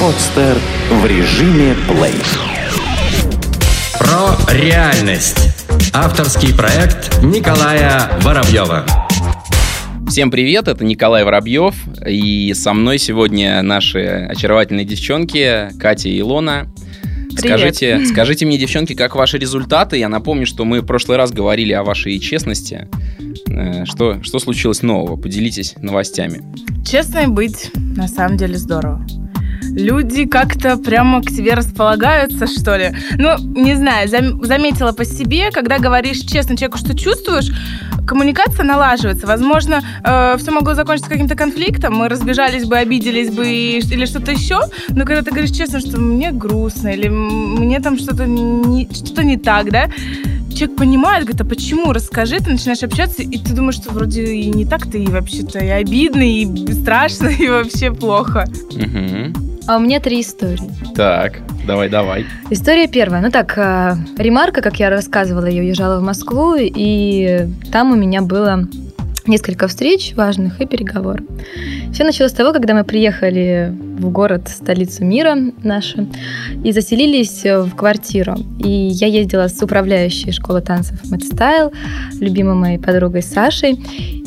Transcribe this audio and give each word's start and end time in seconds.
Подстер 0.00 0.56
в 0.90 1.06
режиме 1.06 1.74
плей. 1.88 2.14
Про 3.98 4.36
реальность. 4.54 5.50
Авторский 5.92 6.54
проект 6.54 7.22
Николая 7.22 8.10
Воробьева. 8.22 8.86
Всем 10.08 10.30
привет, 10.30 10.68
это 10.68 10.84
Николай 10.84 11.24
Воробьев, 11.24 11.74
и 12.06 12.54
со 12.54 12.72
мной 12.72 12.98
сегодня 12.98 13.60
наши 13.62 13.98
очаровательные 14.30 14.86
девчонки 14.86 15.68
Катя 15.78 16.08
и 16.08 16.20
Илона. 16.20 16.68
Привет. 17.36 17.38
Скажите, 17.38 18.06
скажите 18.06 18.46
мне, 18.46 18.56
девчонки, 18.56 18.94
как 18.94 19.14
ваши 19.14 19.36
результаты? 19.36 19.98
Я 19.98 20.08
напомню, 20.08 20.46
что 20.46 20.64
мы 20.64 20.80
в 20.80 20.86
прошлый 20.86 21.18
раз 21.18 21.32
говорили 21.32 21.72
о 21.72 21.82
вашей 21.82 22.18
честности. 22.18 22.88
Э, 23.48 23.84
Что, 23.84 24.22
что 24.22 24.38
случилось 24.38 24.82
нового? 24.82 25.16
Поделитесь 25.16 25.74
новостями. 25.80 26.42
Честно 26.84 27.28
быть, 27.28 27.70
на 27.74 28.08
самом 28.08 28.36
деле 28.36 28.56
здорово. 28.56 29.04
Люди 29.62 30.26
как-то 30.26 30.76
прямо 30.78 31.20
к 31.22 31.26
тебе 31.26 31.54
располагаются, 31.54 32.46
что 32.46 32.76
ли. 32.76 32.92
Ну, 33.18 33.36
не 33.38 33.74
знаю, 33.74 34.08
зам- 34.08 34.42
заметила 34.44 34.92
по 34.92 35.04
себе, 35.04 35.50
когда 35.50 35.78
говоришь 35.78 36.20
честно 36.20 36.56
человеку, 36.56 36.78
что 36.78 36.96
чувствуешь, 36.96 37.50
коммуникация 38.06 38.64
налаживается. 38.64 39.26
Возможно, 39.26 39.82
все 40.38 40.50
могло 40.50 40.74
закончиться 40.74 41.10
каким-то 41.10 41.34
конфликтом, 41.34 41.94
мы 41.94 42.08
разбежались 42.08 42.64
бы, 42.64 42.76
обиделись 42.76 43.30
бы 43.30 43.46
и- 43.46 43.78
или 43.78 44.06
что-то 44.06 44.32
еще, 44.32 44.60
но 44.88 45.04
когда 45.04 45.22
ты 45.22 45.30
говоришь 45.30 45.50
честно, 45.50 45.80
что 45.80 46.00
мне 46.00 46.30
грустно, 46.32 46.88
или 46.88 47.08
мне 47.08 47.80
там 47.80 47.98
что-то 47.98 48.26
не, 48.26 48.88
что-то 48.92 49.24
не 49.24 49.36
так, 49.36 49.70
да, 49.70 49.88
человек 50.54 50.76
понимает, 50.76 51.24
говорит, 51.24 51.40
а 51.40 51.44
почему? 51.44 51.92
Расскажи, 51.92 52.38
ты 52.38 52.50
начинаешь 52.50 52.82
общаться, 52.82 53.22
и 53.22 53.38
ты 53.38 53.52
думаешь, 53.52 53.74
что 53.76 53.92
вроде 53.92 54.24
и 54.24 54.48
не 54.50 54.64
так 54.64 54.86
ты 54.90 55.02
и 55.02 55.06
вообще-то 55.06 55.58
и 55.58 55.68
обидно, 55.68 56.22
и 56.22 56.46
страшно, 56.72 57.26
и 57.38 57.48
вообще 57.48 57.92
плохо. 57.92 58.46
Мгм. 58.72 59.34
А 59.66 59.76
у 59.76 59.80
меня 59.80 59.98
три 60.00 60.20
истории. 60.20 60.70
Так, 60.94 61.40
давай, 61.66 61.88
давай. 61.88 62.24
История 62.50 62.86
первая. 62.86 63.20
Ну 63.20 63.30
так, 63.30 63.58
э, 63.58 63.96
ремарка, 64.16 64.62
как 64.62 64.78
я 64.78 64.90
рассказывала, 64.90 65.46
я 65.46 65.60
уезжала 65.60 65.98
в 65.98 66.02
Москву, 66.02 66.54
и 66.56 67.48
там 67.72 67.92
у 67.92 67.96
меня 67.96 68.22
было 68.22 68.68
несколько 69.28 69.68
встреч 69.68 70.14
важных 70.16 70.60
и 70.60 70.66
переговоров. 70.66 71.24
Все 71.92 72.04
началось 72.04 72.32
с 72.32 72.34
того, 72.34 72.52
когда 72.52 72.74
мы 72.74 72.84
приехали 72.84 73.74
в 73.98 74.10
город, 74.10 74.48
столицу 74.48 75.04
мира 75.04 75.36
нашу, 75.62 76.08
и 76.64 76.72
заселились 76.72 77.44
в 77.44 77.74
квартиру. 77.74 78.36
И 78.58 78.68
я 78.68 79.06
ездила 79.06 79.48
с 79.48 79.62
управляющей 79.62 80.32
школы 80.32 80.60
танцев 80.60 80.98
Мэтстайл, 81.10 81.72
любимой 82.20 82.54
моей 82.54 82.78
подругой 82.78 83.22
Сашей. 83.22 83.80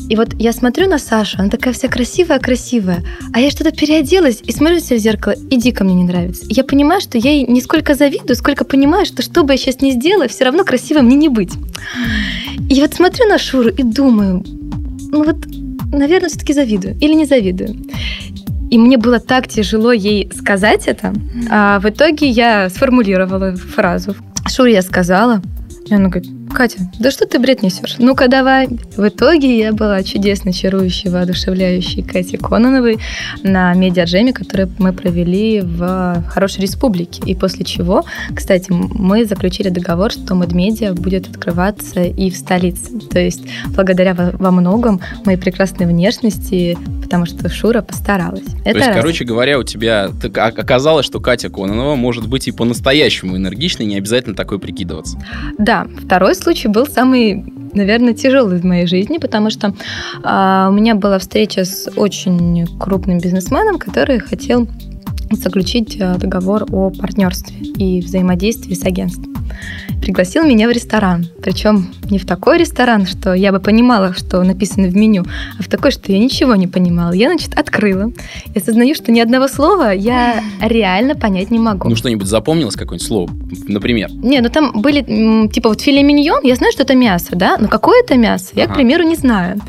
И 0.08 0.16
вот 0.16 0.34
я 0.40 0.52
смотрю 0.52 0.88
на 0.88 0.98
Сашу, 0.98 1.38
она 1.38 1.50
такая 1.50 1.72
вся 1.72 1.86
красивая-красивая, 1.86 3.04
а 3.32 3.38
я 3.38 3.48
что-то 3.48 3.70
переоделась 3.70 4.40
и 4.42 4.50
смотрю 4.50 4.78
на 4.78 4.80
себя 4.80 4.96
в 4.96 5.00
зеркало, 5.00 5.34
и 5.50 5.56
дико 5.56 5.84
мне 5.84 5.94
не 5.94 6.02
нравится. 6.02 6.46
И 6.46 6.54
я 6.54 6.64
понимаю, 6.64 7.00
что 7.00 7.16
я 7.16 7.30
ей 7.30 7.46
не 7.46 7.60
сколько 7.60 7.94
завидую, 7.94 8.34
сколько 8.34 8.64
понимаю, 8.64 9.06
что 9.06 9.22
что 9.22 9.44
бы 9.44 9.52
я 9.52 9.56
сейчас 9.56 9.80
ни 9.82 9.92
сделала, 9.92 10.26
все 10.26 10.44
равно 10.44 10.64
красивой 10.64 11.02
мне 11.02 11.14
не 11.14 11.28
быть. 11.28 11.52
И 12.68 12.80
вот 12.80 12.94
смотрю 12.94 13.28
на 13.28 13.38
Шуру 13.38 13.68
и 13.68 13.84
думаю, 13.84 14.44
ну 15.10 15.24
вот, 15.24 15.36
наверное, 15.92 16.28
все-таки 16.28 16.52
завидую 16.52 16.96
или 17.00 17.14
не 17.14 17.24
завидую. 17.26 17.76
И 18.70 18.78
мне 18.78 18.96
было 18.96 19.18
так 19.18 19.48
тяжело 19.48 19.92
ей 19.92 20.30
сказать 20.32 20.86
это. 20.86 21.12
А 21.50 21.80
в 21.80 21.88
итоге 21.88 22.28
я 22.28 22.70
сформулировала 22.70 23.56
фразу. 23.56 24.14
Шуре 24.48 24.74
я 24.74 24.82
сказала. 24.82 25.42
И 25.86 25.94
она 25.94 26.08
говорит, 26.08 26.30
Катя, 26.54 26.78
да 26.98 27.10
что 27.10 27.26
ты 27.26 27.38
бред 27.38 27.62
несешь? 27.62 27.96
Ну-ка 27.98 28.28
давай. 28.28 28.68
В 28.96 29.08
итоге 29.08 29.58
я 29.58 29.72
была 29.72 30.02
чудесно 30.02 30.52
чарующей, 30.52 31.10
воодушевляющей 31.10 32.02
Катей 32.02 32.38
Кононовой 32.38 32.98
на 33.42 33.72
медиаджеме, 33.74 34.32
который 34.32 34.68
мы 34.78 34.92
провели 34.92 35.60
в 35.60 36.22
Хорошей 36.28 36.62
Республике. 36.62 37.22
И 37.24 37.34
после 37.34 37.64
чего, 37.64 38.04
кстати, 38.34 38.66
мы 38.70 39.24
заключили 39.24 39.68
договор, 39.68 40.12
что 40.12 40.34
Медмедиа 40.34 40.92
будет 40.94 41.28
открываться 41.28 42.02
и 42.02 42.30
в 42.30 42.36
столице. 42.36 42.98
То 43.10 43.18
есть 43.18 43.42
благодаря 43.68 44.14
во, 44.14 44.50
многом 44.50 45.00
моей 45.24 45.38
прекрасной 45.38 45.86
внешности, 45.86 46.76
потому 47.02 47.26
что 47.26 47.48
Шура 47.48 47.82
постаралась. 47.82 48.44
То 48.64 48.70
есть, 48.70 48.86
раз. 48.86 48.96
короче 48.96 49.24
говоря, 49.24 49.58
у 49.58 49.62
тебя 49.62 50.10
оказалось, 50.34 51.06
что 51.06 51.20
Катя 51.20 51.48
Кононова 51.48 51.96
может 51.96 52.28
быть 52.28 52.48
и 52.48 52.52
по-настоящему 52.52 53.36
энергичной, 53.36 53.86
не 53.86 53.96
обязательно 53.96 54.34
такой 54.34 54.58
прикидываться. 54.58 55.18
Да, 55.58 55.86
второй 56.04 56.34
случай 56.40 56.68
был 56.68 56.86
самый, 56.86 57.44
наверное, 57.72 58.14
тяжелый 58.14 58.58
в 58.58 58.64
моей 58.64 58.86
жизни, 58.86 59.18
потому 59.18 59.50
что 59.50 59.74
а, 60.22 60.68
у 60.70 60.72
меня 60.72 60.94
была 60.94 61.18
встреча 61.18 61.64
с 61.64 61.90
очень 61.96 62.66
крупным 62.78 63.18
бизнесменом, 63.18 63.78
который 63.78 64.18
хотел 64.18 64.66
заключить 65.30 65.98
а, 66.00 66.16
договор 66.16 66.66
о 66.70 66.90
партнерстве 66.90 67.56
и 67.58 68.00
взаимодействии 68.00 68.74
с 68.74 68.84
агентством. 68.84 69.34
Пригласил 70.02 70.44
меня 70.44 70.66
в 70.68 70.72
ресторан. 70.72 71.26
Причем 71.42 71.90
не 72.10 72.18
в 72.18 72.26
такой 72.26 72.58
ресторан, 72.58 73.06
что 73.06 73.34
я 73.34 73.52
бы 73.52 73.60
понимала, 73.60 74.14
что 74.14 74.42
написано 74.42 74.88
в 74.88 74.96
меню, 74.96 75.24
а 75.58 75.62
в 75.62 75.68
такой, 75.68 75.90
что 75.90 76.10
я 76.10 76.18
ничего 76.18 76.54
не 76.54 76.66
понимала. 76.66 77.12
Я, 77.12 77.28
значит, 77.28 77.54
открыла. 77.58 78.10
И 78.54 78.58
осознаю, 78.58 78.94
что 78.94 79.12
ни 79.12 79.20
одного 79.20 79.46
слова 79.48 79.92
я 79.92 80.42
реально 80.60 81.14
понять 81.16 81.50
не 81.50 81.58
могу. 81.58 81.88
Ну, 81.88 81.96
что-нибудь 81.96 82.26
запомнилось, 82.26 82.76
какое-нибудь 82.76 83.06
слово, 83.06 83.30
например? 83.68 84.10
Не, 84.12 84.40
ну 84.40 84.48
там 84.48 84.80
были, 84.80 85.48
типа, 85.48 85.68
вот 85.68 85.80
филе 85.80 86.02
миньон, 86.02 86.40
я 86.44 86.54
знаю, 86.56 86.72
что 86.72 86.82
это 86.84 86.94
мясо, 86.94 87.28
да, 87.32 87.56
но 87.58 87.68
какое 87.68 88.02
это 88.02 88.16
мясо, 88.16 88.46
я, 88.54 88.64
Ага. 88.64 88.72
к 88.72 88.76
примеру, 88.76 89.04
не 89.04 89.16
знаю. 89.16 89.60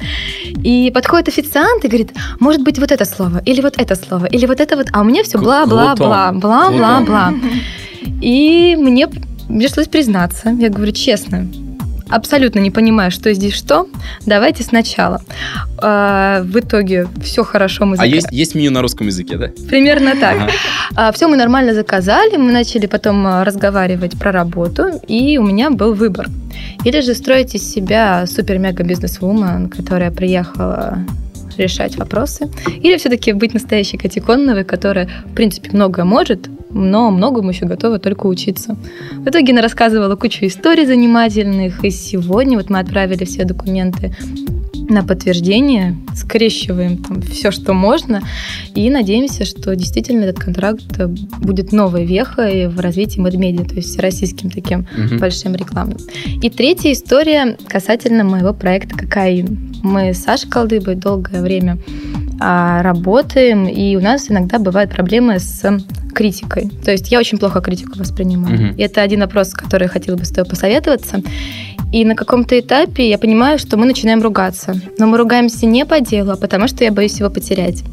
И 0.63 0.91
подходит 0.93 1.27
официант 1.27 1.83
и 1.83 1.87
говорит, 1.87 2.11
может 2.39 2.63
быть, 2.63 2.79
вот 2.79 2.91
это 2.91 3.03
слово, 3.05 3.41
или 3.45 3.61
вот 3.61 3.73
это 3.77 3.95
слово, 3.95 4.25
или 4.27 4.45
вот 4.45 4.59
это 4.59 4.77
вот, 4.77 4.87
а 4.93 5.01
у 5.01 5.03
меня 5.03 5.23
все 5.23 5.37
К- 5.39 5.41
бла-бла-бла, 5.51 6.31
бла-бла-бла. 6.33 7.33
И 8.21 8.75
мне 8.79 9.07
пришлось 9.47 9.87
признаться, 9.87 10.49
я 10.49 10.69
говорю 10.69 10.91
честно, 10.91 11.47
абсолютно 12.09 12.59
не 12.59 12.71
понимаю, 12.71 13.11
что 13.11 13.33
здесь 13.33 13.53
что, 13.53 13.87
давайте 14.25 14.63
сначала. 14.63 15.21
А, 15.81 16.43
В 16.43 16.59
итоге 16.59 17.07
все 17.23 17.43
хорошо 17.43 17.85
мы 17.85 17.95
А 17.95 17.99
зака- 18.05 18.07
есть, 18.15 18.27
есть 18.31 18.55
меню 18.55 18.71
на 18.71 18.81
русском 18.81 19.07
языке, 19.07 19.37
да? 19.37 19.49
Примерно 19.69 20.15
так. 20.15 20.49
Ага. 20.95 21.11
все 21.13 21.27
мы 21.27 21.37
нормально 21.37 21.73
заказали, 21.73 22.37
мы 22.37 22.51
начали 22.51 22.85
потом 22.87 23.25
а, 23.25 23.43
разговаривать 23.43 24.19
про 24.19 24.31
работу, 24.31 24.87
и 25.07 25.37
у 25.37 25.43
меня 25.43 25.69
был 25.69 25.93
выбор. 25.93 26.27
Или 26.83 27.01
же 27.01 27.15
строить 27.15 27.55
из 27.55 27.63
себя 27.73 28.25
супер-мега-бизнес-вумен, 28.27 29.69
которая 29.69 30.11
приехала 30.11 30.97
решать 31.57 31.97
вопросы, 31.97 32.49
или 32.81 32.97
все-таки 32.97 33.33
быть 33.33 33.53
настоящей 33.53 33.97
Конновой, 33.97 34.63
которая, 34.63 35.09
в 35.25 35.33
принципе, 35.35 35.71
многое 35.73 36.05
может, 36.05 36.49
но 36.69 37.11
многому 37.11 37.49
еще 37.49 37.65
готова 37.65 37.99
только 37.99 38.27
учиться. 38.27 38.75
В 39.13 39.27
итоге 39.27 39.53
она 39.53 39.61
рассказывала 39.61 40.15
кучу 40.15 40.45
историй 40.45 40.85
занимательных, 40.85 41.83
и 41.83 41.89
сегодня 41.89 42.57
вот 42.57 42.69
мы 42.69 42.79
отправили 42.79 43.25
все 43.25 43.43
документы 43.43 44.15
на 44.91 45.03
подтверждение, 45.03 45.95
скрещиваем 46.15 46.97
там 46.97 47.21
все, 47.21 47.51
что 47.51 47.73
можно, 47.73 48.21
и 48.75 48.89
надеемся, 48.89 49.45
что 49.45 49.75
действительно 49.75 50.25
этот 50.25 50.39
контракт 50.39 50.99
э, 50.99 51.07
будет 51.07 51.71
новой 51.71 52.05
вехой 52.05 52.67
в 52.67 52.79
развитии 52.79 53.19
медмедиа, 53.19 53.65
то 53.65 53.75
есть 53.75 53.89
всероссийским 53.89 54.49
таким 54.49 54.85
Мгм. 54.95 55.17
большим 55.17 55.55
рекламным. 55.55 55.97
И 56.41 56.49
третья 56.49 56.91
история 56.91 57.57
касательно 57.67 58.23
моего 58.23 58.53
проекта 58.53 58.97
«Кокаин». 58.97 59.73
Мы 59.83 60.13
с 60.13 60.23
Сашей 60.23 60.49
Колдыбой 60.49 60.95
долгое 60.95 61.41
время 61.41 61.77
а, 62.39 62.81
работаем, 62.81 63.67
и 63.67 63.95
у 63.95 64.01
нас 64.01 64.29
иногда 64.29 64.59
бывают 64.59 64.91
проблемы 64.91 65.39
с 65.39 65.63
критикой. 66.13 66.69
То 66.83 66.91
есть 66.91 67.11
я 67.11 67.19
очень 67.19 67.37
плохо 67.37 67.61
критику 67.61 67.97
воспринимаю. 67.97 68.55
Мгм. 68.55 68.75
И 68.75 68.81
это 68.81 69.01
один 69.01 69.21
вопрос, 69.21 69.53
который 69.53 69.83
я 69.83 69.89
хотела 69.89 70.17
бы 70.17 70.25
с 70.25 70.29
тобой 70.29 70.49
посоветоваться. 70.49 71.21
И 71.91 72.05
на 72.05 72.15
каком-то 72.15 72.57
этапе 72.59 73.09
я 73.09 73.17
понимаю, 73.17 73.59
что 73.59 73.77
мы 73.77 73.85
начинаем 73.85 74.21
ругаться. 74.21 74.79
Но 74.97 75.07
мы 75.07 75.17
ругаемся 75.17 75.65
не 75.65 75.85
по 75.85 75.99
делу, 75.99 76.31
а 76.31 76.37
потому 76.37 76.67
что 76.67 76.83
я 76.83 76.91
боюсь 76.91 77.19
его 77.19 77.29
потерять. 77.29 77.83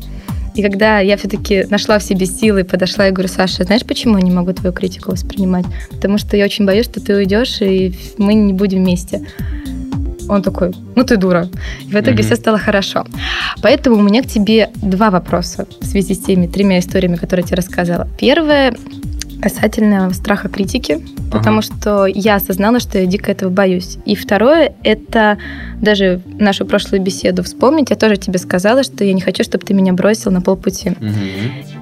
И 0.55 0.62
когда 0.62 0.99
я 1.00 1.17
все-таки 1.17 1.67
нашла 1.70 1.99
в 1.99 2.02
себе 2.02 2.26
силы, 2.26 2.64
подошла 2.64 3.08
и 3.08 3.12
говорю, 3.12 3.28
Саша, 3.28 3.64
знаешь, 3.64 3.84
почему 3.84 4.19
я 4.19 4.25
не 4.25 4.31
могу 4.31 4.52
твою 4.52 4.73
критику 4.73 5.12
воспринимать? 5.12 5.67
Потому 5.90 6.19
что 6.19 6.37
я 6.37 6.44
очень 6.44 6.64
боюсь, 6.67 6.84
что 6.87 7.00
ты 7.00 7.14
уйдешь, 7.14 7.61
и 7.61 7.94
мы 8.19 8.34
не 8.34 8.52
будем 8.52 8.78
вместе. 8.84 9.25
Он 10.28 10.43
такой, 10.43 10.73
ну 10.94 11.05
ты 11.05 11.17
дура. 11.17 11.49
И 11.87 11.90
в 11.90 11.94
итоге 11.94 12.19
Мгм. 12.19 12.23
все 12.23 12.37
стало 12.37 12.58
хорошо. 12.58 13.05
Поэтому 13.62 13.96
у 13.96 14.02
меня 14.02 14.23
к 14.23 14.26
тебе 14.26 14.70
два 14.76 15.11
вопроса 15.11 15.67
в 15.81 15.87
связи 15.87 16.14
с 16.14 16.19
теми 16.19 16.46
тремя 16.46 16.81
историями, 16.81 17.17
которые 17.17 17.44
я 17.44 17.46
тебе 17.49 17.56
рассказала. 17.56 18.08
Первое 18.20 18.75
касательно 19.40 20.12
страха 20.12 20.49
критики, 20.49 21.00
потому 21.31 21.62
что 21.62 22.06
я 22.06 22.37
осознала, 22.37 22.81
что 22.81 22.99
я 22.99 23.06
дико 23.06 23.31
этого 23.31 23.50
боюсь. 23.50 23.99
И 24.05 24.14
второе, 24.14 24.75
это 24.82 25.38
даже 25.81 26.20
нашу 26.38 26.67
прошлую 26.67 27.02
беседу 27.02 27.43
вспомнить, 27.43 27.90
я 27.90 27.96
тоже 27.96 28.17
тебе 28.17 28.38
сказала, 28.38 28.82
что 28.82 29.05
я 29.05 29.12
не 29.12 29.20
хочу, 29.20 29.44
чтобы 29.44 29.64
ты 29.64 29.75
меня 29.75 29.93
бросил 29.93 30.31
на 30.31 30.40
полпути. 30.40 30.90
Мгм. 30.90 31.14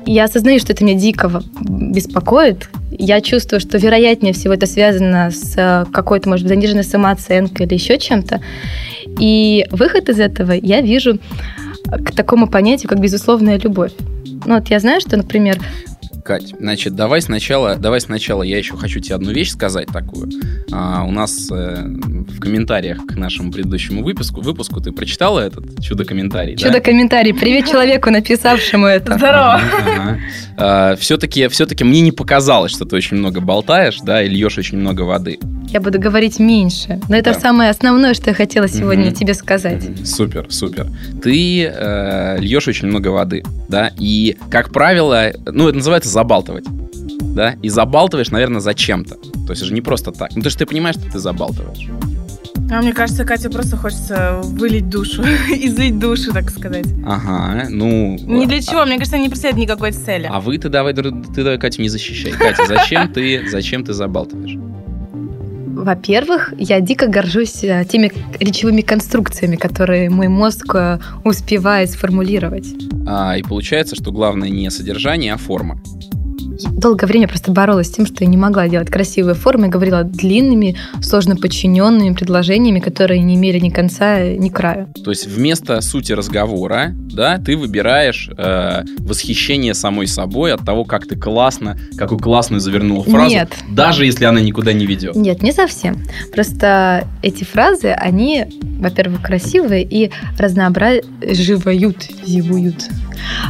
Я 0.06 0.24
осознаю, 0.24 0.60
что 0.60 0.72
это 0.72 0.84
меня 0.84 0.98
дико 0.98 1.42
беспокоит. 1.60 2.68
Я 2.90 3.20
чувствую, 3.20 3.60
что 3.60 3.78
вероятнее 3.78 4.32
всего 4.32 4.54
это 4.54 4.66
связано 4.66 5.30
с 5.30 5.54
э, 5.56 5.84
какой-то, 5.92 6.28
может 6.28 6.46
быть, 6.46 6.54
заниженной 6.54 6.84
самооценкой 6.84 7.66
или 7.66 7.74
еще 7.74 7.98
чем-то. 7.98 8.40
И 9.18 9.66
выход 9.70 10.08
из 10.08 10.20
этого 10.20 10.52
я 10.52 10.80
вижу 10.80 11.18
к 11.90 12.12
такому 12.12 12.48
понятию, 12.48 12.88
как 12.88 13.00
безусловная 13.00 13.58
любовь. 13.58 13.92
Ну 14.44 14.54
вот 14.54 14.68
я 14.68 14.78
знаю, 14.78 15.00
что, 15.00 15.16
например, 15.16 15.58
Кать, 16.26 16.54
значит, 16.58 16.96
давай 16.96 17.22
сначала, 17.22 17.76
давай 17.76 18.00
сначала 18.00 18.42
я 18.42 18.58
еще 18.58 18.76
хочу 18.76 18.98
тебе 18.98 19.14
одну 19.14 19.30
вещь 19.30 19.52
сказать 19.52 19.86
такую. 19.86 20.28
А, 20.72 21.04
у 21.04 21.12
нас 21.12 21.48
э, 21.52 21.84
в 21.84 22.40
комментариях 22.40 23.06
к 23.06 23.14
нашему 23.14 23.52
предыдущему 23.52 24.02
выпуску, 24.02 24.40
выпуску 24.40 24.80
ты 24.80 24.90
прочитала 24.90 25.38
этот 25.38 25.80
чудо-комментарий, 25.80 26.56
да? 26.56 26.66
чудо-комментарий. 26.66 27.32
Привет 27.32 27.70
человеку, 27.70 28.10
написавшему 28.10 28.86
это. 28.86 29.16
Здорово. 29.16 29.54
Ага. 29.54 30.18
А, 30.56 30.96
все-таки, 30.96 31.46
все-таки 31.46 31.84
мне 31.84 32.00
не 32.00 32.10
показалось, 32.10 32.72
что 32.72 32.84
ты 32.84 32.96
очень 32.96 33.18
много 33.18 33.40
болтаешь, 33.40 33.98
да, 34.02 34.20
и 34.20 34.28
льешь 34.28 34.58
очень 34.58 34.78
много 34.78 35.02
воды. 35.02 35.38
Я 35.68 35.80
буду 35.80 35.98
говорить 36.00 36.38
меньше. 36.38 37.00
Но 37.08 37.16
это 37.16 37.32
Да. 37.34 37.40
самое 37.40 37.70
основное, 37.70 38.14
что 38.14 38.30
я 38.30 38.34
хотела 38.34 38.68
сегодня 38.68 39.06
Мгм. 39.06 39.14
тебе 39.14 39.34
сказать. 39.34 39.82
Мгм. 39.88 40.04
Супер, 40.06 40.46
супер. 40.50 40.86
Ты 41.22 41.64
э, 41.64 42.38
льешь 42.38 42.68
очень 42.68 42.88
много 42.88 43.08
воды, 43.08 43.42
да, 43.68 43.90
и, 43.98 44.36
как 44.50 44.72
правило, 44.72 45.32
ну, 45.44 45.68
это 45.68 45.76
называется 45.78 46.08
забалтывать, 46.08 46.64
да, 47.34 47.56
и 47.62 47.68
забалтываешь, 47.68 48.30
наверное, 48.30 48.60
зачем-то. 48.60 49.14
То 49.16 49.50
есть 49.50 49.62
это 49.62 49.66
же 49.66 49.74
не 49.74 49.80
просто 49.82 50.12
так. 50.12 50.34
Ну, 50.34 50.42
ты 50.42 50.50
же 50.50 50.56
ты 50.56 50.66
понимаешь, 50.66 50.96
что 50.96 51.10
ты 51.10 51.18
забалтываешь. 51.18 51.88
А 52.70 52.80
мне 52.82 52.92
кажется, 52.92 53.24
Кате 53.24 53.48
просто 53.48 53.76
хочется 53.76 54.40
вылить 54.42 54.88
душу, 54.88 55.22
излить 55.50 55.98
душу, 55.98 56.32
так 56.32 56.50
сказать. 56.50 56.86
Ага, 57.04 57.66
ну... 57.70 58.16
Ни 58.20 58.46
для 58.46 58.60
чего, 58.60 58.84
мне 58.84 58.96
кажется, 58.98 59.18
не 59.18 59.28
преследует 59.28 59.68
никакой 59.68 59.92
цели. 59.92 60.28
А 60.32 60.40
вы 60.40 60.58
ты 60.58 60.68
давай, 60.68 60.92
ты 60.94 61.02
давай, 61.02 61.58
Катю, 61.58 61.82
не 61.82 61.88
защищай. 61.88 62.32
Катя, 62.32 62.64
зачем 62.66 63.12
ты, 63.12 63.48
зачем 63.48 63.84
ты 63.84 63.92
забалтываешь? 63.92 64.56
Во-первых, 65.76 66.54
я 66.56 66.80
дико 66.80 67.06
горжусь 67.06 67.62
э, 67.62 67.84
теми 67.84 68.10
речевыми 68.40 68.80
конструкциями, 68.80 69.56
которые 69.56 70.08
мой 70.08 70.28
мозг 70.28 70.74
э, 70.74 70.98
успевает 71.22 71.90
сформулировать. 71.90 72.66
А, 73.06 73.36
и 73.36 73.42
получается, 73.42 73.94
что 73.94 74.10
главное 74.10 74.48
не 74.48 74.70
содержание, 74.70 75.34
а 75.34 75.36
форма. 75.36 75.78
Долгое 76.72 77.06
время 77.06 77.28
просто 77.28 77.52
боролась 77.52 77.88
с 77.88 77.90
тем, 77.90 78.06
что 78.06 78.24
я 78.24 78.26
не 78.30 78.36
могла 78.36 78.68
делать 78.68 78.90
красивые 78.90 79.34
формы, 79.34 79.66
и 79.66 79.70
говорила 79.70 80.04
длинными, 80.04 80.76
сложно 81.00 81.36
подчиненными 81.36 82.14
предложениями, 82.14 82.80
которые 82.80 83.20
не 83.20 83.34
имели 83.34 83.58
ни 83.58 83.70
конца, 83.70 84.22
ни 84.22 84.48
края. 84.48 84.88
То 85.04 85.10
есть 85.10 85.26
вместо 85.26 85.80
сути 85.80 86.12
разговора, 86.12 86.92
да, 86.94 87.38
ты 87.38 87.56
выбираешь 87.56 88.30
э, 88.36 88.84
восхищение 88.98 89.74
самой 89.74 90.06
собой 90.06 90.52
от 90.52 90.64
того, 90.64 90.84
как 90.84 91.06
ты 91.06 91.16
классно, 91.16 91.78
какую 91.96 92.18
классную 92.18 92.60
завернула 92.60 93.04
фразу, 93.04 93.30
Нет. 93.30 93.52
даже 93.70 94.04
если 94.04 94.24
она 94.24 94.40
никуда 94.40 94.72
не 94.72 94.86
ведет. 94.86 95.14
Нет, 95.16 95.42
не 95.42 95.52
совсем. 95.52 96.02
Просто 96.32 97.06
эти 97.22 97.44
фразы, 97.44 97.88
они, 97.88 98.46
во-первых, 98.78 99.22
красивые 99.22 99.84
и 99.84 100.10
разнообразивают, 100.38 102.08
зивуют. 102.24 102.88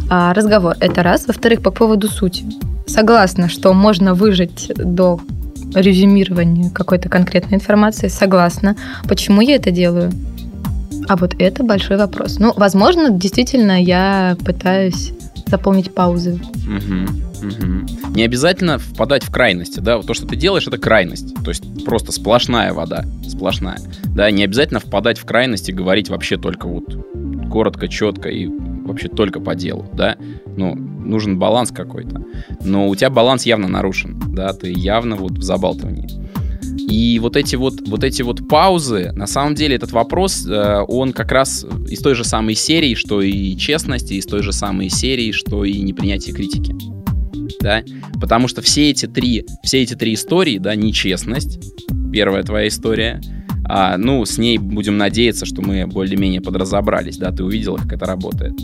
А, 0.09 0.33
разговор– 0.35 0.77
это 0.81 1.03
раз. 1.03 1.27
Во-вторых, 1.27 1.63
по 1.63 1.71
поводу 1.71 2.09
сути. 2.09 2.45
Согласна, 2.87 3.49
что 3.49 3.73
можно 3.73 4.15
выжить 4.15 4.71
до 4.77 5.21
резюмирования 5.75 6.71
какой-то 6.71 7.09
конкретной 7.09 7.59
информации. 7.59 8.09
Согласна. 8.09 8.77
Почему 9.09 9.41
я 9.41 9.57
это 9.57 9.71
делаю? 9.71 10.13
А 11.09 11.17
вот 11.17 11.35
это 11.39 11.63
большой 11.63 11.97
вопрос. 11.99 12.39
Ну, 12.39 12.53
возможно, 12.57 13.11
действительно, 13.11 13.83
я 13.83 14.37
пытаюсь 14.45 15.13
заполнить 15.47 15.95
паузы. 15.95 16.41
Мгм. 16.67 17.87
Не 18.15 18.25
обязательно 18.25 18.79
впадать 18.79 19.23
в 19.23 19.31
крайности, 19.31 19.81
да, 19.81 20.01
то, 20.01 20.15
что 20.15 20.27
ты 20.27 20.37
делаешь, 20.37 20.67
это 20.67 20.79
крайность, 20.79 21.35
то 21.45 21.51
есть 21.51 21.85
просто 21.85 22.11
сплошная 22.11 22.73
вода, 22.73 23.05
сплошная, 23.29 23.79
да, 24.07 24.31
не 24.31 24.43
обязательно 24.43 24.81
впадать 24.81 25.19
в 25.19 25.27
крайность 25.27 25.69
и 25.69 25.73
говорить 25.73 26.09
вообще 26.09 26.39
только 26.39 26.67
вот 26.67 26.85
коротко, 27.51 27.89
четко 27.89 28.31
и 28.31 28.47
вообще 28.47 29.09
только 29.09 29.39
по 29.39 29.55
делу, 29.55 29.87
да, 29.93 30.17
ну, 30.57 30.77
нужен 31.07 31.39
баланс 31.39 31.71
какой-то, 31.71 32.25
но 32.65 32.89
у 32.89 32.95
тебя 32.95 33.11
баланс 33.11 33.47
явно 33.47 33.69
нарушен, 33.69 34.21
да, 34.29 34.53
ты 34.53 34.73
явно 34.75 35.17
вот 35.17 35.39
в 35.39 35.43
забалтывании. 35.43 36.09
И 36.89 37.19
вот 37.19 37.37
эти 37.37 37.57
вот, 37.57 37.89
вот 37.89 38.05
эти 38.05 38.23
вот 38.23 38.49
паузы, 38.49 39.13
на 39.13 39.27
самом 39.27 39.55
деле 39.55 39.75
этот 39.75 39.93
вопрос, 39.93 40.47
э, 40.47 40.85
он 40.87 41.13
как 41.13 41.33
раз 41.33 41.67
из 41.89 41.99
той 42.01 42.15
же 42.15 42.23
самой 42.23 42.55
серии, 42.55 42.95
что 42.95 43.21
и 43.23 43.57
честность, 43.57 44.13
из 44.13 44.25
той 44.25 44.43
же 44.43 44.53
самой 44.53 44.89
серии, 44.89 45.33
что 45.33 45.65
и 45.65 45.81
непринятие 45.81 46.35
критики. 46.35 46.75
Да? 47.61 47.83
Потому 48.21 48.47
что 48.47 48.63
все 48.63 48.91
эти 48.91 49.07
три, 49.07 49.45
все 49.65 49.83
эти 49.83 49.95
три 49.95 50.15
истории, 50.15 50.59
да, 50.59 50.77
нечестность, 50.77 51.59
первая 52.13 52.45
твоя 52.45 52.69
история, 52.69 53.21
а, 53.69 53.97
ну, 53.97 54.25
с 54.25 54.39
ней 54.39 54.59
будем 54.59 54.97
надеяться, 54.97 55.45
что 55.45 55.63
мы 55.63 55.87
более-менее 55.87 56.41
подразобрались, 56.41 57.19
да, 57.19 57.33
ты 57.33 57.43
увидела, 57.43 57.77
как 57.77 57.95
это 57.95 58.07
работает. 58.07 58.55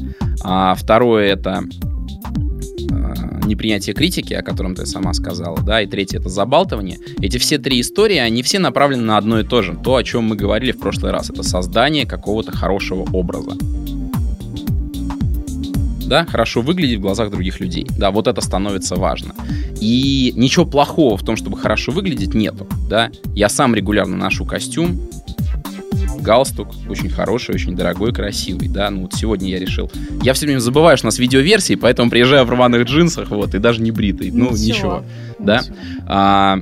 А 0.45 0.75
второе 0.75 1.33
это 1.33 1.65
непринятие 3.45 3.95
критики, 3.95 4.35
о 4.35 4.43
котором 4.43 4.75
ты 4.75 4.87
сама 4.87 5.13
сказала, 5.15 5.61
да, 5.63 5.83
и 5.83 5.87
третье 5.87 6.19
это 6.19 6.29
забалтывание. 6.29 6.99
Эти 7.21 7.39
все 7.39 7.59
три 7.59 7.81
истории, 7.81 8.17
они 8.17 8.43
все 8.43 8.59
направлены 8.59 9.03
на 9.03 9.19
одно 9.19 9.41
и 9.41 9.45
то 9.45 9.63
же. 9.63 9.77
То, 9.83 9.97
о 9.97 10.05
чем 10.05 10.25
мы 10.25 10.37
говорили 10.37 10.73
в 10.73 10.79
прошлый 10.79 11.13
раз, 11.13 11.31
это 11.31 11.43
создание 11.43 12.07
какого-то 12.07 12.53
хорошего 12.53 13.07
образа. 13.13 13.53
Да, 16.07 16.27
хорошо 16.27 16.61
выглядеть 16.61 16.99
в 16.99 17.03
глазах 17.03 17.31
других 17.31 17.59
людей. 17.59 17.87
Да, 17.97 18.11
вот 18.11 18.27
это 18.27 18.43
становится 18.43 18.97
важно. 18.97 19.35
И 19.81 20.35
ничего 20.37 20.67
плохого 20.67 21.17
в 21.17 21.25
том, 21.25 21.37
чтобы 21.37 21.57
хорошо 21.57 21.91
выглядеть, 21.91 22.35
нету. 22.35 22.67
Да, 22.89 23.11
я 23.35 23.49
сам 23.49 23.75
регулярно 23.75 24.17
ношу 24.17 24.45
костюм, 24.45 25.01
галстук 26.23 26.69
очень 26.89 27.11
хороший, 27.11 27.55
очень 27.55 27.77
дорогой, 27.77 28.13
красивый, 28.13 28.69
да, 28.69 28.91
ну 28.91 29.03
вот 29.03 29.15
сегодня 29.15 29.51
я 29.51 29.59
решил. 29.59 29.91
Я 30.23 30.33
все 30.35 30.47
время 30.47 30.61
забываю, 30.61 30.97
что 30.97 31.07
у 31.07 31.09
нас 31.09 31.19
видеоверсии, 31.19 31.75
поэтому 31.75 32.11
приезжаю 32.11 32.45
в 32.45 32.51
рваных 32.51 32.85
джинсах, 32.85 33.31
вот, 33.31 33.55
и 33.55 33.59
даже 33.59 33.83
не 33.83 33.91
бритый, 33.91 34.31
ну 34.31 34.51
ничего, 34.51 35.05
да. 35.39 35.63
А, 36.07 36.59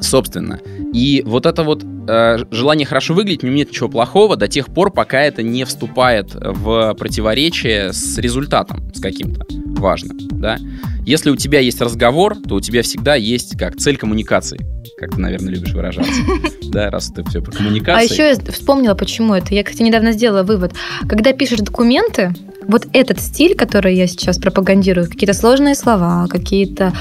собственно, 0.00 0.60
и 0.92 1.22
вот 1.26 1.46
это 1.46 1.62
вот 1.62 1.84
э, 2.08 2.38
желание 2.50 2.86
хорошо 2.86 3.14
выглядеть, 3.14 3.42
в 3.42 3.44
нем 3.44 3.54
нет 3.54 3.70
ничего 3.70 3.88
плохого 3.88 4.36
до 4.36 4.48
тех 4.48 4.68
пор, 4.72 4.92
пока 4.92 5.20
это 5.20 5.42
не 5.42 5.64
вступает 5.64 6.34
в 6.34 6.94
противоречие 6.94 7.92
с 7.92 8.18
результатом, 8.18 8.92
с 8.94 9.00
каким-то 9.00 9.46
важным, 9.78 10.18
да. 10.30 10.58
Если 11.06 11.30
у 11.30 11.36
тебя 11.36 11.60
есть 11.60 11.80
разговор, 11.80 12.36
то 12.36 12.54
у 12.54 12.60
тебя 12.60 12.82
всегда 12.82 13.14
есть 13.14 13.58
как 13.58 13.76
цель 13.76 13.96
коммуникации, 13.96 14.58
как 14.98 15.14
ты, 15.14 15.20
наверное, 15.20 15.52
любишь 15.52 15.72
выражаться, 15.72 16.20
да, 16.70 16.90
раз 16.90 17.12
ты 17.14 17.22
все 17.24 17.42
про 17.42 17.52
А 17.52 17.56
коммуникации. 17.56 18.12
еще 18.12 18.28
я 18.28 18.52
вспомнила, 18.52 18.94
почему 18.94 19.34
это. 19.34 19.54
Я, 19.54 19.62
кстати, 19.64 19.82
недавно 19.82 20.12
сделала 20.12 20.42
вывод. 20.42 20.72
Когда 21.06 21.32
пишешь 21.32 21.60
документы, 21.60 22.32
вот 22.66 22.86
этот 22.94 23.20
стиль, 23.20 23.54
который 23.54 23.94
я 23.94 24.06
сейчас 24.06 24.38
пропагандирую, 24.38 25.08
какие-то 25.10 25.34
сложные 25.34 25.74
слова, 25.74 26.26
какие-то 26.28 26.94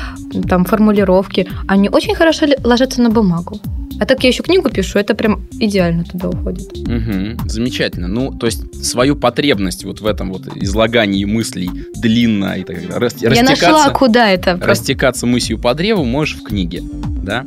там 0.50 0.66
формулировки, 0.66 1.48
они 1.68 1.90
очень 1.90 2.16
хорошо 2.16 2.48
ложатся 2.64 3.02
на 3.02 3.10
бумагу. 3.10 3.60
А 4.00 4.06
так 4.06 4.24
я 4.24 4.30
еще 4.30 4.44
книгу 4.44 4.70
пишу, 4.70 5.00
это 5.00 5.14
прям 5.16 5.46
идеально 5.60 6.04
туда 6.04 6.30
уходит. 6.30 6.76
Мгм, 6.88 7.38
замечательно. 7.48 8.08
Ну, 8.08 8.32
то 8.32 8.46
есть 8.48 8.84
свою 8.84 9.16
потребность 9.16 9.86
вот 9.86 10.02
в 10.02 10.06
этом 10.06 10.32
вот 10.34 10.48
излагании 10.58 11.26
мыслей 11.26 11.70
длинно 11.96 12.54
и 12.58 12.64
так 12.64 12.76
далее, 12.82 12.98
рас- 12.98 13.16
Я 13.22 13.44
нашла, 13.44 13.90
куда 13.92 14.30
это. 14.30 14.58
Растекаться 14.62 15.26
мыслью 15.26 15.60
по 15.60 15.74
древу 15.74 16.04
можешь 16.04 16.38
в 16.38 16.44
книге, 16.44 16.82
да? 17.24 17.44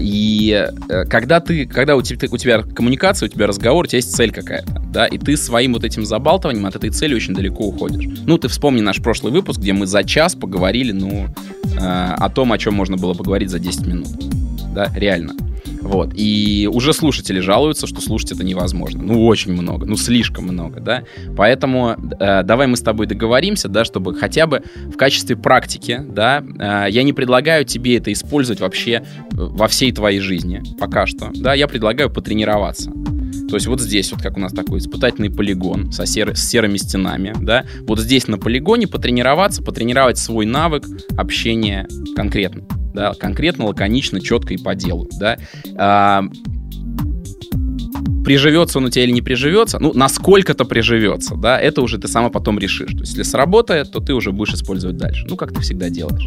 И 0.00 0.66
э, 0.88 1.04
когда 1.06 1.40
ты, 1.40 1.66
когда 1.66 1.96
у 1.96 2.02
тебя, 2.02 2.28
у 2.30 2.36
тебя 2.36 2.62
коммуникация, 2.62 3.28
у 3.28 3.30
тебя 3.32 3.46
разговор, 3.46 3.84
у 3.84 3.88
тебя 3.88 3.96
есть 3.98 4.14
цель 4.14 4.30
какая-то, 4.30 4.82
да, 4.92 5.06
и 5.06 5.16
ты 5.18 5.36
своим 5.36 5.72
вот 5.72 5.82
этим 5.84 6.04
забалтыванием 6.04 6.66
от 6.66 6.76
этой 6.76 6.90
цели 6.90 7.14
очень 7.14 7.34
далеко 7.34 7.64
уходишь. 7.68 8.06
Ну, 8.26 8.36
ты 8.38 8.48
вспомни 8.48 8.80
наш 8.80 9.00
прошлый 9.02 9.32
выпуск, 9.32 9.58
где 9.60 9.72
мы 9.72 9.86
за 9.86 10.04
час 10.04 10.34
поговорили, 10.34 10.92
ну, 10.92 11.26
э, 11.64 11.78
о 11.80 12.28
том, 12.28 12.52
о 12.52 12.58
чем 12.58 12.74
можно 12.74 12.96
было 12.96 13.14
поговорить 13.14 13.50
за 13.50 13.58
10 13.58 13.86
минут, 13.86 14.08
да, 14.78 14.92
реально. 14.94 15.34
Вот. 15.82 16.12
И 16.14 16.68
уже 16.72 16.92
слушатели 16.92 17.40
жалуются, 17.40 17.88
что 17.88 18.00
слушать 18.00 18.30
это 18.30 18.44
невозможно. 18.44 19.02
Ну, 19.02 19.26
очень 19.26 19.52
много, 19.52 19.86
ну, 19.86 19.96
слишком 19.96 20.44
много, 20.44 20.80
да. 20.80 21.02
Поэтому 21.36 21.96
э, 22.20 22.44
давай 22.44 22.68
мы 22.68 22.76
с 22.76 22.80
тобой 22.80 23.06
договоримся, 23.06 23.68
да, 23.68 23.84
чтобы 23.84 24.14
хотя 24.14 24.46
бы 24.46 24.62
в 24.86 24.96
качестве 24.96 25.34
практики, 25.34 26.00
да, 26.00 26.44
э, 26.58 26.90
я 26.90 27.02
не 27.02 27.12
предлагаю 27.12 27.64
тебе 27.64 27.96
это 27.96 28.12
использовать 28.12 28.60
вообще 28.60 28.92
э, 28.92 29.02
во 29.32 29.66
всей 29.66 29.90
твоей 29.90 30.20
жизни 30.20 30.62
пока 30.78 31.06
что, 31.06 31.30
да, 31.34 31.54
я 31.54 31.66
предлагаю 31.66 32.08
потренироваться. 32.08 32.92
То 33.48 33.56
есть 33.56 33.66
вот 33.66 33.80
здесь 33.80 34.12
вот 34.12 34.22
как 34.22 34.36
у 34.36 34.40
нас 34.40 34.52
такой 34.52 34.78
испытательный 34.78 35.30
полигон 35.30 35.90
со 35.90 36.04
серы- 36.04 36.36
с 36.36 36.48
серыми 36.48 36.76
стенами, 36.76 37.34
да, 37.40 37.64
вот 37.80 37.98
здесь 37.98 38.28
на 38.28 38.38
полигоне 38.38 38.86
потренироваться, 38.86 39.62
потренировать 39.62 40.18
свой 40.18 40.46
навык 40.46 40.86
общения 41.16 41.88
конкретно, 42.14 42.64
да, 42.98 43.14
конкретно, 43.14 43.66
лаконично, 43.66 44.20
четко 44.20 44.54
и 44.54 44.56
по 44.56 44.74
делу, 44.74 45.08
да. 45.20 45.38
А, 45.76 46.24
приживется 48.24 48.78
он 48.78 48.86
у 48.86 48.90
тебя 48.90 49.04
или 49.04 49.12
не 49.12 49.22
приживется, 49.22 49.78
ну, 49.78 49.92
насколько-то 49.94 50.64
приживется, 50.64 51.36
да, 51.36 51.60
это 51.60 51.80
уже 51.80 51.98
ты 51.98 52.08
сама 52.08 52.28
потом 52.28 52.58
решишь. 52.58 52.90
То 52.90 52.98
есть, 52.98 53.12
если 53.12 53.22
сработает, 53.22 53.92
то 53.92 54.00
ты 54.00 54.14
уже 54.14 54.32
будешь 54.32 54.52
использовать 54.54 54.96
дальше. 54.96 55.26
Ну, 55.30 55.36
как 55.36 55.54
ты 55.54 55.60
всегда 55.60 55.90
делаешь. 55.90 56.26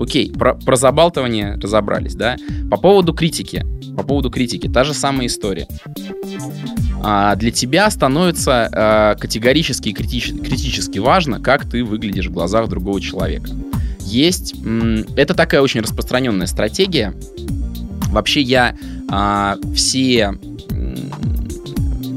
Окей, 0.00 0.32
про, 0.32 0.54
про 0.54 0.76
забалтывание 0.76 1.58
разобрались, 1.62 2.14
да. 2.14 2.36
По 2.70 2.78
поводу 2.78 3.12
критики, 3.12 3.66
по 3.94 4.02
поводу 4.02 4.30
критики, 4.30 4.68
та 4.68 4.84
же 4.84 4.94
самая 4.94 5.26
история. 5.26 5.68
а, 7.02 7.36
для 7.36 7.50
тебя 7.50 7.90
становится 7.90 8.70
а, 8.72 9.14
категорически 9.16 9.90
и 9.90 9.92
критич- 9.92 10.42
критически 10.42 10.98
важно, 10.98 11.40
как 11.40 11.68
ты 11.68 11.84
выглядишь 11.84 12.28
в 12.28 12.32
глазах 12.32 12.68
другого 12.68 13.02
человека. 13.02 13.50
Есть... 14.06 14.54
Это 15.16 15.34
такая 15.34 15.60
очень 15.60 15.80
распространенная 15.80 16.46
стратегия. 16.46 17.14
Вообще 18.10 18.40
я 18.40 18.76
а, 19.10 19.58
все... 19.74 20.34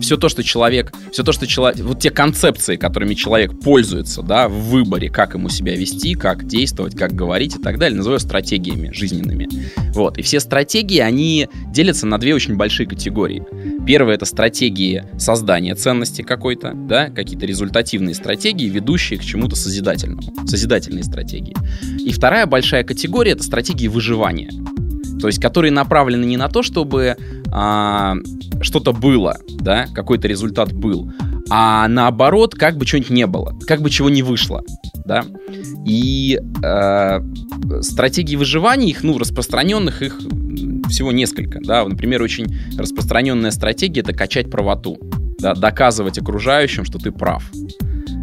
Все 0.09 0.17
то, 0.17 0.27
что 0.27 0.41
человек, 0.41 0.91
все 1.11 1.21
то, 1.21 1.31
что 1.31 1.45
человек, 1.45 1.85
вот 1.85 1.99
те 1.99 2.09
концепции, 2.09 2.77
которыми 2.77 3.13
человек 3.13 3.59
пользуется, 3.59 4.23
да, 4.23 4.47
в 4.47 4.53
выборе, 4.53 5.07
как 5.07 5.35
ему 5.35 5.49
себя 5.49 5.75
вести, 5.75 6.15
как 6.15 6.47
действовать, 6.47 6.95
как 6.95 7.11
говорить 7.11 7.57
и 7.57 7.59
так 7.61 7.77
далее, 7.77 7.95
называю 7.95 8.19
стратегиями 8.19 8.91
жизненными. 8.91 9.47
Вот. 9.93 10.17
И 10.17 10.23
все 10.23 10.39
стратегии, 10.39 10.97
они 10.97 11.47
делятся 11.67 12.07
на 12.07 12.17
две 12.17 12.33
очень 12.33 12.55
большие 12.55 12.87
категории. 12.87 13.43
Первая 13.85 14.15
это 14.15 14.25
стратегии 14.25 15.03
создания 15.19 15.75
ценности 15.75 16.23
какой-то, 16.23 16.73
да, 16.73 17.11
какие-то 17.11 17.45
результативные 17.45 18.15
стратегии, 18.15 18.67
ведущие 18.67 19.19
к 19.19 19.23
чему-то 19.23 19.55
созидательному, 19.55 20.23
созидательные 20.47 21.03
стратегии. 21.03 21.55
И 21.99 22.11
вторая 22.11 22.47
большая 22.47 22.83
категория 22.83 23.33
это 23.33 23.43
стратегии 23.43 23.87
выживания. 23.87 24.49
То 25.19 25.27
есть, 25.27 25.41
которые 25.41 25.71
направлены 25.71 26.25
не 26.25 26.37
на 26.37 26.47
то, 26.47 26.63
чтобы 26.63 27.17
а, 27.51 28.15
что-то 28.61 28.93
было, 28.93 29.37
да, 29.47 29.87
какой-то 29.93 30.27
результат 30.27 30.73
был, 30.73 31.11
а 31.49 31.87
наоборот, 31.87 32.55
как 32.55 32.77
бы 32.77 32.85
что-нибудь 32.85 33.09
не 33.09 33.27
было, 33.27 33.57
как 33.67 33.81
бы 33.81 33.89
чего 33.89 34.09
не 34.09 34.21
вышло, 34.23 34.63
да. 35.05 35.25
И 35.85 36.39
э, 36.63 37.19
стратегии 37.81 38.35
выживания, 38.35 38.89
их, 38.89 39.03
ну, 39.03 39.17
распространенных, 39.17 40.03
их 40.03 40.19
всего 40.89 41.11
несколько, 41.11 41.59
да. 41.61 41.83
Например, 41.85 42.21
очень 42.21 42.45
распространенная 42.77 43.51
стратегия— 43.51 44.01
это 44.01 44.13
качать 44.13 44.51
правоту, 44.51 44.99
да, 45.39 45.55
доказывать 45.55 46.19
окружающим, 46.19 46.85
что 46.85 46.99
ты 46.99 47.11
прав. 47.11 47.49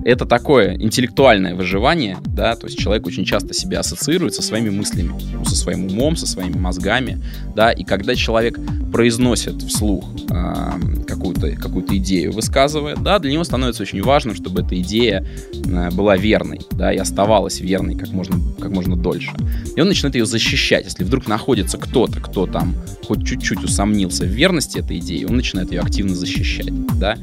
Это 0.07 0.25
такое 0.25 0.77
интеллектуальное 0.77 1.57
выживание, 1.57 2.19
да, 2.25 2.55
то 2.55 2.69
есть 2.69 2.79
человек 2.79 3.09
очень 3.09 3.25
часто 3.25 3.53
себя 3.53 3.81
ассоциирует 3.81 4.35
со 4.35 4.43
своими 4.43 4.71
мыслями, 4.71 5.13
ну, 5.33 5.45
со 5.45 5.57
своим 5.57 5.87
умом, 5.87 6.15
со 6.15 6.29
своими 6.29 6.57
мозгами, 6.57 7.21
да, 7.57 7.73
и 7.73 7.83
когда 7.83 8.15
человек 8.15 8.57
произносит 8.93 9.61
вслух 9.63 10.05
э, 10.31 11.05
какую-то 11.09 11.51
какую 11.57 11.85
идею, 11.97 12.33
высказывает, 12.33 13.03
да, 13.03 13.19
для 13.19 13.33
него 13.33 13.43
становится 13.43 13.83
очень 13.83 14.01
важным, 14.01 14.37
чтобы 14.37 14.61
эта 14.61 14.81
идея 14.81 15.27
э, 15.53 15.91
была 15.91 16.17
верной, 16.17 16.61
да, 16.71 16.93
и 16.93 16.99
оставалась 16.99 17.59
верной 17.59 17.97
как 17.97 18.11
можно, 18.11 18.39
как 18.61 18.71
можно 18.71 18.97
дольше. 18.97 19.33
И 19.75 19.81
он 19.81 19.89
начинает 19.89 20.15
ее 20.15 20.25
защищать. 20.25 20.85
Если 20.85 21.03
вдруг 21.03 21.27
находится 21.27 21.79
кто-то, 21.79 22.21
кто 22.21 22.47
там 22.47 22.77
хоть 23.05 23.27
чуть-чуть 23.27 23.65
усомнился 23.65 24.25
в 24.25 24.29
верности 24.29 24.79
этой 24.79 24.99
идеи, 24.99 25.25
он 25.25 25.35
начинает 25.35 25.73
ее 25.73 25.81
активно 25.81 26.15
защищать, 26.15 26.71
да, 26.97 27.17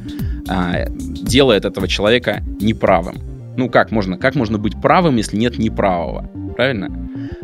э, 0.50 0.88
делает 0.90 1.66
этого 1.66 1.88
человека 1.88 2.44
неправым. 2.60 3.18
Ну, 3.56 3.70
как 3.70 3.92
можно, 3.92 4.18
как 4.18 4.36
можно 4.36 4.58
быть 4.58 4.80
правым, 4.82 5.18
если 5.18 5.38
нет 5.38 5.60
неправого? 5.60 6.30
Правильно? 6.56 6.90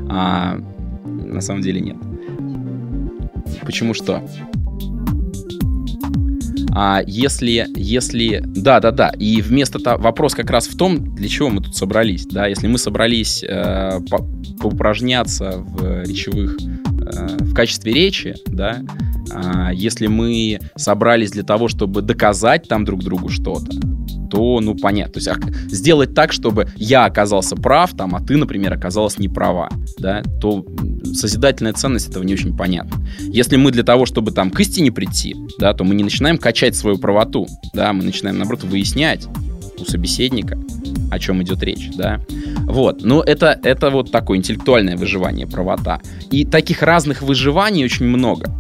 А, 0.09 0.57
на 1.05 1.41
самом 1.41 1.61
деле 1.61 1.81
нет. 1.81 1.97
Почему 3.63 3.93
что? 3.93 4.23
А 6.71 7.01
если, 7.05 7.67
если, 7.75 8.41
да, 8.45 8.79
да, 8.79 8.91
да, 8.91 9.09
и 9.09 9.41
вместо 9.41 9.79
того, 9.79 10.01
вопрос 10.01 10.35
как 10.35 10.49
раз 10.49 10.67
в 10.67 10.77
том, 10.77 11.15
для 11.15 11.27
чего 11.27 11.49
мы 11.49 11.61
тут 11.61 11.75
собрались, 11.75 12.25
да, 12.25 12.47
если 12.47 12.67
мы 12.67 12.77
собрались 12.77 13.43
э, 13.43 13.99
по, 14.09 14.19
поупражняться 14.59 15.57
в 15.57 16.03
речевых, 16.03 16.57
в 17.09 17.53
качестве 17.53 17.93
речи, 17.93 18.35
да, 18.45 18.81
э, 19.31 19.71
если 19.73 20.07
мы 20.07 20.59
собрались 20.75 21.31
для 21.31 21.43
того, 21.43 21.67
чтобы 21.67 22.01
доказать 22.01 22.67
там 22.67 22.85
друг 22.85 23.03
другу 23.03 23.29
что-то, 23.29 23.71
то, 24.29 24.59
ну, 24.61 24.75
понятно. 24.75 25.13
То 25.13 25.19
есть 25.19 25.27
а, 25.27 25.35
сделать 25.69 26.13
так, 26.13 26.31
чтобы 26.31 26.67
я 26.75 27.05
оказался 27.05 27.55
прав, 27.55 27.95
там, 27.95 28.15
а 28.15 28.21
ты, 28.21 28.37
например, 28.37 28.73
оказалась 28.73 29.17
не 29.17 29.27
права, 29.27 29.69
да, 29.97 30.21
то 30.39 30.65
созидательная 31.13 31.73
ценность 31.73 32.09
этого 32.09 32.23
не 32.23 32.33
очень 32.33 32.55
понятна. 32.55 32.95
Если 33.19 33.55
мы 33.55 33.71
для 33.71 33.83
того, 33.83 34.05
чтобы 34.05 34.31
там 34.31 34.51
к 34.51 34.59
истине 34.59 34.91
прийти, 34.91 35.35
да, 35.57 35.73
то 35.73 35.83
мы 35.83 35.95
не 35.95 36.03
начинаем 36.03 36.37
качать 36.37 36.75
свою 36.75 36.97
правоту, 36.97 37.47
да, 37.73 37.91
мы 37.93 38.03
начинаем, 38.03 38.37
наоборот, 38.37 38.63
выяснять 38.63 39.27
у 39.79 39.85
собеседника, 39.85 40.57
о 41.11 41.19
чем 41.19 41.41
идет 41.43 41.63
речь, 41.63 41.89
да. 41.95 42.19
Вот, 42.63 43.03
но 43.03 43.21
это, 43.21 43.59
это 43.63 43.89
вот 43.89 44.11
такое 44.11 44.37
интеллектуальное 44.37 44.97
выживание, 44.97 45.47
правота. 45.47 45.99
И 46.31 46.45
таких 46.45 46.81
разных 46.83 47.21
выживаний 47.21 47.85
очень 47.85 48.05
много. 48.05 48.51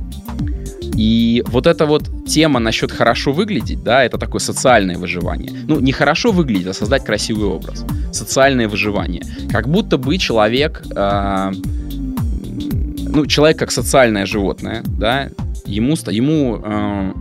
И 0.99 1.43
вот 1.47 1.65
эта 1.65 1.85
вот 1.85 2.09
тема 2.27 2.59
насчет 2.59 2.91
хорошо 2.91 3.31
выглядеть, 3.31 3.83
да, 3.83 4.03
это 4.03 4.17
такое 4.17 4.39
социальное 4.39 4.97
выживание. 4.97 5.51
Ну, 5.67 5.79
не 5.79 5.93
хорошо 5.93 6.31
выглядеть, 6.31 6.67
а 6.67 6.73
создать 6.73 7.05
красивый 7.05 7.47
образ. 7.47 7.85
Социальное 8.11 8.67
выживание. 8.67 9.21
Как 9.49 9.69
будто 9.69 9.97
бы 9.97 10.17
человек, 10.17 10.83
э, 10.93 11.51
ну, 13.07 13.25
человек 13.27 13.57
как 13.57 13.71
социальное 13.71 14.25
животное, 14.25 14.83
да, 14.85 15.29
ему, 15.65 15.95
ему 16.11 16.61
э, 16.61 17.13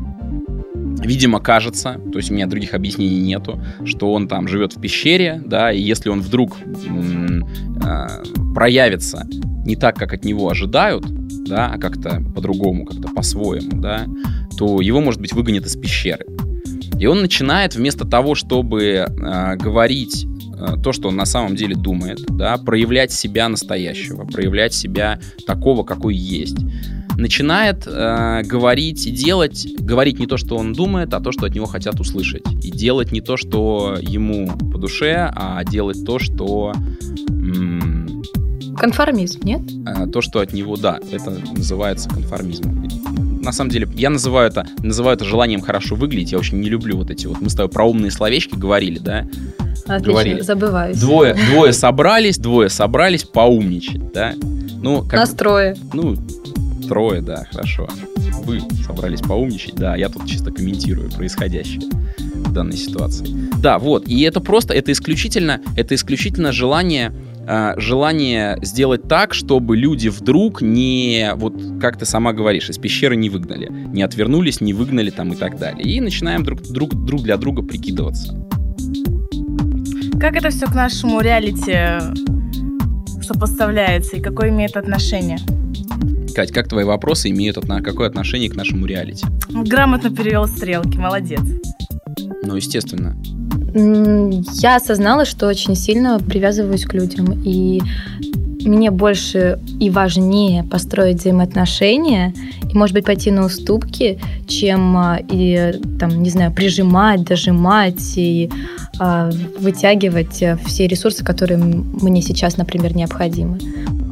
видимо, 1.02 1.40
кажется, 1.40 2.00
то 2.12 2.18
есть 2.18 2.30
у 2.30 2.34
меня 2.34 2.46
других 2.46 2.74
объяснений 2.74 3.20
нету, 3.20 3.60
что 3.84 4.12
он 4.12 4.28
там 4.28 4.48
живет 4.48 4.76
в 4.76 4.80
пещере, 4.80 5.42
да, 5.44 5.72
и 5.72 5.80
если 5.80 6.08
он 6.08 6.20
вдруг 6.20 6.56
э, 6.58 8.08
проявится 8.54 9.26
не 9.64 9.76
так, 9.76 9.96
как 9.96 10.12
от 10.12 10.24
него 10.24 10.50
ожидают, 10.50 11.04
да, 11.44 11.72
а 11.74 11.78
как-то 11.78 12.22
по-другому, 12.34 12.84
как-то 12.84 13.08
по-своему, 13.08 13.80
да, 13.80 14.06
то 14.56 14.80
его, 14.80 15.00
может 15.00 15.20
быть, 15.20 15.32
выгонят 15.32 15.66
из 15.66 15.76
пещеры. 15.76 16.24
И 16.98 17.06
он 17.06 17.20
начинает 17.20 17.76
вместо 17.76 18.06
того, 18.06 18.34
чтобы 18.34 18.82
э, 18.82 19.56
говорить 19.56 20.26
э, 20.58 20.74
то, 20.82 20.92
что 20.92 21.08
он 21.08 21.16
на 21.16 21.26
самом 21.26 21.54
деле 21.54 21.76
думает, 21.76 22.18
да, 22.28 22.56
проявлять 22.56 23.12
себя 23.12 23.48
настоящего, 23.48 24.24
проявлять 24.24 24.74
себя 24.74 25.20
такого, 25.46 25.84
какой 25.84 26.16
есть, 26.16 26.58
начинает 27.18 27.82
э, 27.86 28.42
говорить 28.44 29.06
и 29.06 29.10
делать, 29.10 29.66
говорить 29.78 30.18
не 30.18 30.26
то, 30.26 30.36
что 30.36 30.56
он 30.56 30.72
думает, 30.72 31.12
а 31.12 31.20
то, 31.20 31.32
что 31.32 31.46
от 31.46 31.54
него 31.54 31.66
хотят 31.66 32.00
услышать. 32.00 32.42
И 32.62 32.70
делать 32.70 33.12
не 33.12 33.20
то, 33.20 33.36
что 33.36 33.96
ему 34.00 34.48
по 34.72 34.78
душе, 34.78 35.30
а 35.34 35.62
делать 35.64 36.04
то, 36.06 36.18
что... 36.18 36.72
М- 37.28 38.22
Конформизм, 38.78 39.40
нет? 39.42 39.62
э, 39.86 40.06
то, 40.06 40.20
что 40.20 40.38
от 40.38 40.52
него, 40.52 40.76
да, 40.76 41.00
это 41.10 41.30
называется 41.56 42.08
конформизмом. 42.08 42.86
На 43.42 43.50
самом 43.52 43.70
деле, 43.70 43.88
я 43.96 44.10
называю 44.10 44.48
это, 44.50 44.66
называю 44.82 45.16
это 45.16 45.24
желанием 45.24 45.60
хорошо 45.60 45.96
выглядеть. 45.96 46.32
Я 46.32 46.38
очень 46.38 46.60
не 46.60 46.68
люблю 46.68 46.96
вот 46.98 47.10
эти 47.10 47.26
вот. 47.26 47.40
Мы 47.40 47.50
с 47.50 47.54
тобой 47.54 47.70
про 47.70 47.84
умные 47.84 48.10
словечки 48.12 48.54
говорили, 48.54 48.98
да? 48.98 49.26
Отлично, 49.86 50.12
Говорили. 50.12 50.40
забываюсь. 50.42 50.98
Двое, 51.00 51.34
двое 51.50 51.72
собрались, 51.72 52.36
двое 52.38 52.68
собрались 52.68 53.24
поумничать, 53.24 54.12
да? 54.12 54.34
Ну, 54.80 55.02
как, 55.02 55.14
Настрое. 55.20 55.76
ну, 55.94 56.14
трое, 56.88 57.20
да, 57.20 57.46
хорошо. 57.50 57.88
Вы 58.44 58.60
собрались 58.86 59.20
поумничать, 59.20 59.74
да, 59.74 59.96
я 59.96 60.08
тут 60.08 60.26
чисто 60.26 60.50
комментирую 60.50 61.10
происходящее 61.10 61.82
в 62.18 62.52
данной 62.52 62.76
ситуации. 62.76 63.26
Да, 63.60 63.78
вот, 63.78 64.08
и 64.08 64.22
это 64.22 64.40
просто, 64.40 64.74
это 64.74 64.92
исключительно, 64.92 65.60
это 65.76 65.94
исключительно 65.94 66.52
желание, 66.52 67.12
э, 67.46 67.74
желание 67.76 68.58
сделать 68.62 69.06
так, 69.08 69.34
чтобы 69.34 69.76
люди 69.76 70.08
вдруг 70.08 70.62
не, 70.62 71.32
вот 71.34 71.54
как 71.80 71.98
ты 71.98 72.06
сама 72.06 72.32
говоришь, 72.32 72.70
из 72.70 72.78
пещеры 72.78 73.16
не 73.16 73.28
выгнали, 73.28 73.68
не 73.70 74.02
отвернулись, 74.02 74.60
не 74.60 74.72
выгнали 74.72 75.10
там 75.10 75.32
и 75.32 75.36
так 75.36 75.58
далее. 75.58 75.84
И 75.84 76.00
начинаем 76.00 76.42
друг, 76.42 76.62
друг, 76.62 76.94
друг 76.94 77.22
для 77.22 77.36
друга 77.36 77.62
прикидываться. 77.62 78.34
Как 80.20 80.36
это 80.36 80.50
все 80.50 80.66
к 80.66 80.74
нашему 80.74 81.20
реалити 81.20 82.00
сопоставляется 83.22 84.16
и 84.16 84.20
какое 84.20 84.48
имеет 84.48 84.76
отношение? 84.76 85.38
Кать, 86.38 86.52
как 86.52 86.68
твои 86.68 86.84
вопросы 86.84 87.30
имеют 87.30 87.56
отно- 87.56 87.82
какое 87.82 88.06
отношение 88.06 88.48
к 88.48 88.54
нашему 88.54 88.86
реалити? 88.86 89.26
Грамотно 89.48 90.08
перевел 90.08 90.46
стрелки, 90.46 90.96
молодец. 90.96 91.40
Ну, 92.44 92.54
естественно. 92.54 93.16
Я 94.62 94.76
осознала, 94.76 95.24
что 95.24 95.48
очень 95.48 95.74
сильно 95.74 96.20
привязываюсь 96.20 96.84
к 96.84 96.94
людям, 96.94 97.42
и 97.44 97.80
мне 98.64 98.92
больше 98.92 99.58
и 99.80 99.90
важнее 99.90 100.62
построить 100.62 101.18
взаимоотношения 101.18 102.32
и, 102.72 102.78
может 102.78 102.94
быть, 102.94 103.04
пойти 103.04 103.32
на 103.32 103.44
уступки, 103.44 104.20
чем 104.46 104.96
а, 104.96 105.18
и, 105.32 105.72
там, 105.98 106.22
не 106.22 106.30
знаю, 106.30 106.52
прижимать, 106.52 107.24
дожимать 107.24 108.16
и 108.16 108.48
а, 109.00 109.28
вытягивать 109.58 110.40
э, 110.42 110.56
все 110.66 110.86
ресурсы, 110.86 111.24
которые 111.24 111.58
мне 111.58 112.22
сейчас, 112.22 112.58
например, 112.58 112.94
необходимы. 112.94 113.58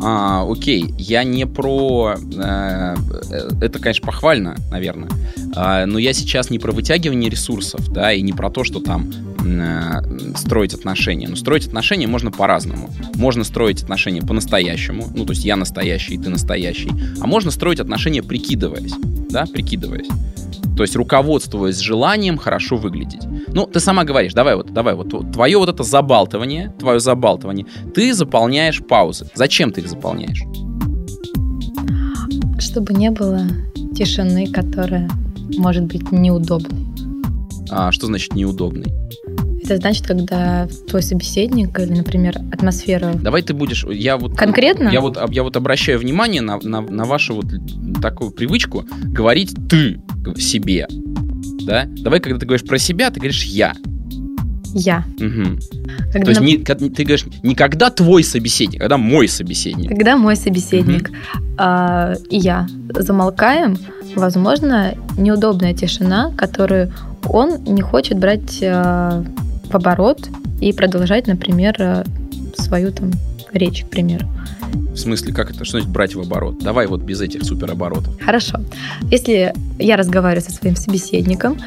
А, 0.02 0.46
окей, 0.48 0.94
я 0.98 1.24
не 1.24 1.46
про... 1.46 2.16
э, 2.16 2.96
э, 3.30 3.48
это, 3.60 3.78
конечно, 3.78 4.06
похвально, 4.06 4.56
наверное. 4.70 5.08
А, 5.54 5.86
но 5.86 5.98
я 5.98 6.12
сейчас 6.12 6.50
не 6.50 6.58
про 6.58 6.72
вытягивание 6.72 7.30
ресурсов, 7.30 7.90
да, 7.92 8.12
и 8.12 8.20
не 8.22 8.32
про 8.32 8.50
то, 8.50 8.64
что 8.64 8.80
там 8.80 9.10
э, 9.44 10.34
строить 10.36 10.74
отношения. 10.74 11.28
Но 11.28 11.36
строить 11.36 11.66
отношения 11.66 12.06
можно 12.06 12.30
по-разному. 12.30 12.90
Можно 13.14 13.44
строить 13.44 13.82
отношения 13.82 14.22
по-настоящему, 14.22 15.06
ну, 15.14 15.24
то 15.24 15.32
есть 15.32 15.44
я 15.44 15.56
настоящий, 15.56 16.18
ты 16.18 16.28
настоящий. 16.28 16.90
А 17.20 17.26
можно 17.26 17.50
строить 17.50 17.80
отношения 17.80 18.22
прикидываясь, 18.22 18.92
да, 19.30 19.46
прикидываясь. 19.46 20.08
То 20.76 20.82
есть 20.82 20.94
руководствуясь 20.94 21.78
желанием 21.78 22.36
хорошо 22.36 22.76
выглядеть. 22.76 23.22
Ну, 23.48 23.66
ты 23.66 23.80
сама 23.80 24.04
говоришь, 24.04 24.34
давай 24.34 24.56
вот, 24.56 24.72
давай 24.72 24.94
вот, 24.94 25.32
твое 25.32 25.58
вот 25.58 25.70
это 25.70 25.82
забалтывание, 25.82 26.74
твое 26.78 27.00
забалтывание, 27.00 27.66
ты 27.94 28.12
заполняешь 28.12 28.82
паузы. 28.86 29.30
Зачем 29.34 29.72
ты 29.72 29.80
их 29.80 29.88
заполняешь? 29.88 30.42
Чтобы 32.58 32.92
не 32.92 33.10
было 33.10 33.46
тишины, 33.96 34.46
которая 34.48 35.08
может 35.56 35.84
быть 35.84 36.12
неудобной. 36.12 36.86
А 37.70 37.90
что 37.90 38.06
значит 38.06 38.34
неудобный? 38.34 38.92
Это 39.66 39.78
значит, 39.78 40.06
когда 40.06 40.68
твой 40.88 41.02
собеседник 41.02 41.78
или, 41.80 41.92
например, 41.92 42.36
атмосфера... 42.52 43.12
Давай 43.14 43.42
ты 43.42 43.52
будешь... 43.52 43.84
Я 43.84 44.16
вот, 44.16 44.36
Конкретно? 44.36 44.88
Я 44.90 45.00
вот, 45.00 45.18
я 45.30 45.42
вот 45.42 45.56
обращаю 45.56 45.98
внимание 45.98 46.40
на, 46.40 46.58
на, 46.62 46.80
на 46.80 47.04
вашу 47.04 47.34
вот 47.34 47.46
такую 48.00 48.30
привычку 48.30 48.84
говорить 49.04 49.56
«ты» 49.68 50.00
себе. 50.36 50.86
Да? 51.66 51.84
Давай, 51.86 52.20
когда 52.20 52.38
ты 52.38 52.46
говоришь 52.46 52.66
про 52.66 52.78
себя, 52.78 53.10
ты 53.10 53.16
говоришь 53.16 53.42
«я». 53.42 53.74
Я. 54.72 55.04
Мгм. 55.18 55.58
Когда, 56.12 56.24
То 56.24 56.30
есть 56.30 56.40
нап- 56.40 56.44
не, 56.82 56.90
ты 56.90 57.04
говоришь 57.04 57.24
не 57.42 57.54
когда 57.54 57.90
твой 57.90 58.22
собеседник, 58.22 58.80
а 58.80 58.84
когда 58.84 58.98
мой 58.98 59.26
собеседник. 59.26 59.88
когда 59.88 60.16
мой 60.18 60.36
собеседник 60.36 61.10
а, 61.56 62.14
и 62.28 62.36
я 62.36 62.68
замолкаем, 62.90 63.78
возможно, 64.14 64.94
неудобная 65.16 65.72
тишина, 65.72 66.30
которую 66.36 66.92
он 67.24 67.64
не 67.64 67.80
хочет 67.80 68.18
брать 68.18 68.62
а, 68.62 69.24
в 69.70 69.74
оборот 69.74 70.28
и 70.60 70.72
продолжать, 70.72 71.26
например, 71.26 71.76
а, 71.78 72.04
свою 72.56 72.92
там 72.92 73.10
речь, 73.52 73.84
к 73.84 73.88
примеру. 73.88 74.26
В 74.92 74.96
смысле, 74.96 75.32
как 75.34 75.50
это? 75.50 75.64
Что 75.64 75.78
значит 75.78 75.90
брать 75.90 76.14
в 76.14 76.20
оборот? 76.20 76.58
Давай 76.58 76.86
вот 76.86 77.02
без 77.02 77.20
этих 77.20 77.44
супероборотов. 77.44 78.18
Хорошо. 78.20 78.60
Если 79.10 79.52
я 79.78 79.96
разговариваю 79.96 80.42
со 80.42 80.52
своим 80.52 80.74
собеседником, 80.74 81.58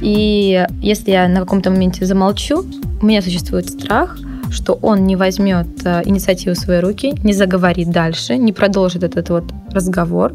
и 0.00 0.66
если 0.80 1.10
я 1.10 1.28
на 1.28 1.40
каком-то 1.40 1.70
моменте 1.70 2.06
замолчу, 2.06 2.64
у 3.00 3.06
меня 3.06 3.20
существует 3.20 3.68
страх, 3.68 4.18
что 4.50 4.72
он 4.80 5.04
не 5.04 5.16
возьмет 5.16 5.66
э, 5.84 6.02
инициативу 6.06 6.54
в 6.54 6.58
свои 6.58 6.80
руки, 6.80 7.14
не 7.22 7.34
заговорит 7.34 7.90
дальше, 7.90 8.36
не 8.38 8.52
продолжит 8.52 9.02
этот 9.02 9.28
вот 9.28 9.44
разговор, 9.70 10.32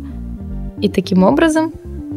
и 0.80 0.90
таким 0.90 1.24
образом 1.24 1.72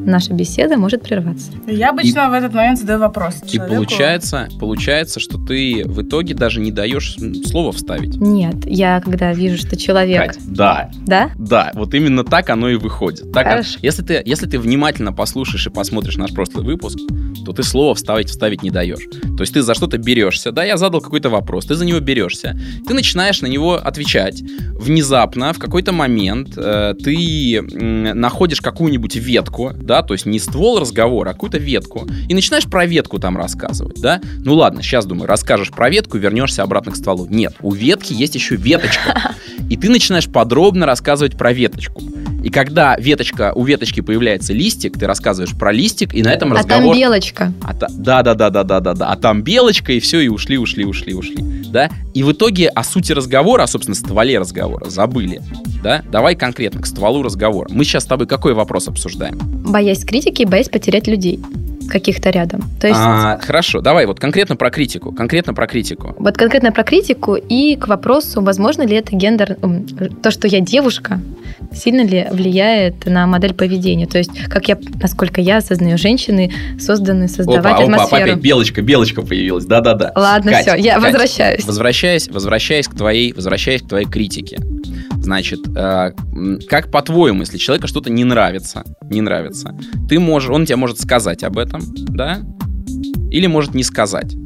наша 0.05 0.33
беседа 0.35 0.77
может 0.77 1.03
прерваться. 1.03 1.51
Я 1.67 1.91
обычно 1.91 2.29
в 2.31 2.33
этот 2.33 2.53
момент 2.55 2.79
задаю 2.79 2.99
вопрос 3.01 3.37
И 3.45 3.53
человеку. 3.57 3.75
получается, 3.77 4.49
получается, 4.61 5.21
что 5.21 5.39
ты 5.39 5.83
в 5.85 6.03
итоге 6.03 6.35
даже 6.35 6.61
не 6.61 6.71
даешь 6.71 7.17
слово 7.47 7.73
вставить. 7.73 8.17
Нет, 8.17 8.57
я 8.67 9.01
когда 9.01 9.33
вижу, 9.33 9.57
что 9.59 9.77
человек... 9.77 10.27
Кать, 10.35 10.39
да, 10.47 10.91
Да? 11.07 11.31
да, 11.39 11.71
вот 11.75 11.95
именно 11.95 12.25
так 12.25 12.51
оно 12.51 12.69
и 12.69 12.77
выходит. 12.77 13.33
Так, 13.33 13.47
Хорошо. 13.47 13.79
если, 13.83 14.03
ты, 14.03 14.23
если 14.25 14.47
ты 14.47 14.59
внимательно 14.59 15.13
послушаешь 15.13 15.67
и 15.67 15.71
посмотришь 15.71 16.17
наш 16.17 16.33
прошлый 16.33 16.65
выпуск, 16.65 16.99
то 17.45 17.53
ты 17.53 17.63
слово 17.63 17.95
вставить, 17.95 18.29
вставить 18.29 18.63
не 18.63 18.71
даешь. 18.71 19.05
То 19.37 19.43
есть 19.43 19.55
ты 19.55 19.63
за 19.63 19.75
что-то 19.75 19.99
берешься, 19.99 20.53
да, 20.53 20.65
я 20.65 20.77
задал 20.77 21.01
какой-то 21.01 21.31
вопрос, 21.31 21.67
ты 21.67 21.75
за 21.75 21.85
него 21.85 22.01
берешься, 22.01 22.59
ты 22.87 22.95
начинаешь 22.95 23.41
на 23.43 23.47
него 23.47 23.75
отвечать. 23.75 24.43
Внезапно, 24.79 25.53
в 25.53 25.59
какой-то 25.59 25.93
момент, 25.93 26.51
э, 26.57 26.95
ты 27.03 27.57
м, 27.57 28.03
находишь 28.21 28.61
какую-нибудь 28.61 29.17
ветку, 29.17 29.73
да, 29.87 30.03
то 30.03 30.15
есть 30.15 30.27
не 30.27 30.39
ствол 30.39 30.79
разговора, 30.79 31.31
а 31.31 31.33
какую-то 31.33 31.59
ветку, 31.59 32.07
и 32.29 32.35
начинаешь 32.35 32.65
про 32.65 32.87
ветку 32.87 33.19
там 33.19 33.37
рассказывать, 33.37 34.01
да. 34.01 34.21
Ну 34.45 34.55
ладно, 34.55 34.83
сейчас, 34.83 35.07
думаю, 35.07 35.27
расскажешь 35.27 35.71
про 35.71 35.89
ветку, 35.89 36.19
вернешься 36.19 36.63
обратно 36.63 36.93
к 36.93 36.97
стволу. 36.97 37.27
Нет, 37.31 37.55
у 37.61 37.73
ветки 37.73 38.13
есть 38.13 38.35
еще 38.35 38.57
веточка. 38.57 39.35
И 39.71 39.77
ты 39.77 39.89
начинаешь 39.89 40.29
подробно 40.29 40.87
рассказывать 40.87 41.37
про 41.37 41.53
веточку. 41.53 42.03
И 42.47 42.49
когда 42.49 42.95
веточка, 42.97 43.53
у 43.57 43.65
веточки 43.65 44.01
появляется 44.01 44.53
листик, 44.53 44.97
ты 44.97 45.09
рассказываешь 45.09 45.53
про 45.59 45.73
листик, 45.73 46.15
и 46.15 46.23
на 46.23 46.29
этом 46.29 46.53
А 46.53 46.59
разговор... 46.59 46.93
там 46.93 46.97
белочка. 46.97 47.53
А 47.61 47.75
та- 47.75 47.89
да, 47.91 48.23
да, 48.23 48.35
да, 48.35 48.51
да, 48.51 48.63
да, 48.63 48.79
да, 48.79 48.95
да. 48.95 49.09
А 49.09 49.17
там 49.17 49.43
белочка, 49.43 49.93
и 49.93 49.99
все, 49.99 50.21
и 50.21 50.29
ушли, 50.29 50.57
ушли, 50.57 50.85
ушли, 50.85 51.13
ушли. 51.13 51.39
Да? 51.73 51.91
И 52.15 52.23
в 52.23 52.31
итоге 52.31 52.69
о 52.69 52.85
сути 52.85 53.11
разговора, 53.11 53.65
а, 53.65 53.67
собственно, 53.67 53.97
стволе 53.97 54.39
разговора 54.39 54.89
забыли. 54.89 55.43
Да? 55.83 56.05
Давай 56.13 56.37
конкретно 56.37 56.83
к 56.83 56.87
стволу 56.87 57.25
разговора. 57.25 57.67
Мы 57.69 57.83
сейчас 57.83 58.05
с 58.05 58.07
тобой 58.07 58.29
какой 58.29 58.55
вопрос 58.55 58.87
обсуждаем? 58.87 59.37
Боясь 59.41 60.05
критики, 60.05 60.45
боясь 60.45 60.69
потерять 60.69 61.09
людей 61.09 61.41
каких-то 61.89 62.31
рядом. 62.31 62.65
То 62.81 62.89
есть 62.89 63.01
А, 63.01 63.39
хорошо, 63.39 63.81
давай 63.81 64.07
вот 64.07 64.21
конкретно 64.21 64.57
про 64.57 64.71
критику. 64.71 65.13
Конкретно 65.13 65.55
про 65.55 65.67
критику. 65.67 66.15
Вот 66.19 66.37
конкретно 66.37 66.73
про 66.73 66.85
критику 66.85 67.35
и 67.35 67.77
к 67.77 67.89
вопросу, 67.89 68.41
возможно 68.43 68.83
ли 68.83 68.97
это 68.97 69.15
гендер, 69.15 69.57
то, 70.23 70.31
что 70.31 70.49
я 70.49 70.61
девушка, 70.61 71.21
сильно 71.73 72.03
ли 72.03 72.27
влияет 72.31 73.07
на 73.07 73.27
модель 73.27 73.55
поведения. 73.55 74.07
То 74.07 74.19
есть, 74.19 74.31
как 74.49 74.69
я, 74.69 74.79
насколько 75.01 75.41
я 75.41 75.59
осознаю, 75.59 75.99
женщины 75.99 76.53
созданы 76.79 77.29
создавать 77.29 77.61
опа, 77.61 77.75
опа, 77.75 77.83
атмосферу. 77.85 78.23
опять 78.23 78.39
белочка, 78.39 78.83
белочка 78.83 79.23
появилась. 79.23 79.65
Да-да-да. 79.65 80.13
Ладно, 80.15 80.53
Кать, 80.53 80.67
все, 80.67 80.77
я 80.77 80.95
Кать, 80.95 81.05
возвращаюсь. 81.05 81.65
Возвращаясь, 81.65 82.29
возвращаясь 82.29 82.89
к 82.89 82.95
твоей, 82.95 83.33
возвращаясь 83.33 83.83
к 83.83 83.89
твоей 83.89 84.07
критике. 84.07 84.59
Значит, 85.27 85.67
э, 85.77 86.13
как 86.69 86.93
по-твоему, 86.93 87.41
если 87.41 87.59
человеку 87.59 87.89
что-то 87.89 88.11
не 88.11 88.23
нравится, 88.23 88.85
не 89.03 89.21
нравится, 89.21 89.77
ты 90.09 90.21
можешь, 90.21 90.51
он 90.51 90.67
тебе 90.67 90.77
может 90.77 91.01
сказать 91.01 91.43
об 91.43 91.59
этом, 91.59 91.83
да? 91.97 92.43
Или 93.33 93.49
может 93.49 93.75
не 93.75 93.83
сказать. 93.83 94.37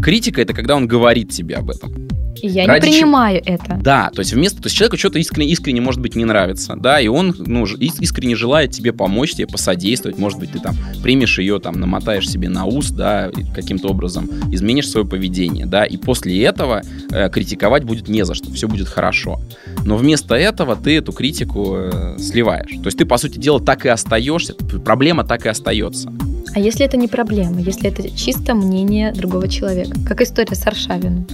Критика 0.00 0.40
это 0.40 0.54
когда 0.54 0.76
он 0.76 0.86
говорит 0.86 1.32
тебе 1.32 1.56
об 1.56 1.70
этом. 1.70 2.05
И 2.42 2.48
я 2.48 2.66
ради 2.66 2.86
не 2.86 2.92
принимаю 2.92 3.42
это. 3.44 3.78
Да, 3.80 4.10
то 4.14 4.20
есть 4.20 4.32
вместо, 4.32 4.62
то 4.62 4.66
есть 4.66 4.76
человеку 4.76 4.96
что-то 4.96 5.18
искренне, 5.18 5.50
искренне, 5.50 5.80
может 5.80 6.00
быть, 6.00 6.16
не 6.16 6.24
нравится, 6.24 6.74
да, 6.76 7.00
и 7.00 7.08
он, 7.08 7.34
ну, 7.38 7.64
искренне 7.64 8.36
желает 8.36 8.70
тебе 8.70 8.92
помочь, 8.92 9.32
тебе 9.32 9.46
посодействовать, 9.46 10.18
может 10.18 10.38
быть, 10.38 10.52
ты 10.52 10.58
там 10.58 10.76
примешь 11.02 11.38
ее, 11.38 11.58
там, 11.60 11.78
намотаешь 11.80 12.28
себе 12.28 12.48
на 12.48 12.64
ус, 12.64 12.90
да, 12.90 13.30
каким-то 13.54 13.88
образом 13.88 14.30
изменишь 14.50 14.88
свое 14.88 15.06
поведение, 15.06 15.66
да, 15.66 15.84
и 15.84 15.96
после 15.96 16.42
этого 16.42 16.82
э, 17.10 17.28
критиковать 17.30 17.84
будет 17.84 18.08
не 18.08 18.24
за 18.24 18.34
что, 18.34 18.52
все 18.52 18.68
будет 18.68 18.88
хорошо. 18.88 19.40
Но 19.84 19.96
вместо 19.96 20.34
этого 20.34 20.76
ты 20.76 20.96
эту 20.96 21.12
критику 21.12 21.76
э, 21.76 22.16
сливаешь. 22.18 22.70
То 22.70 22.86
есть 22.86 22.98
ты, 22.98 23.04
по 23.04 23.18
сути 23.18 23.38
дела, 23.38 23.60
так 23.60 23.86
и 23.86 23.88
остаешься, 23.88 24.54
проблема 24.84 25.24
так 25.24 25.46
и 25.46 25.48
остается. 25.48 26.12
А 26.54 26.58
если 26.58 26.86
это 26.86 26.96
не 26.96 27.06
проблема, 27.06 27.60
если 27.60 27.90
это 27.90 28.08
чисто 28.16 28.54
мнение 28.54 29.12
другого 29.12 29.46
человека, 29.46 29.98
как 30.06 30.22
история 30.22 30.54
с 30.54 30.66
Аршавиным? 30.66 31.26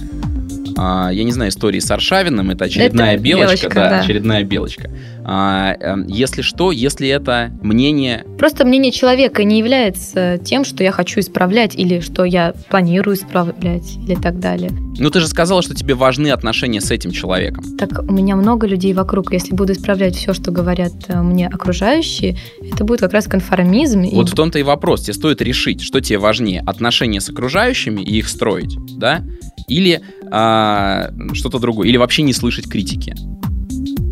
А, 0.77 1.09
я 1.11 1.23
не 1.23 1.31
знаю 1.31 1.51
истории 1.51 1.79
с 1.79 1.89
Аршавиным, 1.91 2.49
это 2.51 2.65
очередная 2.65 3.13
Это 3.15 3.23
белочка, 3.23 3.47
белочка, 3.67 3.69
да, 3.75 3.89
да. 3.89 3.99
очередная 3.99 4.43
белочка. 4.43 4.89
А, 5.25 5.73
эм, 5.79 6.07
если 6.07 6.41
что, 6.41 6.71
если 6.71 7.07
это 7.07 7.51
мнение 7.61 8.25
Просто 8.37 8.65
мнение 8.65 8.91
человека 8.91 9.43
не 9.43 9.59
является 9.59 10.37
тем, 10.43 10.65
что 10.65 10.83
я 10.83 10.91
хочу 10.91 11.19
исправлять 11.21 11.75
или 11.75 11.99
что 12.01 12.25
я 12.25 12.53
планирую 12.69 13.15
исправлять 13.15 13.95
или 14.05 14.15
так 14.15 14.39
далее. 14.39 14.71
Ну, 14.97 15.09
ты 15.09 15.19
же 15.21 15.27
сказала, 15.27 15.61
что 15.61 15.73
тебе 15.75 15.93
важны 15.95 16.29
отношения 16.29 16.81
с 16.81 16.91
этим 16.91 17.11
человеком. 17.11 17.63
Так 17.77 18.03
у 18.07 18.11
меня 18.11 18.35
много 18.35 18.67
людей 18.67 18.93
вокруг. 18.93 19.31
Если 19.33 19.53
буду 19.55 19.73
исправлять 19.73 20.15
все, 20.15 20.33
что 20.33 20.51
говорят 20.51 20.91
э, 21.07 21.21
мне 21.21 21.47
окружающие, 21.47 22.37
это 22.61 22.83
будет 22.83 22.99
как 22.99 23.13
раз 23.13 23.25
конформизм. 23.25 24.01
и- 24.01 24.13
Вот 24.15 24.29
в 24.29 24.35
том-то 24.35 24.59
и 24.59 24.63
вопрос. 24.63 25.03
Тебе 25.03 25.13
стоит 25.13 25.41
решить, 25.41 25.81
что 25.81 26.01
тебе 26.01 26.17
важнее, 26.19 26.61
отношения 26.65 27.21
с 27.21 27.29
окружающими 27.29 28.01
и 28.01 28.17
их 28.17 28.27
строить, 28.27 28.75
да? 28.97 29.23
Или 29.67 30.01
а, 30.31 31.11
что-то 31.33 31.59
другое. 31.59 31.87
Или 31.87 31.97
вообще 31.97 32.21
не 32.23 32.33
слышать 32.33 32.67
критики. 32.67 33.15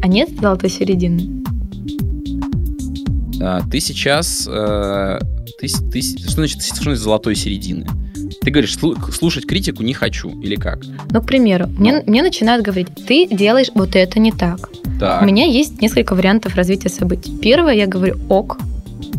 А 0.03 0.07
нет 0.07 0.29
золотой 0.39 0.69
середины? 0.69 1.43
А, 3.41 3.61
ты 3.69 3.79
сейчас... 3.79 4.47
э, 4.51 5.19
ты, 5.59 5.67
ты 5.91 6.01
что, 6.01 6.31
значит, 6.31 6.63
что 6.63 6.83
значит 6.83 7.01
золотой 7.01 7.35
середины? 7.35 7.85
Ты 8.41 8.49
говоришь, 8.51 8.75
«Слу- 8.77 9.11
слушать 9.11 9.45
критику 9.45 9.83
не 9.83 9.93
хочу. 9.93 10.29
Или 10.41 10.55
как? 10.55 10.81
Ну, 11.11 11.21
к 11.21 11.25
примеру, 11.25 11.67
мне, 11.77 12.01
мне 12.07 12.23
начинают 12.23 12.63
говорить, 12.65 12.87
ты 13.07 13.27
делаешь 13.27 13.69
вот 13.75 13.95
это 13.95 14.19
не 14.19 14.31
так. 14.31 14.69
Так. 14.99 15.21
У 15.21 15.25
меня 15.25 15.45
есть 15.45 15.81
несколько 15.81 16.15
вариантов 16.15 16.55
развития 16.55 16.89
событий. 16.89 17.35
Первое, 17.41 17.73
я 17.73 17.87
говорю 17.87 18.17
ок, 18.29 18.57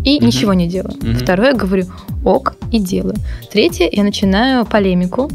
и 0.05 0.17
Мгм. 0.17 0.27
ничего 0.27 0.55
не 0.55 0.69
делаю. 0.69 0.95
Мгм. 1.01 1.17
Второе, 1.17 1.51
я 1.53 1.57
говорю 1.57 1.87
ок 2.25 2.57
и 2.73 2.79
делаю. 2.79 3.17
Третье, 3.53 3.89
я 3.91 4.03
начинаю 4.03 4.65
полемику 4.67 5.31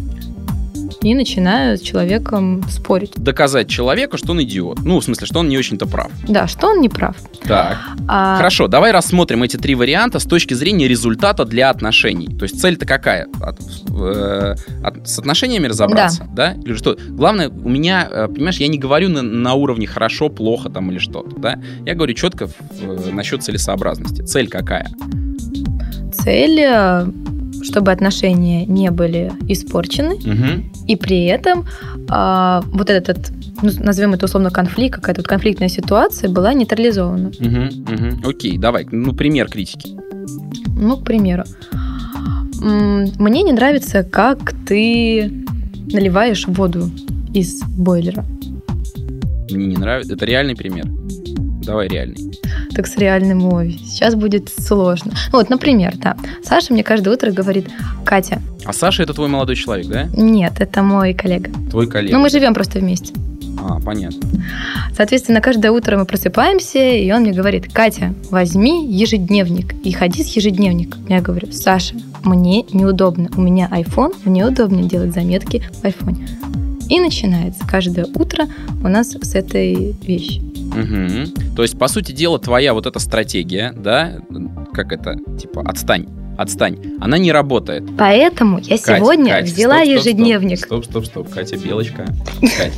и 1.02 1.14
начинаю 1.14 1.78
с 1.78 1.82
человеком 1.82 2.64
спорить. 2.70 3.12
Доказать 3.16 3.68
человеку, 3.70 4.18
что 4.18 4.32
он 4.32 4.42
идиот. 4.44 4.80
Ну, 4.84 5.00
в 5.00 5.04
смысле, 5.04 5.28
что 5.28 5.40
он 5.40 5.50
не 5.50 5.58
очень-то 5.58 5.86
прав. 5.86 6.12
Да, 6.28 6.48
что 6.48 6.68
он 6.68 6.82
не 6.82 6.90
прав. 6.90 7.16
Так. 7.44 7.78
А, 8.08 8.38
Хорошо, 8.38 8.68
давай 8.68 8.92
рассмотрим 8.92 9.44
эти 9.44 9.58
три 9.58 9.76
варианта 9.76 10.20
с 10.20 10.24
точки 10.26 10.54
зрения 10.54 10.88
результата 10.88 11.46
для 11.46 11.70
отношений. 11.70 12.28
То 12.28 12.44
есть 12.44 12.60
цель-то 12.60 12.86
какая? 12.86 13.28
От- 13.42 13.60
э, 13.90 14.56
от- 14.84 15.08
с 15.08 15.20
отношениями 15.20 15.68
разобраться, 15.68 16.28
да. 16.34 16.54
Или 16.64 16.74
что? 16.74 16.98
Главное, 17.10 17.50
у 17.50 17.70
меня, 17.70 18.08
э, 18.10 18.28
понимаешь, 18.28 18.58
я 18.58 18.68
не 18.68 18.78
говорю 18.78 19.10
на, 19.10 19.22
на 19.22 19.54
уровне 19.54 19.88
хорошо, 19.88 20.30
плохо 20.30 20.70
там 20.70 20.92
или 20.92 20.98
что-то, 21.00 21.36
да. 21.40 21.60
Я 21.86 21.94
говорю 21.96 22.14
четко 22.14 22.48
в- 22.48 22.54
э, 22.82 23.12
насчет 23.12 23.44
целесообразности. 23.44 24.22
Цель 24.24 24.48
какая? 24.50 24.90
цель, 26.14 26.60
э, 26.60 27.06
чтобы 27.63 27.91
отношения 27.91 28.65
не 28.65 28.91
были 28.91 29.32
испорчены, 29.48 30.15
Мгм. 30.24 30.72
и 30.88 30.96
при 30.96 31.26
этом 31.26 31.65
а, 32.10 32.63
вот 32.67 32.89
этот 32.89 33.32
ну, 33.62 33.72
назовем 33.80 34.13
это 34.13 34.26
условно 34.26 34.52
конфликт, 34.52 34.96
какая-то 34.96 35.22
вот 35.22 35.28
конфликтная 35.28 35.70
ситуация 35.70 36.30
была 36.30 36.54
нейтрализована. 36.54 37.30
Угу, 37.30 37.93
угу. 37.93 38.30
Окей, 38.30 38.58
давай, 38.58 38.88
ну, 38.91 39.13
пример 39.13 39.50
критики. 39.50 39.98
Ну, 40.80 40.98
к 40.98 41.04
примеру. 41.04 41.43
Мне 42.62 43.43
не 43.43 43.52
нравится, 43.52 44.04
как 44.04 44.54
ты 44.67 45.32
наливаешь 45.91 46.48
воду 46.48 46.89
из 47.34 47.62
бойлера. 47.63 48.26
Мне 49.52 49.67
не 49.67 49.78
нравится. 49.78 50.13
Это 50.13 50.26
реальный 50.26 50.56
пример. 50.56 50.86
Давай 51.63 51.88
реальный. 51.88 52.34
Так 52.78 52.86
с 52.86 52.96
реальным 52.96 53.52
ой, 53.52 53.82
сейчас 53.84 54.13
будет 54.13 54.50
сложно. 54.50 55.12
Вот, 55.32 55.50
например, 55.50 55.96
да. 55.98 56.16
Саша 56.44 56.74
мне 56.74 56.84
каждое 56.84 57.12
утро 57.12 57.32
говорит, 57.32 57.68
Катя, 58.06 58.40
А 58.66 58.72
Саша 58.72 59.02
это 59.02 59.16
твой 59.16 59.30
молодой 59.30 59.56
человек, 59.56 59.88
да? 59.88 60.08
нет, 60.16 60.54
это 60.60 60.84
мой 60.84 61.16
коллега. 61.16 61.50
Твой 61.72 61.88
коллега. 61.88 62.16
Ну, 62.16 62.22
мы 62.22 62.30
живем 62.30 62.54
просто 62.54 62.78
вместе. 62.78 63.16
А, 63.60 63.80
понятно. 63.80 64.30
Соответственно, 64.96 65.42
каждое 65.42 65.72
утро 65.72 65.98
мы 65.98 66.06
просыпаемся, 66.06 66.78
и 66.78 67.12
он 67.12 67.22
мне 67.22 67.32
говорит, 67.32 67.74
Катя, 67.74 68.13
возьми 68.30 68.88
ежедневник 68.88 69.74
и 69.84 69.92
ходи 69.92 70.24
с 70.24 70.28
ежедневником. 70.36 71.04
Я 71.08 71.20
говорю, 71.22 71.52
Саша, 71.52 71.96
мне 72.24 72.63
неудобно. 72.74 73.32
У 73.36 73.42
меня 73.42 73.68
iPhone, 73.72 74.13
мне 74.24 74.46
удобно 74.46 74.84
делать 74.84 75.16
заметки 75.16 75.63
в 75.82 75.84
iPhone. 75.84 76.16
И 76.89 77.00
начинается 77.00 77.65
каждое 77.67 78.06
утро 78.06 78.47
у 78.84 78.88
нас 78.88 79.10
с 79.10 79.36
этой 79.36 79.95
вещи. 80.02 80.39
Мгм. 80.39 81.56
То 81.56 81.63
есть, 81.63 81.78
по 81.78 81.88
сути 81.88 82.12
дела, 82.12 82.39
твоя 82.39 82.73
вот 82.73 82.86
эта 82.86 83.00
стратегия, 83.00 83.73
да, 83.76 84.17
как 84.73 84.91
это, 84.91 85.17
типа, 85.39 85.63
отстань, 85.67 86.08
отстань, 86.38 86.78
она 87.02 87.17
не 87.17 87.32
работает. 87.32 87.84
Поэтому 87.97 88.60
я 88.60 88.78
Кать, 88.78 89.00
сегодня 89.00 89.32
Кать, 89.32 89.45
взяла 89.45 89.76
стоп, 89.76 89.86
стоп, 89.86 90.00
стоп, 90.00 90.06
ежедневник. 90.06 90.60
Стоп, 90.60 90.86
стоп, 90.86 91.06
стоп, 91.06 91.30
Катя, 91.30 91.58
белочка. 91.58 92.06
Кать. 92.41 92.73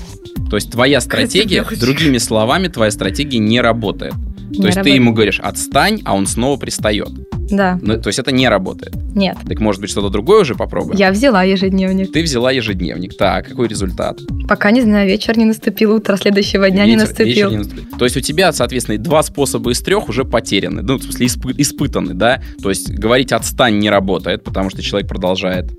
То 0.49 0.55
есть 0.55 0.71
твоя 0.71 0.99
стратегия, 1.01 1.63
другими 1.79 2.17
словами, 2.17 2.67
твоя 2.69 2.91
стратегия 2.91 3.39
не 3.39 3.61
работает. 3.61 4.13
Не 4.49 4.55
То 4.61 4.65
есть 4.67 4.73
ты 4.75 4.79
работает. 4.79 4.95
ему 4.95 5.13
говоришь 5.13 5.39
отстань, 5.39 6.01
а 6.05 6.15
он 6.15 6.25
снова 6.27 6.57
пристает. 6.57 7.09
Да, 7.51 7.79
Ну, 7.81 7.99
то 7.99 8.09
есть 8.09 8.19
это 8.19 8.31
не 8.31 8.47
работает. 8.47 8.95
нет. 9.15 9.35
Так 9.47 9.59
может 9.59 9.81
быть 9.81 9.89
что-то 9.89 10.09
другое 10.09 10.41
уже 10.41 10.53
попробуем? 10.55 10.97
Я 10.97 11.11
взяла 11.11 11.43
ежедневник. 11.43 12.11
Ты 12.11 12.21
взяла 12.21 12.51
ежедневник. 12.51 13.17
Так, 13.17 13.47
какой 13.47 13.67
результат? 13.67 14.19
Пока 14.47 14.69
не 14.71 14.81
знаю, 14.81 15.07
вечер 15.07 15.35
не 15.37 15.45
наступил, 15.45 15.93
утро 15.95 16.15
следующего 16.17 16.69
дня 16.69 16.85
не 16.85 16.91
Вечер- 16.93 17.01
наступил. 17.07 17.25
вечер 17.25 17.49
не 17.51 17.57
наступил. 17.57 17.97
То 17.97 18.05
есть 18.05 18.17
у 18.17 18.21
тебя, 18.21 18.51
соответственно, 18.53 18.97
два 18.99 19.23
способа 19.23 19.71
из 19.71 19.79
трех 19.81 20.09
уже 20.09 20.25
потеряны. 20.25 20.81
Ну, 20.83 20.97
в 20.97 21.03
смысле, 21.03 21.25
испы- 21.25 21.55
испытаны, 21.57 22.13
да? 22.13 22.41
То 22.61 22.69
есть 22.69 22.91
говорить 22.91 23.31
«отстань» 23.31 23.79
не 23.79 23.89
работает, 23.89 24.43
потому 24.43 24.69
что 24.69 24.81
человек 24.83 25.09
продолжает 25.09 25.71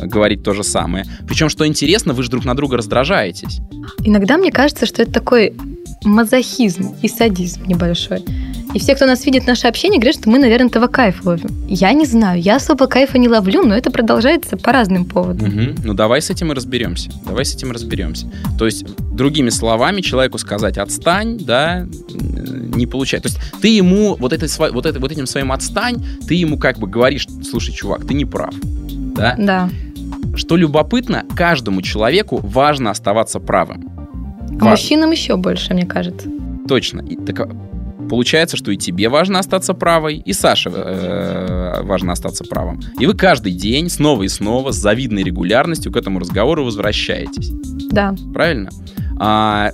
э, 0.00 0.06
говорить 0.06 0.42
то 0.42 0.54
же 0.54 0.64
самое. 0.64 1.04
Причем, 1.28 1.50
что 1.50 1.66
интересно, 1.66 2.14
вы 2.14 2.22
же 2.22 2.30
друг 2.30 2.44
на 2.46 2.54
друга 2.54 2.78
раздражаетесь. 2.78 3.58
Иногда 4.02 4.38
мне 4.38 4.50
кажется, 4.50 4.86
что 4.86 5.02
это 5.02 5.12
такой 5.12 5.52
мазохизм 6.04 6.94
и 7.02 7.08
садизм 7.08 7.64
небольшой. 7.66 8.24
И 8.74 8.78
все, 8.78 8.94
кто 8.94 9.04
нас 9.04 9.26
видит 9.26 9.46
наше 9.46 9.66
общение, 9.66 9.98
говорят, 10.00 10.18
что 10.18 10.30
мы, 10.30 10.38
наверное, 10.38 10.68
этого 10.68 10.86
кайф 10.86 11.24
ловим. 11.26 11.50
Я 11.68 11.92
не 11.92 12.06
знаю, 12.06 12.40
я 12.40 12.56
особо 12.56 12.86
кайфа 12.86 13.18
не 13.18 13.28
ловлю, 13.28 13.62
но 13.62 13.74
это 13.74 13.90
продолжается 13.90 14.56
по 14.56 14.72
разным 14.72 15.04
поводам. 15.04 15.48
Мгм. 15.48 15.74
Ну, 15.84 15.92
давай 15.94 16.22
с 16.22 16.30
этим 16.30 16.52
и 16.52 16.54
разберемся. 16.54 17.10
Давай 17.26 17.44
с 17.44 17.54
этим 17.54 17.70
разберемся. 17.70 18.32
То 18.58 18.64
есть, 18.64 18.86
другими 19.14 19.50
словами, 19.50 20.00
человеку 20.00 20.38
сказать 20.38 20.78
«отстань», 20.78 21.38
да, 21.38 21.86
не 22.10 22.86
получается. 22.86 23.28
То 23.28 23.34
есть, 23.34 23.60
ты 23.60 23.68
ему 23.68 24.16
вот, 24.18 24.32
этой, 24.32 24.48
вот, 24.72 24.86
это- 24.86 25.00
вот 25.00 25.12
этим 25.12 25.26
своим 25.26 25.52
«отстань», 25.52 26.02
ты 26.26 26.34
ему 26.34 26.58
как 26.58 26.78
бы 26.78 26.86
говоришь, 26.86 27.26
слушай, 27.48 27.74
чувак, 27.74 28.06
ты 28.06 28.14
не 28.14 28.24
прав. 28.24 28.54
Да? 29.14 29.34
Да. 29.38 29.68
Что 30.34 30.56
любопытно, 30.56 31.24
каждому 31.36 31.82
человеку 31.82 32.40
важно 32.42 32.90
оставаться 32.90 33.38
правым. 33.38 33.90
А 34.60 34.64
мужчинам 34.70 35.10
еще 35.10 35.36
больше, 35.36 35.74
мне 35.74 35.86
кажется. 35.86 36.28
Точно. 36.68 37.00
И 37.00 37.16
так, 37.16 37.40
а, 37.40 37.50
получается, 38.08 38.56
что 38.56 38.70
и 38.70 38.76
тебе 38.76 39.08
важно 39.08 39.38
остаться 39.38 39.74
правой, 39.74 40.16
и 40.16 40.32
Саше 40.32 40.70
э, 40.74 41.82
важно 41.82 42.12
остаться 42.12 42.44
правым. 42.44 42.80
И 42.98 43.06
вы 43.06 43.14
каждый 43.14 43.52
день 43.52 43.88
снова 43.88 44.22
и 44.22 44.28
снова 44.28 44.70
с 44.70 44.76
завидной 44.76 45.22
регулярностью 45.22 45.90
к 45.92 45.96
этому 45.96 46.18
разговору 46.20 46.64
возвращаетесь. 46.64 47.50
Да. 47.90 48.14
Правильно? 48.32 48.70
А, 49.18 49.72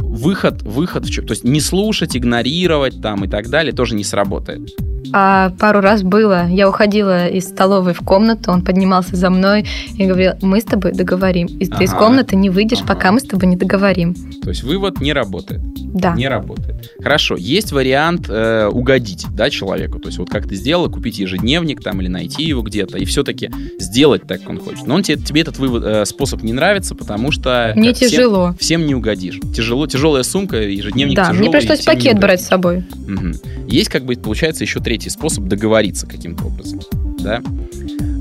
выход, 0.00 0.62
выход 0.62 1.06
в 1.06 1.10
чё- 1.10 1.22
То 1.22 1.32
есть 1.32 1.44
не 1.44 1.60
слушать, 1.60 2.16
игнорировать 2.16 3.00
там 3.02 3.24
и 3.24 3.28
так 3.28 3.48
далее 3.48 3.72
тоже 3.72 3.94
не 3.94 4.04
сработает. 4.04 4.70
А 5.12 5.50
пару 5.58 5.80
раз 5.80 6.02
было, 6.02 6.46
я 6.48 6.68
уходила 6.68 7.26
из 7.28 7.44
столовой 7.48 7.94
в 7.94 8.00
комнату, 8.00 8.50
он 8.52 8.62
поднимался 8.62 9.16
за 9.16 9.30
мной 9.30 9.64
и 9.96 10.04
говорил, 10.06 10.32
мы 10.42 10.60
с 10.60 10.64
тобой 10.64 10.92
договорим. 10.92 11.46
И 11.46 11.66
ты 11.66 11.84
из 11.84 11.90
Ага. 11.90 11.98
комнаты 11.98 12.36
не 12.36 12.50
выйдешь, 12.50 12.78
Ага. 12.80 12.94
пока 12.94 13.12
мы 13.12 13.20
с 13.20 13.24
тобой 13.24 13.46
не 13.48 13.56
договорим. 13.56 14.14
То 14.42 14.50
есть 14.50 14.62
вывод 14.62 15.00
не 15.00 15.12
работает. 15.12 15.60
Да. 15.92 16.14
Не 16.14 16.28
работает. 16.28 16.92
Хорошо, 17.02 17.36
есть 17.36 17.72
вариант 17.72 18.26
э, 18.28 18.66
угодить, 18.68 19.26
да, 19.34 19.50
человеку. 19.50 19.98
То 19.98 20.08
есть 20.08 20.18
вот 20.18 20.30
как 20.30 20.46
ты 20.48 20.54
сделала, 20.54 20.88
купить 20.88 21.18
ежедневник 21.18 21.82
там 21.82 22.00
или 22.00 22.08
найти 22.08 22.44
его 22.44 22.62
где-то 22.62 22.98
и 22.98 23.04
все-таки 23.04 23.50
сделать 23.78 24.22
так, 24.26 24.40
как 24.40 24.50
он 24.50 24.60
хочет. 24.60 24.86
Но 24.86 24.94
он 24.94 25.02
тебе, 25.02 25.20
тебе 25.20 25.40
этот 25.40 25.58
вывод, 25.58 25.82
э, 25.84 26.04
способ 26.04 26.42
не 26.42 26.52
нравится, 26.52 26.94
потому 26.94 27.32
что 27.32 27.72
Мне 27.74 27.88
как, 27.88 27.96
всем- 27.96 28.10
тяжело. 28.10 28.54
Всем, 28.60 28.86
не 28.86 28.94
угодишь. 28.94 29.40
Тяжело, 29.54 29.86
тяжелая 29.86 30.22
сумка, 30.22 30.58
ежедневник 30.62 31.16
да, 31.16 31.24
тяжелый. 31.26 31.38
мне 31.40 31.50
пришлось 31.50 31.78
всем 31.80 31.94
пакет 31.94 32.18
брать 32.20 32.40
с 32.40 32.46
собой. 32.46 32.84
Мгм. 33.08 33.34
Есть, 33.66 33.88
как 33.88 34.04
бы, 34.04 34.14
получается, 34.14 34.62
еще 34.64 34.80
третий 34.80 34.99
способ 35.08 35.44
договориться 35.44 36.06
каким-то 36.06 36.44
образом. 36.44 36.80
Да? 37.18 37.42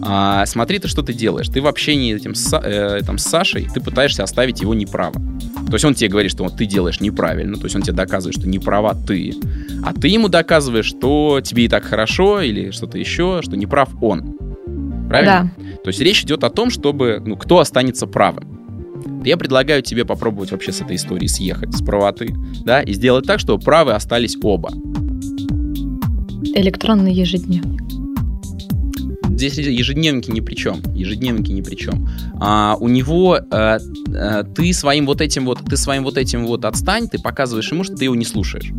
А, 0.01 0.45
смотри, 0.45 0.79
ты 0.79 0.87
что 0.87 1.03
ты 1.03 1.13
делаешь. 1.13 1.49
Ты 1.49 1.61
в 1.61 1.67
общении 1.67 2.15
этим 2.15 2.35
с, 2.35 2.57
э, 2.57 3.01
там, 3.05 3.17
с 3.17 3.23
Сашей, 3.23 3.67
ты 3.73 3.81
пытаешься 3.81 4.23
оставить 4.23 4.61
его 4.61 4.73
неправо. 4.73 5.21
То 5.67 5.73
есть 5.73 5.85
он 5.85 5.93
тебе 5.93 6.09
говорит, 6.09 6.31
что 6.31 6.43
вот 6.43 6.57
ты 6.57 6.65
делаешь 6.65 6.99
неправильно, 6.99 7.57
то 7.57 7.65
есть 7.65 7.75
он 7.75 7.81
тебе 7.81 7.93
доказывает, 7.93 8.35
что 8.39 8.47
не 8.47 8.59
права 8.59 8.95
ты, 8.95 9.35
а 9.83 9.93
ты 9.93 10.07
ему 10.07 10.29
доказываешь, 10.29 10.85
что 10.85 11.41
тебе 11.43 11.65
и 11.65 11.67
так 11.67 11.83
хорошо 11.83 12.41
или 12.41 12.71
что-то 12.71 12.97
еще, 12.97 13.41
что 13.43 13.55
не 13.55 13.67
прав 13.67 13.89
он. 14.01 14.37
Правильно? 15.07 15.51
Да. 15.57 15.63
То 15.83 15.87
есть 15.89 15.99
речь 15.99 16.23
идет 16.23 16.43
о 16.43 16.49
том, 16.49 16.69
чтобы, 16.69 17.21
ну, 17.23 17.35
кто 17.35 17.59
останется 17.59 18.07
правым. 18.07 19.23
Я 19.25 19.37
предлагаю 19.37 19.81
тебе 19.81 20.05
попробовать 20.05 20.51
вообще 20.51 20.71
с 20.71 20.81
этой 20.81 20.95
историей 20.95 21.27
съехать, 21.27 21.75
с 21.75 21.81
правоты, 21.81 22.35
да, 22.63 22.81
и 22.81 22.93
сделать 22.93 23.25
так, 23.25 23.39
чтобы 23.39 23.63
правы 23.63 23.93
остались 23.93 24.37
оба. 24.41 24.71
Электронный 26.43 27.13
ежедневник. 27.13 27.81
Здесь 29.29 29.57
ежедневники 29.57 30.31
ни 30.31 30.41
при 30.41 30.55
чем. 30.55 30.81
Ежедневники 30.93 31.51
ни 31.51 31.61
при 31.61 31.75
чем. 31.75 32.09
А, 32.41 32.75
у 32.79 32.89
него 32.89 33.37
э, 33.37 33.79
э, 34.13 34.43
ты 34.53 34.73
своим 34.73 35.05
вот 35.05 35.21
этим 35.21 35.45
вот, 35.45 35.59
ты 35.65 35.77
своим 35.77 36.03
вот 36.03 36.17
этим 36.17 36.45
вот 36.45 36.65
отстань, 36.65 37.07
ты 37.07 37.19
показываешь 37.19 37.71
ему, 37.71 37.83
что 37.83 37.95
ты 37.95 38.05
его 38.05 38.15
не 38.15 38.25
слушаешь. 38.25 38.71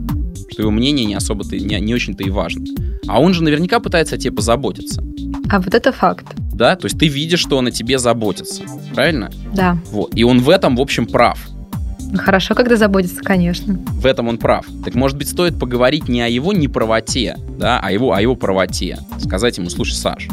Что 0.51 0.63
его 0.63 0.71
мнение 0.71 1.07
не 1.07 1.15
особо 1.15 1.45
ты, 1.45 1.61
не, 1.61 1.81
не 1.81 1.95
очень-то 1.95 2.25
и 2.25 2.31
важно. 2.31 2.67
А 3.07 3.21
он 3.21 3.33
же 3.33 3.43
наверняка 3.43 3.81
пытается 3.81 4.17
о 4.17 4.19
тебе 4.19 4.33
позаботиться. 4.33 5.03
А 5.51 5.61
вот 5.61 5.75
это 5.75 5.93
факт. 5.93 6.27
Да? 6.53 6.77
То 6.77 6.87
есть 6.87 6.99
ты 6.99 7.09
видишь, 7.09 7.41
что 7.41 7.57
он 7.57 7.69
о 7.69 7.71
тебе 7.71 7.99
заботится. 7.99 8.63
Правильно? 8.95 9.31
Да. 9.55 9.79
Вот. 9.91 10.15
И 10.15 10.25
он 10.25 10.41
в 10.41 10.51
этом, 10.51 10.77
в 10.77 10.81
общем, 10.81 11.07
прав. 11.07 11.39
Ну, 12.11 12.19
Хорошо, 12.19 12.55
когда 12.55 12.77
заботится, 12.77 13.23
конечно. 13.23 13.79
В 13.87 14.07
этом 14.07 14.29
он 14.29 14.39
прав. 14.39 14.67
Так 14.85 14.95
может 14.95 15.17
быть 15.17 15.29
стоит 15.29 15.59
поговорить 15.59 16.09
не 16.09 16.23
о 16.23 16.29
его 16.29 16.53
неправоте, 16.53 17.37
да, 17.59 17.81
а 17.83 17.93
его, 17.93 18.13
о 18.13 18.21
его 18.21 18.35
правоте. 18.35 18.99
Сказать 19.19 19.59
ему, 19.59 19.71
слушай, 19.71 19.95
Саш, 19.95 20.29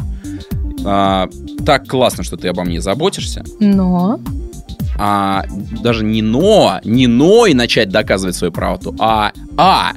а, 0.84 1.28
так 1.64 1.86
классно, 1.86 2.24
что 2.24 2.36
ты 2.36 2.48
обо 2.48 2.64
мне 2.64 2.80
заботишься, 2.80 3.44
Но 3.60 4.20
а 5.00 5.44
даже 5.82 6.04
не 6.04 6.22
но, 6.22 6.80
не 6.84 7.06
но 7.06 7.46
и 7.46 7.54
начать 7.54 7.88
доказывать 7.88 8.34
свою 8.34 8.52
правоту, 8.52 8.96
а 8.98 9.30
а, 9.56 9.92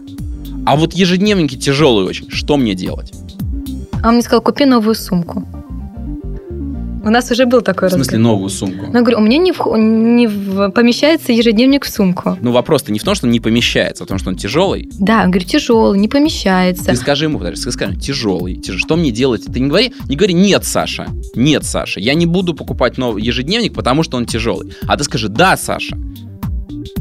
а 0.66 0.76
вот 0.76 0.94
ежедневники 0.94 1.56
тяжелые 1.58 2.08
очень, 2.08 2.30
что 2.30 2.56
мне 2.56 2.76
делать? 2.76 3.12
а 4.04 4.08
он 4.08 4.16
мне 4.16 4.24
сказал, 4.24 4.42
купи 4.42 4.66
новую 4.66 4.96
сумку. 4.96 5.48
У 7.04 7.10
нас 7.10 7.32
уже 7.32 7.46
был 7.46 7.62
такой 7.62 7.90
В 7.90 7.92
смысле 7.94 8.18
разговор. 8.18 8.34
новую 8.34 8.50
сумку? 8.50 8.86
Но 8.92 8.98
я 9.00 9.02
говорю, 9.02 9.18
у 9.18 9.22
меня 9.22 9.38
не, 9.38 9.52
вх- 9.52 9.78
не 9.78 10.28
в- 10.28 10.70
помещается 10.70 11.32
ежедневник 11.32 11.86
в 11.86 11.90
сумку. 11.90 12.38
Ну 12.42 12.52
вопрос-то 12.52 12.92
не 12.92 13.00
в 13.00 13.04
том, 13.04 13.16
что 13.16 13.26
он 13.26 13.32
не 13.32 13.40
помещается, 13.40 14.04
а 14.04 14.06
в 14.06 14.08
том, 14.10 14.20
что 14.20 14.30
он 14.30 14.36
тяжелый. 14.36 14.88
Да, 15.00 15.24
он 15.24 15.32
говорит, 15.32 15.48
тяжелый, 15.50 16.00
не 16.00 16.08
помещается. 16.08 16.86
Ты 16.86 16.96
скажи 16.96 17.26
ему, 17.26 17.40
подожди, 17.40 17.70
скажи, 17.72 17.96
тяжелый, 17.98 18.56
тяж- 18.56 18.78
что 18.78 18.96
мне 18.96 19.12
делать? 19.12 19.46
Ты 19.46 19.60
не 19.60 19.68
говори, 19.68 19.94
не 20.08 20.16
говори, 20.16 20.34
нет, 20.34 20.64
Саша, 20.64 21.08
нет, 21.36 21.64
Саша, 21.66 22.00
я 22.00 22.14
не 22.14 22.26
буду 22.26 22.54
покупать 22.54 22.98
новый 22.98 23.24
ежедневник, 23.24 23.74
потому 23.74 24.04
что 24.04 24.18
он 24.18 24.26
тяжелый. 24.26 24.74
А 24.88 24.96
ты 24.98 25.04
скажи, 25.04 25.28
да, 25.28 25.58
Саша. 25.58 25.98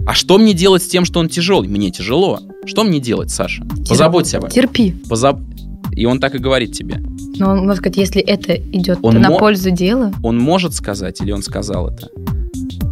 А 0.06 0.14
что 0.14 0.38
мне 0.38 0.54
делать 0.54 0.82
с 0.82 0.86
тем, 0.88 1.04
что 1.04 1.20
он 1.20 1.28
тяжелый? 1.28 1.68
Мне 1.68 1.90
тяжело. 1.90 2.40
Что 2.66 2.84
мне 2.84 3.00
делать, 3.00 3.30
Саша? 3.30 3.64
Позаботься 3.88 4.38
об 4.38 4.44
этом. 4.44 4.54
Терпи. 4.54 4.94
Позаб- 5.08 5.40
И 5.92 6.07
он 6.07 6.20
так 6.20 6.35
и 6.35 6.38
говорит 6.38 6.72
тебе. 6.72 7.03
Но 7.38 7.50
он 7.50 7.66
может 7.66 7.79
сказать, 7.79 7.96
если 7.96 8.20
это 8.20 8.55
идет 8.55 8.98
Он 9.03 9.20
на 9.20 9.31
пользу 9.31 9.70
дела, 9.70 10.12
Он 10.22 10.38
может 10.38 10.74
сказать 10.74 11.20
или 11.20 11.33
он 11.33 11.42
сказал 11.42 11.88
это? 11.88 12.09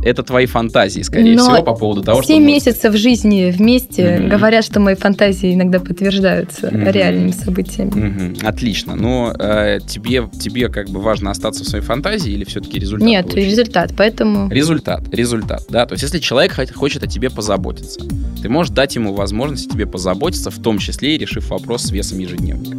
Это 0.02 0.22
твои 0.22 0.46
фантазии, 0.46 1.00
скорее 1.02 1.36
Но 1.36 1.44
всего, 1.44 1.62
по 1.62 1.74
поводу 1.74 2.02
того, 2.02 2.22
что... 2.22 2.32
7 2.32 2.42
может- 2.42 2.54
месяцев 2.66 2.94
жизни 2.96 3.50
вместе 3.50 4.18
Мгм. 4.18 4.28
говорят, 4.28 4.64
что 4.64 4.80
мои 4.80 4.94
фантазии 4.94 5.54
иногда 5.54 5.80
подтверждаются 5.80 6.68
Мгм. 6.70 6.88
реальными 6.90 7.30
событиями. 7.32 7.90
Мгм, 7.90 8.36
Отлично. 8.46 8.94
Но 8.96 9.34
э, 9.38 9.78
тебе, 9.86 10.28
тебе 10.40 10.68
как 10.68 10.88
бы 10.88 11.00
важно 11.00 11.30
остаться 11.30 11.64
в 11.64 11.68
своей 11.68 11.84
фантазии 11.84 12.32
или 12.32 12.44
все-таки 12.44 12.78
результат? 12.78 13.06
Нет, 13.08 13.26
получить? 13.26 13.44
результат, 13.50 13.92
поэтому... 13.96 14.48
Результат, 14.50 15.02
результат, 15.12 15.62
да. 15.68 15.84
То 15.86 15.94
есть, 15.94 16.02
если 16.04 16.18
человек 16.18 16.54
хочет 16.74 17.02
о 17.02 17.06
тебе 17.06 17.30
позаботиться, 17.30 18.00
ты 18.40 18.48
можешь 18.48 18.72
дать 18.72 18.94
ему 18.94 19.14
возможность 19.14 19.66
о 19.68 19.72
тебе 19.72 19.86
позаботиться, 19.86 20.50
в 20.50 20.58
том 20.60 20.78
числе 20.78 21.16
и 21.16 21.18
решив 21.18 21.50
вопрос 21.50 21.82
с 21.84 21.90
весом 21.90 22.18
ежедневника. 22.18 22.76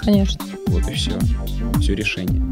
Конечно. 0.00 0.44
Вот 0.68 0.88
и 0.90 0.94
все. 0.94 1.12
Все 1.80 1.94
решение. 1.94 2.42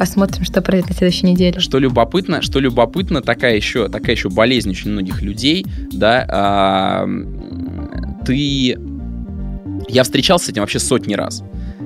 Посмотрим, 0.00 0.44
что 0.44 0.62
произойдет 0.62 0.88
на 0.88 0.96
следующей 0.96 1.26
неделе. 1.26 1.60
Что 1.60 1.78
любопытно, 1.78 2.40
что 2.40 2.58
любопытно, 2.58 3.20
такая 3.20 3.56
еще, 3.56 3.86
такая 3.90 4.16
еще 4.16 4.30
болезнь 4.30 4.70
очень 4.70 4.90
многих 4.90 5.20
людей, 5.20 5.66
да, 5.92 6.26
а, 6.26 7.06
ты... 8.24 8.78
Я 9.90 10.02
встречался 10.02 10.46
с 10.46 10.48
этим 10.48 10.62
вообще 10.62 10.78
сотни 10.78 11.12
раз. 11.12 11.42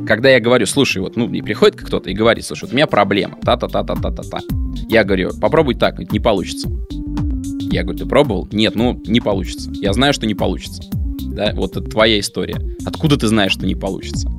Когда 0.07 0.29
я 0.29 0.39
говорю, 0.39 0.65
слушай, 0.67 0.99
вот, 0.99 1.17
ну, 1.17 1.29
и 1.29 1.43
приходит 1.43 1.75
кто-то 1.75 2.09
и 2.09 2.15
говорит, 2.15 2.45
слушай, 2.45 2.67
вот 2.67 2.73
у 2.73 2.77
меня 2.77 2.87
проблема, 2.87 3.37
та-та-та-та-та-та-та. 3.43 4.43
Я 4.89 5.03
говорю, 5.03 5.31
попробуй 5.41 5.75
так, 5.75 5.99
не 6.13 6.21
получится. 6.21 6.71
Я 7.73 7.83
говорю, 7.83 7.99
ты 7.99 8.07
пробовал? 8.07 8.49
Нет, 8.53 8.77
ну, 8.77 9.03
не 9.09 9.21
получится. 9.21 9.73
Я 9.73 9.93
знаю, 9.93 10.13
что 10.13 10.25
не 10.25 10.37
получится. 10.37 10.85
Да, 11.21 11.51
вот 11.53 11.77
это 11.77 11.91
твоя 11.91 12.21
история. 12.21 12.55
Откуда 12.87 13.17
ты 13.17 13.27
знаешь, 13.27 13.51
что 13.51 13.67
не 13.67 13.75
получится? 13.75 14.31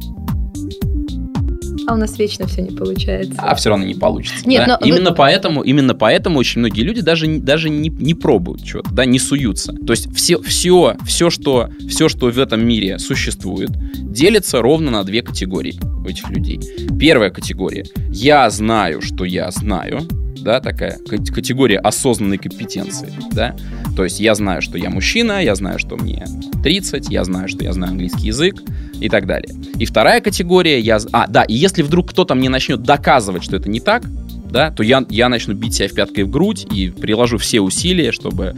А 1.87 1.93
у 1.93 1.97
нас 1.97 2.17
вечно 2.17 2.47
все 2.47 2.61
не 2.61 2.71
получается. 2.75 3.33
а 3.37 3.53
все 3.55 3.69
равно 3.69 3.85
не 3.85 3.93
получится. 3.95 4.47
Нет, 4.47 4.65
да? 4.65 4.77
но 4.81 4.85
вы- 4.85 4.89
именно 4.89 5.11
поэтому, 5.11 5.61
именно 5.61 5.93
поэтому 5.93 6.39
очень 6.39 6.59
многие 6.59 6.81
люди 6.81 7.01
даже, 7.01 7.27
даже 7.39 7.69
не, 7.69 7.89
не 7.89 8.13
пробуют 8.13 8.65
что-то, 8.65 8.91
да, 8.91 9.05
не 9.05 9.19
суются. 9.19 9.73
То 9.73 9.93
есть 9.93 10.13
все, 10.15 10.41
все, 10.41 10.95
все, 11.05 11.29
что, 11.29 11.69
все, 11.87 12.09
что 12.09 12.31
в 12.31 12.39
этом 12.39 12.65
мире 12.65 12.97
существует, 12.99 13.69
делится 13.95 14.61
ровно 14.61 14.91
на 14.91 15.03
две 15.03 15.21
категории 15.21 15.79
у 16.03 16.07
этих 16.07 16.29
людей. 16.29 16.59
Первая 16.99 17.29
категория. 17.29 17.85
Я 18.09 18.49
знаю, 18.49 19.01
что 19.01 19.25
я 19.25 19.51
знаю, 19.51 20.01
да, 20.41 20.59
такая 20.59 20.97
кат- 21.09 21.29
категория 21.31 21.79
осознанной 21.79 22.37
компетенции, 22.37 23.11
да. 23.31 23.55
То 23.95 24.03
есть 24.03 24.19
я 24.19 24.35
знаю, 24.35 24.61
что 24.61 24.77
я 24.77 24.89
мужчина, 24.89 25.43
я 25.43 25.55
знаю, 25.55 25.79
что 25.79 25.95
мне 25.97 26.25
30, 26.63 27.09
я 27.09 27.23
знаю, 27.23 27.47
что 27.47 27.63
я 27.63 27.73
знаю 27.73 27.91
английский 27.93 28.27
язык 28.27 28.55
и 28.99 29.09
так 29.09 29.25
далее. 29.25 29.53
И 29.79 29.85
вторая 29.85 30.21
категория, 30.21 30.79
я... 30.79 30.99
А, 31.11 31.27
да, 31.27 31.43
и 31.43 31.53
если 31.53 31.81
вдруг 31.81 32.11
кто-то 32.11 32.35
мне 32.35 32.49
начнет 32.49 32.83
доказывать, 32.83 33.43
что 33.43 33.55
это 33.55 33.69
не 33.69 33.79
так, 33.79 34.03
да, 34.49 34.71
то 34.71 34.83
я, 34.83 35.05
я 35.09 35.29
начну 35.29 35.53
бить 35.53 35.75
себя 35.75 35.89
в 35.89 35.93
пяткой 35.93 36.23
в 36.23 36.29
грудь 36.29 36.65
и 36.71 36.89
приложу 36.89 37.37
все 37.37 37.61
усилия, 37.61 38.11
чтобы 38.11 38.55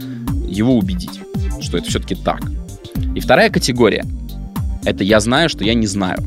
его 0.48 0.76
убедить, 0.76 1.20
что 1.60 1.78
это 1.78 1.88
все-таки 1.88 2.14
так. 2.14 2.40
И 3.14 3.20
вторая 3.20 3.50
категория, 3.50 4.04
это 4.84 5.04
я 5.04 5.20
знаю, 5.20 5.48
что 5.48 5.64
я 5.64 5.74
не 5.74 5.86
знаю. 5.86 6.18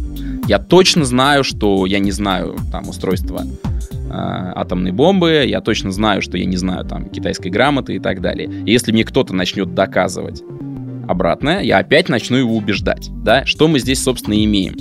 Я 0.47 0.59
точно 0.59 1.05
знаю, 1.05 1.43
что 1.43 1.85
я 1.85 1.99
не 1.99 2.11
знаю 2.11 2.57
там 2.71 2.89
устройства 2.89 3.45
э, 3.45 4.09
атомной 4.09 4.91
бомбы, 4.91 5.45
я 5.47 5.61
точно 5.61 5.91
знаю, 5.91 6.21
что 6.21 6.37
я 6.37 6.45
не 6.45 6.57
знаю 6.57 6.85
там 6.85 7.09
китайской 7.09 7.49
грамоты 7.49 7.95
и 7.95 7.99
так 7.99 8.21
далее. 8.21 8.51
И 8.65 8.71
если 8.71 8.91
мне 8.91 9.03
кто-то 9.03 9.33
начнет 9.33 9.73
доказывать 9.73 10.43
обратное, 11.11 11.61
я 11.61 11.77
опять 11.77 12.09
начну 12.09 12.37
его 12.37 12.55
убеждать, 12.55 13.09
да, 13.23 13.45
что 13.45 13.67
мы 13.67 13.79
здесь, 13.79 14.01
собственно, 14.01 14.43
имеем. 14.43 14.75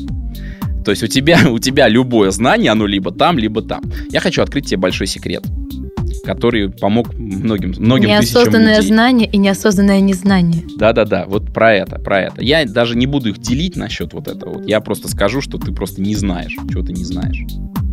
То 0.84 0.90
есть 0.90 1.02
у 1.02 1.06
тебя, 1.06 1.38
у 1.50 1.58
тебя 1.58 1.88
любое 1.88 2.30
знание, 2.30 2.72
оно 2.72 2.86
либо 2.86 3.10
там, 3.10 3.38
либо 3.38 3.62
там. 3.62 3.82
Я 4.10 4.20
хочу 4.20 4.42
открыть 4.42 4.66
тебе 4.66 4.78
большой 4.78 5.06
секрет, 5.06 5.44
который 6.24 6.70
помог 6.70 7.14
многим, 7.14 7.74
многим 7.78 8.08
тысячам 8.20 8.42
Неосознанное 8.42 8.76
людей. 8.76 8.88
знание 8.88 9.28
и 9.30 9.36
неосознанное 9.36 10.00
незнание. 10.00 10.62
Да-да-да, 10.76 11.26
вот 11.26 11.52
про 11.52 11.74
это, 11.74 11.98
про 11.98 12.22
это. 12.22 12.42
Я 12.42 12.64
даже 12.64 12.96
не 12.96 13.06
буду 13.06 13.30
их 13.30 13.38
делить 13.38 13.76
насчет 13.76 14.12
вот 14.12 14.28
этого. 14.28 14.54
Вот 14.54 14.68
я 14.68 14.80
просто 14.80 15.08
скажу, 15.08 15.40
что 15.40 15.58
ты 15.58 15.72
просто 15.72 16.00
не 16.00 16.14
знаешь, 16.14 16.56
чего 16.70 16.82
ты 16.82 16.92
не 16.92 17.04
знаешь. 17.04 17.44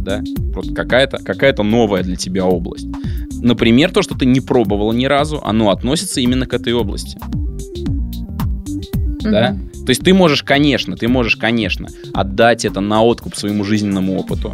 Да? 0.04 0.22
Просто 0.54 0.74
какая-то 0.74 1.18
какая 1.18 1.54
новая 1.58 2.04
для 2.04 2.16
тебя 2.16 2.46
область. 2.46 2.88
Например, 3.42 3.92
то, 3.92 4.02
что 4.02 4.18
ты 4.18 4.26
не 4.26 4.40
пробовала 4.40 4.94
ни 4.94 5.06
разу, 5.06 5.42
оно 5.44 5.70
относится 5.70 6.22
именно 6.22 6.46
к 6.46 6.54
этой 6.54 6.74
области. 6.74 7.20
Да? 9.20 9.52
Мгм. 9.52 9.86
То 9.86 9.90
есть 9.90 10.04
ты 10.04 10.14
можешь, 10.14 10.44
конечно, 10.44 10.96
ты 10.98 11.08
можешь, 11.08 11.36
конечно, 11.36 11.88
отдать 12.14 12.66
это 12.66 12.82
на 12.82 13.04
откуп 13.04 13.36
своему 13.36 13.64
жизненному 13.64 14.18
опыту. 14.18 14.54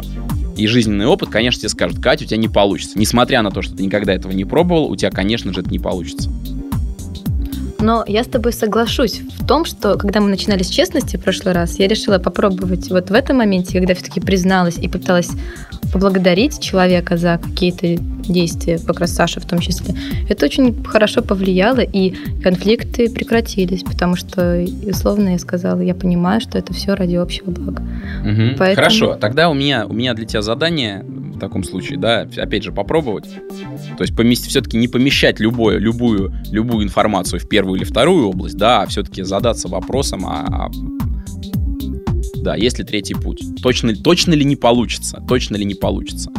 И 0.56 0.66
жизненный 0.66 1.06
опыт, 1.06 1.30
конечно, 1.30 1.60
тебе 1.60 1.68
скажет, 1.68 2.00
Катя, 2.00 2.24
у 2.24 2.28
тебя 2.28 2.36
не 2.36 2.48
получится. 2.48 2.98
Несмотря 2.98 3.42
на 3.42 3.50
то, 3.50 3.60
что 3.60 3.76
ты 3.76 3.82
никогда 3.82 4.12
этого 4.12 4.32
не 4.32 4.44
пробовал, 4.44 4.90
у 4.90 4.96
тебя, 4.96 5.10
конечно 5.10 5.52
же, 5.52 5.60
это 5.60 5.70
не 5.70 5.80
получится. 5.80 6.30
Но 7.84 8.02
я 8.06 8.24
с 8.24 8.26
тобой 8.26 8.54
соглашусь 8.54 9.20
в 9.38 9.46
том, 9.46 9.66
что 9.66 9.98
когда 9.98 10.20
мы 10.20 10.30
начинали 10.30 10.62
с 10.62 10.68
честности 10.70 11.18
в 11.18 11.22
прошлый 11.22 11.52
раз, 11.52 11.78
я 11.78 11.86
решила 11.86 12.18
попробовать 12.18 12.88
вот 12.88 13.10
в 13.10 13.12
этом 13.12 13.36
моменте, 13.36 13.78
когда 13.78 13.94
все-таки 13.94 14.20
призналась 14.20 14.78
и 14.78 14.88
пыталась 14.88 15.28
поблагодарить 15.92 16.60
человека 16.60 17.18
за 17.18 17.38
какие-то 17.42 17.96
действия, 17.98 18.78
как 18.78 19.00
раз 19.00 19.14
Саша 19.14 19.38
в 19.40 19.44
том 19.44 19.58
числе. 19.58 19.94
Это 20.30 20.46
очень 20.46 20.82
хорошо 20.82 21.20
повлияло, 21.20 21.80
и 21.80 22.14
конфликты 22.42 23.10
прекратились, 23.10 23.82
потому 23.82 24.16
что, 24.16 24.64
условно, 24.86 25.28
я 25.32 25.38
сказала, 25.38 25.80
я 25.82 25.94
понимаю, 25.94 26.40
что 26.40 26.56
это 26.56 26.72
все 26.72 26.94
ради 26.94 27.16
общего 27.16 27.50
блага. 27.50 27.82
Мгм. 28.24 28.56
Поэтому- 28.58 28.74
Хорошо, 28.76 29.14
тогда 29.16 29.50
у 29.50 29.54
меня, 29.54 29.86
у 29.86 29.92
меня 29.92 30.14
для 30.14 30.24
тебя 30.24 30.40
задание 30.40 31.04
в 31.34 31.38
таком 31.38 31.64
случае, 31.64 31.98
да, 31.98 32.28
опять 32.36 32.62
же, 32.62 32.72
попробовать. 32.72 33.24
То 33.96 34.02
есть 34.02 34.16
поместить, 34.16 34.50
все-таки 34.50 34.76
не 34.76 34.88
помещать 34.88 35.40
любое, 35.40 35.78
любую, 35.78 36.32
любую 36.50 36.84
информацию 36.84 37.40
в 37.40 37.48
первую 37.48 37.78
или 37.78 37.84
вторую 37.84 38.28
область, 38.28 38.56
да, 38.56 38.82
а 38.82 38.86
все-таки 38.86 39.22
задаться 39.22 39.68
вопросом, 39.68 40.26
а, 40.26 40.46
а- 40.48 40.70
да, 42.36 42.56
есть 42.56 42.78
ли 42.78 42.84
третий 42.84 43.14
путь? 43.14 43.42
Точно, 43.62 43.94
точно 43.96 44.34
ли 44.34 44.44
не 44.44 44.56
получится? 44.56 45.22
Точно 45.26 45.56
ли 45.56 45.64
не 45.64 45.74
получится? 45.74 46.30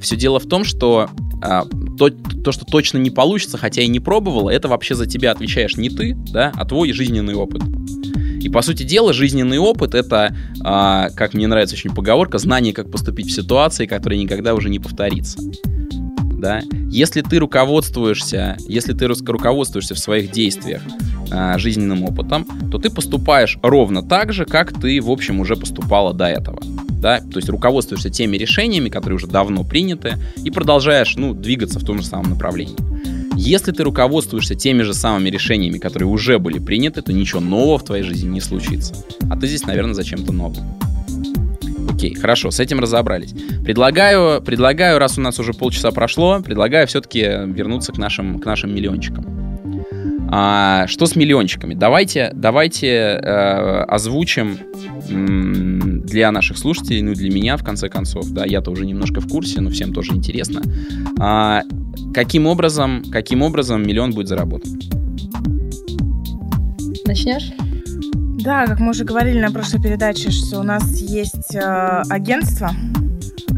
все 0.00 0.16
дело 0.16 0.38
в 0.40 0.46
том, 0.46 0.64
что 0.64 1.10
а, 1.42 1.64
то, 1.98 2.08
то, 2.10 2.52
что 2.52 2.64
точно 2.64 2.98
не 2.98 3.10
получится, 3.10 3.58
хотя 3.58 3.82
и 3.82 3.88
не 3.88 4.00
пробовала, 4.00 4.48
это 4.48 4.68
вообще 4.68 4.94
за 4.94 5.06
тебя 5.06 5.32
отвечаешь 5.32 5.76
не 5.76 5.90
ты, 5.90 6.14
да, 6.14 6.52
а 6.54 6.64
твой 6.64 6.92
жизненный 6.92 7.34
опыт. 7.34 7.62
И 8.42 8.48
по 8.48 8.60
сути 8.60 8.82
дела, 8.82 9.12
жизненный 9.12 9.58
опыт 9.58 9.94
это, 9.94 10.34
а, 10.62 11.10
как 11.10 11.32
мне 11.32 11.46
нравится 11.46 11.76
очень 11.76 11.94
поговорка, 11.94 12.38
знание, 12.38 12.74
как 12.74 12.90
поступить 12.90 13.28
в 13.28 13.32
ситуации, 13.32 13.86
которая 13.86 14.18
никогда 14.18 14.54
уже 14.54 14.68
не 14.68 14.80
повторится. 14.80 15.38
Да? 16.38 16.60
Если 16.90 17.22
ты 17.22 17.38
руководствуешься, 17.38 18.56
если 18.66 18.94
ты 18.94 19.06
руководствуешься 19.06 19.94
в 19.94 19.98
своих 20.00 20.32
действиях 20.32 20.82
а, 21.30 21.56
жизненным 21.56 22.02
опытом, 22.02 22.44
то 22.70 22.78
ты 22.78 22.90
поступаешь 22.90 23.58
ровно 23.62 24.02
так 24.02 24.32
же, 24.32 24.44
как 24.44 24.72
ты, 24.72 25.00
в 25.00 25.10
общем, 25.10 25.38
уже 25.38 25.54
поступала 25.54 26.12
до 26.12 26.26
этого. 26.26 26.58
Да? 27.00 27.20
То 27.20 27.36
есть 27.36 27.48
руководствуешься 27.48 28.10
теми 28.10 28.36
решениями, 28.36 28.88
которые 28.88 29.18
уже 29.18 29.28
давно 29.28 29.62
приняты, 29.62 30.14
и 30.42 30.50
продолжаешь 30.50 31.14
ну, 31.16 31.32
двигаться 31.32 31.78
в 31.78 31.84
том 31.84 31.98
же 31.98 32.06
самом 32.06 32.30
направлении. 32.30 32.76
Если 33.36 33.72
ты 33.72 33.82
руководствуешься 33.82 34.54
теми 34.54 34.82
же 34.82 34.94
самыми 34.94 35.30
решениями, 35.30 35.78
которые 35.78 36.08
уже 36.08 36.38
были 36.38 36.58
приняты, 36.58 37.02
то 37.02 37.12
ничего 37.12 37.40
нового 37.40 37.78
в 37.78 37.84
твоей 37.84 38.02
жизни 38.02 38.28
не 38.28 38.40
случится. 38.40 38.94
А 39.30 39.38
ты 39.38 39.46
здесь, 39.46 39.66
наверное, 39.66 39.94
за 39.94 40.04
чем-то 40.04 40.32
новым. 40.32 40.64
Окей, 41.90 42.14
хорошо, 42.14 42.50
с 42.50 42.60
этим 42.60 42.80
разобрались. 42.80 43.34
Предлагаю, 43.64 44.42
предлагаю, 44.42 44.98
раз 44.98 45.18
у 45.18 45.20
нас 45.20 45.38
уже 45.38 45.52
полчаса 45.52 45.90
прошло, 45.92 46.40
предлагаю 46.40 46.86
все-таки 46.86 47.20
вернуться 47.20 47.92
к 47.92 47.98
нашим, 47.98 48.38
к 48.38 48.44
нашим 48.44 48.74
миллиончикам. 48.74 49.41
А, 50.34 50.86
что 50.86 51.04
с 51.04 51.14
миллиончиками? 51.14 51.74
Давайте, 51.74 52.30
давайте 52.34 52.86
э, 52.88 53.82
озвучим 53.82 54.58
м, 55.10 56.00
для 56.06 56.32
наших 56.32 56.56
слушателей, 56.56 57.02
ну 57.02 57.12
для 57.12 57.30
меня, 57.30 57.58
в 57.58 57.62
конце 57.62 57.90
концов, 57.90 58.30
да, 58.30 58.46
я-то 58.46 58.70
уже 58.70 58.86
немножко 58.86 59.20
в 59.20 59.28
курсе, 59.28 59.60
но 59.60 59.68
всем 59.68 59.92
тоже 59.92 60.12
интересно. 60.14 60.62
А, 61.20 61.64
каким 62.14 62.46
образом, 62.46 63.02
каким 63.12 63.42
образом 63.42 63.86
миллион 63.86 64.12
будет 64.12 64.28
заработан? 64.28 64.80
Начнешь? 67.04 67.52
Да, 68.42 68.66
как 68.66 68.80
мы 68.80 68.92
уже 68.92 69.04
говорили 69.04 69.38
на 69.38 69.50
прошлой 69.50 69.82
передаче, 69.82 70.30
что 70.30 70.60
у 70.60 70.62
нас 70.62 70.98
есть 70.98 71.54
э, 71.54 72.02
агентство. 72.08 72.70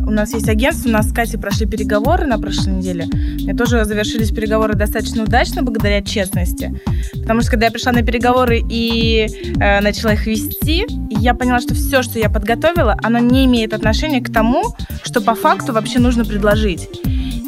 У 0.07 0.11
нас 0.11 0.35
есть 0.35 0.49
агентство, 0.49 0.89
у 0.89 0.93
нас 0.93 1.09
с 1.09 1.13
Катей 1.13 1.39
прошли 1.39 1.67
переговоры 1.67 2.27
на 2.27 2.39
прошлой 2.39 2.75
неделе. 2.75 3.07
Мне 3.07 3.55
тоже 3.55 3.85
завершились 3.85 4.31
переговоры 4.31 4.75
достаточно 4.75 5.23
удачно, 5.23 5.63
благодаря 5.63 6.03
честности. 6.03 6.79
Потому 7.13 7.41
что 7.41 7.53
когда 7.53 7.67
я 7.67 7.73
пришла 7.73 7.93
на 7.93 8.03
переговоры 8.03 8.63
и 8.69 9.27
э, 9.59 9.81
начала 9.81 10.13
их 10.13 10.27
вести, 10.27 10.85
я 11.11 11.35
поняла, 11.35 11.61
что 11.61 11.75
все, 11.75 12.03
что 12.03 12.19
я 12.19 12.29
подготовила, 12.29 12.97
оно 13.03 13.19
не 13.19 13.47
имеет 13.47 13.73
отношения 13.73 14.21
к 14.21 14.31
тому, 14.31 14.75
что 15.03 15.23
по 15.23 15.35
факту 15.35 15.73
вообще 15.73 15.99
нужно 16.01 16.25
предложить. 16.25 16.89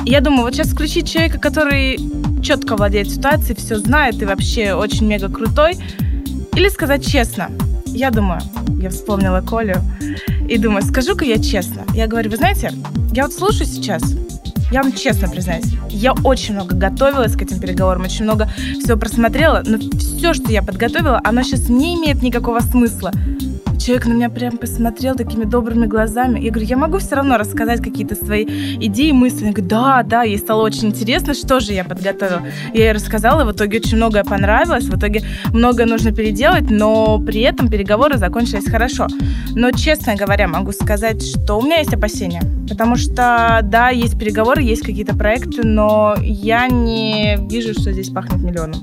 И 0.07 0.11
я 0.11 0.21
думаю, 0.21 0.45
вот 0.45 0.55
сейчас 0.55 0.69
включить 0.69 1.11
человека, 1.11 1.39
который 1.39 1.99
четко 2.43 2.77
владеет 2.77 3.11
ситуацией, 3.11 3.57
все 3.57 3.79
знает 3.79 4.23
и 4.23 4.25
вообще 4.25 4.73
очень 4.73 5.07
мега 5.07 5.29
крутой, 5.29 5.77
или 6.55 6.69
сказать 6.69 7.07
честно. 7.07 7.51
Я 7.87 8.11
думаю, 8.11 8.41
я 8.81 8.89
вспомнила 8.89 9.41
Колю 9.41 9.77
и 10.49 10.59
думаю, 10.59 10.83
скажу-ка 10.83 11.25
я 11.25 11.39
честно. 11.39 11.83
Я 11.95 12.07
говорю, 12.07 12.31
вы 12.31 12.37
знаете, 12.37 12.73
я 13.13 13.25
вот 13.25 13.33
слушаю 13.33 13.67
сейчас, 13.67 14.03
Я 14.73 14.83
вам 14.83 14.93
честно 14.93 15.29
признаюсь, 15.29 15.67
я 15.91 16.13
очень 16.25 16.55
много 16.55 16.75
готовилась 16.75 17.37
к 17.37 17.43
этим 17.43 17.61
переговорам, 17.61 18.03
очень 18.03 18.25
много 18.25 18.49
всего 18.83 18.99
просмотрела, 18.99 19.63
но 19.65 19.79
все, 19.79 20.35
что 20.35 20.51
я 20.51 20.63
подготовила, 20.63 21.21
оно 21.23 21.43
сейчас 21.43 21.69
не 21.69 21.95
имеет 21.95 22.23
никакого 22.23 22.61
смысла. 22.61 23.13
Человек 23.87 24.07
на 24.07 24.13
меня 24.15 24.31
прям 24.31 24.59
посмотрел 24.59 25.15
такими 25.15 25.45
добрыми 25.45 25.87
глазами. 25.87 26.41
Я 26.41 26.51
говорю, 26.51 26.67
я 26.67 26.77
могу 26.77 26.99
все 26.99 27.15
равно 27.15 27.39
рассказать 27.39 27.81
какие-то 27.81 28.17
свои 28.17 28.45
идеи, 28.45 29.13
мысли. 29.13 29.45
Он 29.45 29.53
говорит, 29.53 29.69
да, 29.69 30.03
да, 30.03 30.25
ей 30.25 30.39
стало 30.39 30.65
очень 30.65 30.89
интересно, 30.89 31.35
что 31.35 31.61
же 31.61 31.73
я 31.73 31.85
подготовила. 31.85 32.43
Я 32.75 32.87
ей 32.87 32.93
рассказала, 32.93 33.45
в 33.45 33.53
итоге 33.55 33.79
очень 33.79 33.97
многое 33.97 34.25
понравилось, 34.25 34.87
в 34.87 34.99
итоге 34.99 35.23
многое 35.53 35.87
нужно 35.87 36.11
переделать, 36.11 36.69
но 36.69 37.21
при 37.21 37.43
этом 37.43 37.69
переговоры 37.71 38.19
закончились 38.19 38.69
хорошо. 38.69 39.07
Но, 39.55 39.71
честно 39.71 40.17
говоря, 40.17 40.49
могу 40.49 40.73
сказать, 40.73 41.25
что 41.25 41.55
у 41.55 41.63
меня 41.63 41.77
есть 41.77 41.95
опасения. 41.95 42.43
Потому 42.69 42.97
что, 42.97 43.61
да, 43.63 43.91
есть 43.91 44.19
переговоры, 44.19 44.63
есть 44.63 44.83
какие-то 44.83 45.15
проекты, 45.15 45.65
но 45.65 46.17
я 46.21 46.67
не 46.67 47.39
вижу, 47.49 47.73
что 47.73 47.93
здесь 47.93 48.11
пахнет 48.11 48.43
миллионом. 48.43 48.83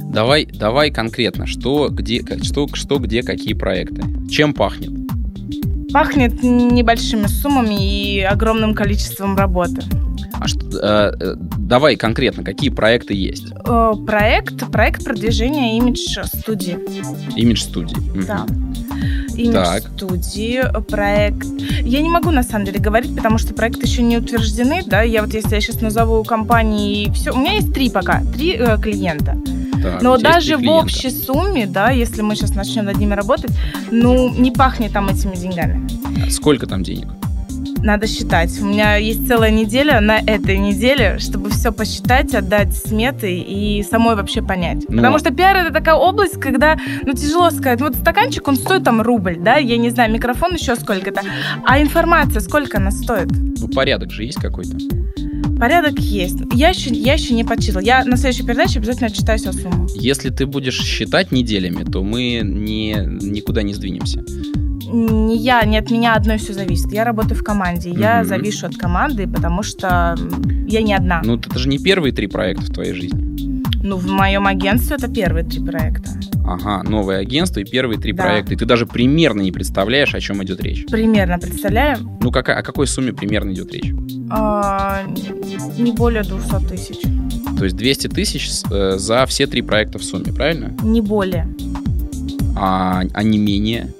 Давай, 0.00 0.46
давай 0.46 0.90
конкретно, 0.90 1.46
что, 1.46 1.88
где, 1.88 2.22
что, 2.42 2.68
что, 2.72 2.98
где, 2.98 3.22
какие 3.22 3.54
проекты. 3.54 4.02
Чем 4.30 4.54
пахнет? 4.54 4.90
Пахнет 5.92 6.42
небольшими 6.42 7.26
суммами 7.26 8.16
и 8.16 8.20
огромным 8.20 8.74
количеством 8.74 9.36
работы. 9.36 9.82
А 10.42 10.48
что, 10.48 10.66
э, 10.76 11.12
э, 11.20 11.34
давай 11.36 11.96
конкретно, 11.96 12.42
какие 12.42 12.70
проекты 12.70 13.14
есть? 13.14 13.52
Э, 13.64 13.92
проект, 14.06 14.70
проект 14.72 15.04
продвижения 15.04 15.78
имидж 15.78 16.18
студии. 16.24 16.78
Имидж 17.36 17.60
студии. 17.60 17.96
Да. 18.26 18.46
Имидж 19.36 19.86
студии, 19.94 20.62
проект. 20.88 21.46
Я 21.82 22.02
не 22.02 22.08
могу 22.08 22.30
на 22.30 22.42
самом 22.42 22.64
деле 22.64 22.80
говорить, 22.80 23.14
потому 23.14 23.38
что 23.38 23.54
проекты 23.54 23.86
еще 23.86 24.02
не 24.02 24.18
утверждены, 24.18 24.82
да. 24.84 25.02
Я 25.02 25.22
вот 25.22 25.32
если 25.32 25.54
я 25.54 25.60
сейчас 25.60 25.80
назову 25.80 26.24
компании, 26.24 27.10
все, 27.12 27.32
у 27.32 27.38
меня 27.38 27.52
есть 27.52 27.72
три 27.72 27.88
пока, 27.88 28.22
три 28.34 28.56
э, 28.58 28.78
клиента. 28.78 29.36
Так, 29.82 30.02
Но 30.02 30.16
даже 30.16 30.56
в 30.56 30.68
общей 30.68 31.10
сумме, 31.10 31.66
да, 31.66 31.90
если 31.90 32.22
мы 32.22 32.36
сейчас 32.36 32.54
начнем 32.54 32.84
над 32.84 32.96
ними 32.98 33.14
работать, 33.14 33.50
ну, 33.90 34.32
не 34.32 34.50
пахнет 34.50 34.92
там 34.92 35.08
этими 35.08 35.34
деньгами. 35.34 35.86
Сколько 36.30 36.66
там 36.66 36.82
денег? 36.82 37.08
Надо 37.82 38.06
считать. 38.06 38.60
У 38.60 38.64
меня 38.64 38.94
есть 38.94 39.26
целая 39.26 39.50
неделя 39.50 40.00
на 40.00 40.20
этой 40.20 40.56
неделе, 40.56 41.18
чтобы 41.18 41.50
все 41.50 41.72
посчитать, 41.72 42.32
отдать 42.32 42.76
сметы 42.76 43.40
и 43.40 43.82
самой 43.82 44.14
вообще 44.14 44.40
понять. 44.40 44.84
Ну, 44.88 44.98
Потому 44.98 45.16
а- 45.16 45.18
что 45.18 45.32
пиар 45.32 45.56
это 45.56 45.72
такая 45.72 45.96
область, 45.96 46.38
когда, 46.40 46.78
ну, 47.04 47.12
тяжело 47.12 47.50
сказать. 47.50 47.80
Вот 47.80 47.96
стаканчик, 47.96 48.46
он 48.46 48.54
стоит 48.54 48.84
там 48.84 49.02
рубль, 49.02 49.36
да, 49.36 49.56
я 49.56 49.76
не 49.78 49.90
знаю, 49.90 50.12
микрофон 50.12 50.54
еще 50.54 50.76
сколько-то. 50.76 51.22
А 51.66 51.80
информация 51.82 52.40
сколько 52.40 52.78
она 52.78 52.92
стоит? 52.92 53.32
Ну, 53.32 53.66
порядок 53.66 54.12
же 54.12 54.22
есть 54.24 54.38
какой-то. 54.40 54.76
Порядок 55.62 55.96
есть. 56.00 56.38
Я 56.54 56.70
еще, 56.70 56.90
я 56.90 57.12
еще 57.12 57.34
не 57.34 57.44
подсчитала. 57.44 57.84
Я 57.84 58.04
на 58.04 58.16
следующей 58.16 58.44
передаче 58.44 58.80
обязательно 58.80 59.06
отчитаю 59.06 59.38
всю 59.38 59.52
сумму. 59.52 59.86
Если 59.94 60.30
ты 60.30 60.44
будешь 60.44 60.76
считать 60.76 61.30
неделями, 61.30 61.84
то 61.84 62.02
мы 62.02 62.40
не, 62.42 62.94
никуда 63.20 63.62
не 63.62 63.72
сдвинемся. 63.72 64.24
Не 64.92 65.36
я, 65.36 65.62
не 65.62 65.78
от 65.78 65.88
меня 65.92 66.14
одной 66.14 66.38
все 66.38 66.52
зависит. 66.52 66.92
Я 66.92 67.04
работаю 67.04 67.36
в 67.38 67.44
команде. 67.44 67.90
Я 67.90 68.18
Мгм. 68.22 68.28
завишу 68.28 68.66
от 68.66 68.76
команды, 68.76 69.28
потому 69.28 69.62
что 69.62 70.16
я 70.66 70.82
не 70.82 70.94
одна. 70.94 71.22
Ну, 71.24 71.36
это 71.36 71.56
же 71.56 71.68
не 71.68 71.78
первые 71.78 72.12
три 72.12 72.26
проекта 72.26 72.64
в 72.64 72.74
твоей 72.74 72.94
жизни. 72.94 73.31
Ну, 73.82 73.96
в 73.96 74.06
моем 74.06 74.46
агентстве 74.46 74.96
это 74.96 75.08
первые 75.08 75.44
три 75.44 75.60
проекта. 75.64 76.10
Ага, 76.44 76.82
новое 76.88 77.18
агентство 77.18 77.60
и 77.60 77.64
первые 77.64 77.98
три 78.00 78.12
Да. 78.12 78.22
проекта. 78.24 78.54
И 78.54 78.56
ты 78.56 78.64
даже 78.64 78.86
примерно 78.86 79.40
не 79.42 79.50
представляешь, 79.52 80.14
о 80.14 80.20
чем 80.20 80.42
идет 80.44 80.60
речь. 80.62 80.86
Примерно, 80.86 81.38
представляем? 81.38 82.18
Ну, 82.20 82.30
какая, 82.30 82.58
о 82.58 82.62
какой 82.62 82.86
сумме 82.86 83.12
примерно 83.12 83.52
идет 83.52 83.72
речь? 83.72 83.92
А, 84.30 85.02
не 85.78 85.92
более 85.92 86.22
200 86.22 86.68
тысяч. 86.68 86.98
То 87.58 87.64
есть 87.64 87.76
200 87.76 88.08
тысяч 88.08 88.50
э, 88.70 88.98
за 88.98 89.26
все 89.26 89.46
три 89.46 89.62
проекта 89.62 89.98
в 89.98 90.04
сумме, 90.04 90.32
правильно? 90.32 90.74
Не 90.82 91.00
более. 91.00 91.48
А, 92.56 93.02
а 93.12 93.22
не 93.22 93.38
менее? 93.38 93.92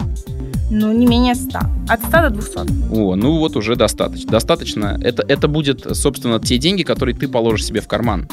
Ну, 0.71 0.90
не 0.92 1.07
менее 1.07 1.35
100. 1.35 1.59
От 1.88 2.01
100 2.01 2.11
до 2.11 2.31
200. 2.31 2.92
О, 2.92 3.14
ну 3.14 3.38
вот 3.38 3.57
уже 3.57 3.77
достаточно. 3.77 4.31
Достаточно. 4.31 4.99
Это, 5.03 5.23
это 5.27 5.47
будет, 5.49 5.87
собственно, 5.97 6.40
те 6.40 6.57
деньги, 6.59 6.83
которые 6.83 7.14
ты 7.14 7.29
положишь 7.29 7.66
себе 7.66 7.81
в 7.81 7.88
карман. 7.88 8.27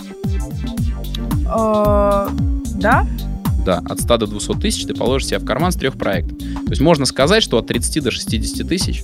А, 1.49 2.29
да? 2.75 3.05
Да, 3.65 3.81
от 3.89 3.99
100 3.99 4.17
до 4.17 4.27
200 4.27 4.53
тысяч 4.59 4.85
ты 4.85 4.93
положишь 4.93 5.27
себе 5.27 5.39
в 5.39 5.45
карман 5.45 5.71
с 5.71 5.75
трех 5.75 5.95
проектов. 5.97 6.38
То 6.38 6.69
есть 6.69 6.81
можно 6.81 7.05
сказать, 7.05 7.43
что 7.43 7.57
от 7.57 7.67
30 7.67 8.03
до 8.03 8.12
60 8.12 8.67
тысяч, 8.67 9.03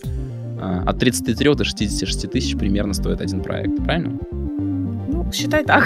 а, 0.61 0.83
от 0.85 0.99
33 0.99 1.55
до 1.55 1.63
66 1.63 2.27
тысяч 2.27 2.57
примерно 2.57 2.93
стоит 2.93 3.21
один 3.21 3.41
проект. 3.41 3.83
Правильно? 3.83 4.17
Ну, 4.31 5.29
считай 5.33 5.63
так. 5.65 5.85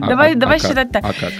А- 0.00 0.08
Давай- 0.08 0.32
а- 0.32 0.36
давай 0.36 0.56
а 0.56 0.60
как? 0.60 0.70
считать 0.70 0.90
так. 0.90 1.04
А 1.04 1.12
как? 1.12 1.32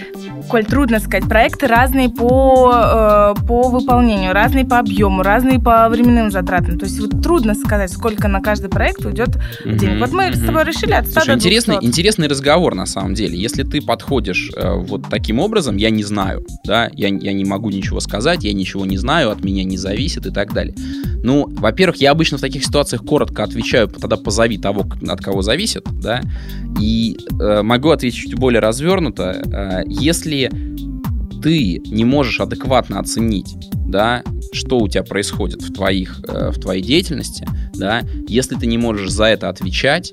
Коль, 0.48 0.64
трудно 0.64 1.00
сказать. 1.00 1.28
Проекты 1.28 1.66
разные 1.66 2.08
по, 2.08 2.72
э, 2.72 3.46
по 3.46 3.68
выполнению, 3.68 4.32
разные 4.32 4.64
по 4.64 4.78
объему, 4.78 5.22
разные 5.22 5.58
по 5.60 5.88
временным 5.88 6.30
затратам. 6.30 6.78
То 6.78 6.86
есть 6.86 7.00
вот 7.00 7.20
трудно 7.22 7.54
сказать, 7.54 7.90
сколько 7.92 8.28
на 8.28 8.40
каждый 8.40 8.70
проект 8.70 9.04
уйдет 9.04 9.30
денег. 9.64 9.82
Мгм, 9.82 10.00
Вот 10.00 10.12
мы 10.12 10.32
с 10.32 10.36
мгм. 10.36 10.46
тобой 10.46 10.64
решили 10.64 10.92
от 10.92 11.06
100 11.06 11.20
Слушай, 11.20 11.26
до 11.28 11.34
интересный, 11.34 11.78
200. 11.78 11.86
интересный 11.86 12.28
разговор 12.28 12.74
на 12.74 12.86
самом 12.86 13.14
деле. 13.14 13.36
Если 13.38 13.64
ты 13.64 13.80
подходишь 13.80 14.50
э, 14.56 14.72
вот 14.74 15.02
таким 15.10 15.40
образом, 15.40 15.76
я 15.76 15.90
не 15.90 16.04
знаю, 16.04 16.44
да, 16.64 16.90
я, 16.92 17.08
я 17.08 17.32
не 17.32 17.44
могу 17.44 17.70
ничего 17.70 18.00
сказать, 18.00 18.44
я 18.44 18.52
ничего 18.52 18.86
не 18.86 18.98
знаю, 18.98 19.30
от 19.30 19.42
меня 19.44 19.64
не 19.64 19.76
зависит 19.76 20.26
и 20.26 20.30
так 20.30 20.52
далее. 20.52 20.74
Ну, 21.22 21.46
во-первых, 21.48 21.96
я 21.96 22.12
обычно 22.12 22.38
в 22.38 22.40
таких 22.40 22.64
ситуациях 22.64 23.02
коротко 23.04 23.42
отвечаю, 23.42 23.88
тогда 23.88 24.16
позови 24.16 24.58
того, 24.58 24.84
от 25.08 25.20
кого 25.20 25.42
зависит, 25.42 25.84
да, 26.00 26.20
и 26.80 27.16
э, 27.40 27.62
могу 27.62 27.90
ответить 27.90 28.20
чуть 28.20 28.34
более 28.34 28.60
развернуто. 28.60 29.42
Э, 29.52 29.82
если 29.88 30.35
ты 31.42 31.80
не 31.86 32.04
можешь 32.04 32.40
адекватно 32.40 32.98
оценить, 32.98 33.54
да, 33.86 34.22
что 34.52 34.78
у 34.78 34.88
тебя 34.88 35.02
происходит 35.02 35.62
в 35.62 35.72
твоих, 35.72 36.20
э, 36.28 36.50
в 36.50 36.58
твоей 36.58 36.82
деятельности, 36.82 37.46
да, 37.74 38.02
если 38.28 38.56
ты 38.56 38.66
не 38.66 38.78
можешь 38.78 39.10
за 39.10 39.24
это 39.26 39.48
отвечать, 39.48 40.12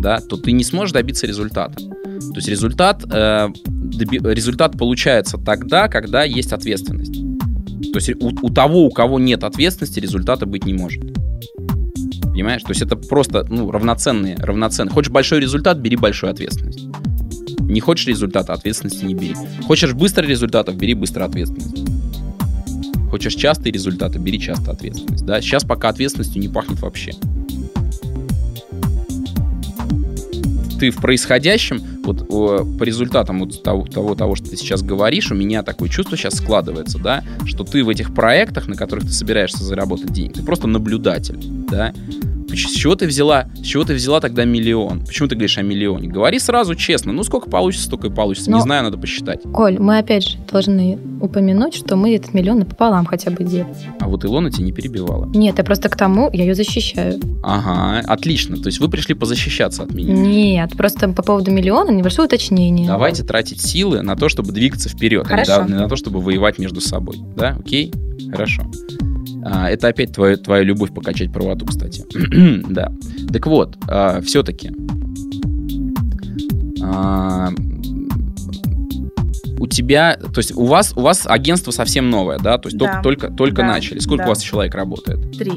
да, 0.00 0.20
то 0.20 0.36
ты 0.36 0.52
не 0.52 0.64
сможешь 0.64 0.92
добиться 0.92 1.26
результата. 1.26 1.76
То 1.76 2.36
есть 2.36 2.48
результат, 2.48 3.04
э, 3.10 3.48
доби- 3.66 4.34
результат 4.34 4.76
получается 4.76 5.38
тогда, 5.38 5.88
когда 5.88 6.24
есть 6.24 6.52
ответственность. 6.52 7.14
То 7.92 7.98
есть 7.98 8.10
у, 8.20 8.46
у 8.46 8.50
того, 8.50 8.84
у 8.84 8.90
кого 8.90 9.18
нет 9.18 9.44
ответственности, 9.44 10.00
результата 10.00 10.46
быть 10.46 10.66
не 10.66 10.74
может. 10.74 11.02
Понимаешь? 12.22 12.62
То 12.62 12.70
есть 12.70 12.82
это 12.82 12.96
просто 12.96 13.46
ну, 13.48 13.70
равноценные, 13.70 14.36
равноценные. 14.36 14.92
Хочешь 14.92 15.10
большой 15.10 15.40
результат, 15.40 15.78
бери 15.78 15.96
большую 15.96 16.30
ответственность. 16.30 16.86
Не 17.68 17.80
хочешь 17.80 18.06
результата, 18.06 18.54
ответственности 18.54 19.04
не 19.04 19.14
бери. 19.14 19.34
Хочешь 19.66 19.92
быстро 19.92 20.24
результатов, 20.24 20.76
бери 20.76 20.94
быстро 20.94 21.26
ответственность. 21.26 21.84
Хочешь 23.10 23.34
частые 23.34 23.72
результаты, 23.72 24.18
бери 24.18 24.40
часто 24.40 24.70
ответственность. 24.70 25.24
Да? 25.26 25.42
Сейчас 25.42 25.64
пока 25.64 25.90
ответственностью 25.90 26.40
не 26.40 26.48
пахнет 26.48 26.80
вообще. 26.80 27.12
Ты 30.80 30.90
в 30.90 30.96
происходящем, 30.96 31.82
вот 32.04 32.26
по 32.28 32.82
результатам 32.84 33.40
вот 33.40 33.62
того, 33.62 33.84
того, 33.84 34.14
того, 34.14 34.34
что 34.34 34.48
ты 34.48 34.56
сейчас 34.56 34.80
говоришь, 34.80 35.30
у 35.30 35.34
меня 35.34 35.62
такое 35.62 35.88
чувство 35.88 36.16
сейчас 36.16 36.36
складывается, 36.36 36.98
да, 36.98 37.24
что 37.44 37.64
ты 37.64 37.84
в 37.84 37.88
этих 37.88 38.14
проектах, 38.14 38.68
на 38.68 38.76
которых 38.76 39.04
ты 39.04 39.10
собираешься 39.10 39.64
заработать 39.64 40.12
деньги, 40.12 40.34
ты 40.34 40.42
просто 40.42 40.68
наблюдатель, 40.68 41.38
да. 41.68 41.92
С 42.66 42.72
чего 42.72 42.94
ты 42.94 43.06
взяла, 43.06 43.48
с 43.56 43.60
чего 43.66 43.84
ты 43.84 43.94
взяла 43.94 44.20
тогда 44.20 44.44
миллион? 44.44 45.04
Почему 45.04 45.28
ты 45.28 45.34
говоришь 45.34 45.58
о 45.58 45.62
миллионе? 45.62 46.08
Говори 46.08 46.38
сразу 46.38 46.74
честно. 46.74 47.12
Ну, 47.12 47.22
сколько 47.22 47.48
получится, 47.50 47.86
столько 47.86 48.08
и 48.08 48.10
получится. 48.10 48.50
Не 48.50 48.56
Но- 48.56 48.62
знаю, 48.62 48.84
надо 48.84 48.98
посчитать. 48.98 49.40
Коль, 49.52 49.78
мы 49.78 49.98
опять 49.98 50.26
же 50.26 50.38
должны 50.50 50.98
упомянуть, 51.20 51.74
что 51.74 51.96
мы 51.96 52.14
этот 52.14 52.34
миллион 52.34 52.60
напополам 52.60 53.06
хотя 53.06 53.30
бы 53.30 53.44
делим. 53.44 53.66
А 54.00 54.08
вот 54.08 54.24
Илона 54.24 54.50
тебя 54.50 54.64
не 54.64 54.72
перебивала. 54.72 55.26
Нет, 55.34 55.58
я 55.58 55.64
просто 55.64 55.88
к 55.88 55.96
тому, 55.96 56.30
я 56.32 56.44
ее 56.44 56.54
защищаю. 56.54 57.20
Ага, 57.42 58.00
отлично. 58.06 58.56
То 58.56 58.66
есть 58.66 58.80
вы 58.80 58.88
пришли 58.88 59.14
позащищаться 59.14 59.82
от 59.82 59.92
меня. 59.92 60.14
Нет, 60.14 60.76
просто 60.76 61.08
по 61.08 61.22
поводу 61.22 61.50
миллиона 61.50 61.90
небольшое 61.90 62.26
уточнение. 62.26 62.86
Давайте 62.86 63.22
тратить 63.22 63.60
силы 63.60 64.02
на 64.02 64.16
то, 64.16 64.28
чтобы 64.28 64.52
двигаться 64.52 64.88
вперед, 64.88 65.24
а 65.26 65.28
Хорошо. 65.28 65.58
да- 65.58 65.64
не 65.66 65.74
на 65.74 65.88
то, 65.88 65.96
чтобы 65.96 66.20
воевать 66.20 66.58
между 66.58 66.80
собой. 66.80 67.18
Да, 67.36 67.56
окей? 67.58 67.92
Хорошо. 68.30 68.64
А, 69.44 69.70
это 69.70 69.88
опять 69.88 70.12
твоя, 70.12 70.36
твоя 70.36 70.62
любовь 70.62 70.92
покачать 70.92 71.32
правоту, 71.32 71.66
кстати. 71.66 72.04
да. 72.70 72.92
Так 73.32 73.46
вот, 73.46 73.76
все-таки 74.24 74.70
у 79.60 79.66
тебя, 79.66 80.16
то 80.16 80.38
есть 80.38 80.54
у 80.56 80.64
вас, 80.66 80.92
у 80.96 81.00
вас 81.00 81.26
агентство 81.26 81.70
совсем 81.72 82.10
новое, 82.10 82.38
да? 82.38 82.58
То 82.58 82.68
есть 82.68 82.78
Да. 82.78 83.00
только, 83.02 83.26
только, 83.26 83.36
только 83.36 83.62
Да. 83.62 83.68
начали. 83.68 83.98
Сколько 83.98 84.22
Да. 84.24 84.26
у 84.26 84.28
вас 84.30 84.40
человек 84.42 84.74
работает? 84.74 85.36
Три. 85.36 85.52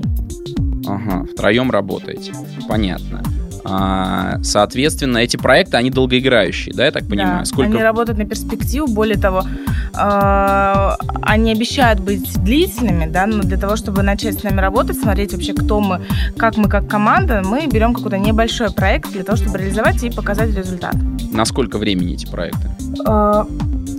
Ага, 0.88 1.26
втроем 1.32 1.70
работаете. 1.70 2.34
Понятно. 2.68 3.22
А, 3.64 4.39
соответственно, 4.43 5.20
эти 5.20 5.38
проекты, 5.38 5.78
они 5.78 5.89
долгоиграющие, 5.89 6.74
да, 6.74 6.86
я 6.86 6.91
так 6.91 7.07
понимаю? 7.07 7.39
Да, 7.39 7.45
Сколько... 7.45 7.72
Они 7.72 7.84
работают 7.84 8.18
на 8.18 8.26
перспективу, 8.26 8.88
более 8.88 9.18
того, 9.18 9.43
э, 9.93 10.89
они 11.22 11.51
обещают 11.51 11.99
быть 11.99 12.41
длительными, 12.43 13.05
да, 13.05 13.28
но 13.28 13.43
для 13.43 13.57
того, 13.57 13.76
чтобы 13.76 14.01
начать 14.01 14.39
с 14.39 14.43
нами 14.43 14.59
работать, 14.59 14.97
смотреть 14.97 15.34
вообще, 15.34 15.53
кто 15.53 15.80
мы, 15.80 16.01
как 16.38 16.57
мы 16.57 16.70
как 16.70 16.88
команда, 16.88 17.41
мы 17.45 17.68
берем 17.68 17.93
какой-то 17.93 18.18
небольшой 18.18 18.72
проект 18.72 19.12
для 19.12 19.24
того, 19.24 19.38
чтобы 19.38 19.59
реализовать 19.59 20.03
и 20.03 20.09
показать 20.09 20.55
результат. 20.55 20.95
На 21.32 21.45
сколько 21.45 21.78
времени 21.78 22.14
эти 22.14 22.26
проекты? 22.26 22.70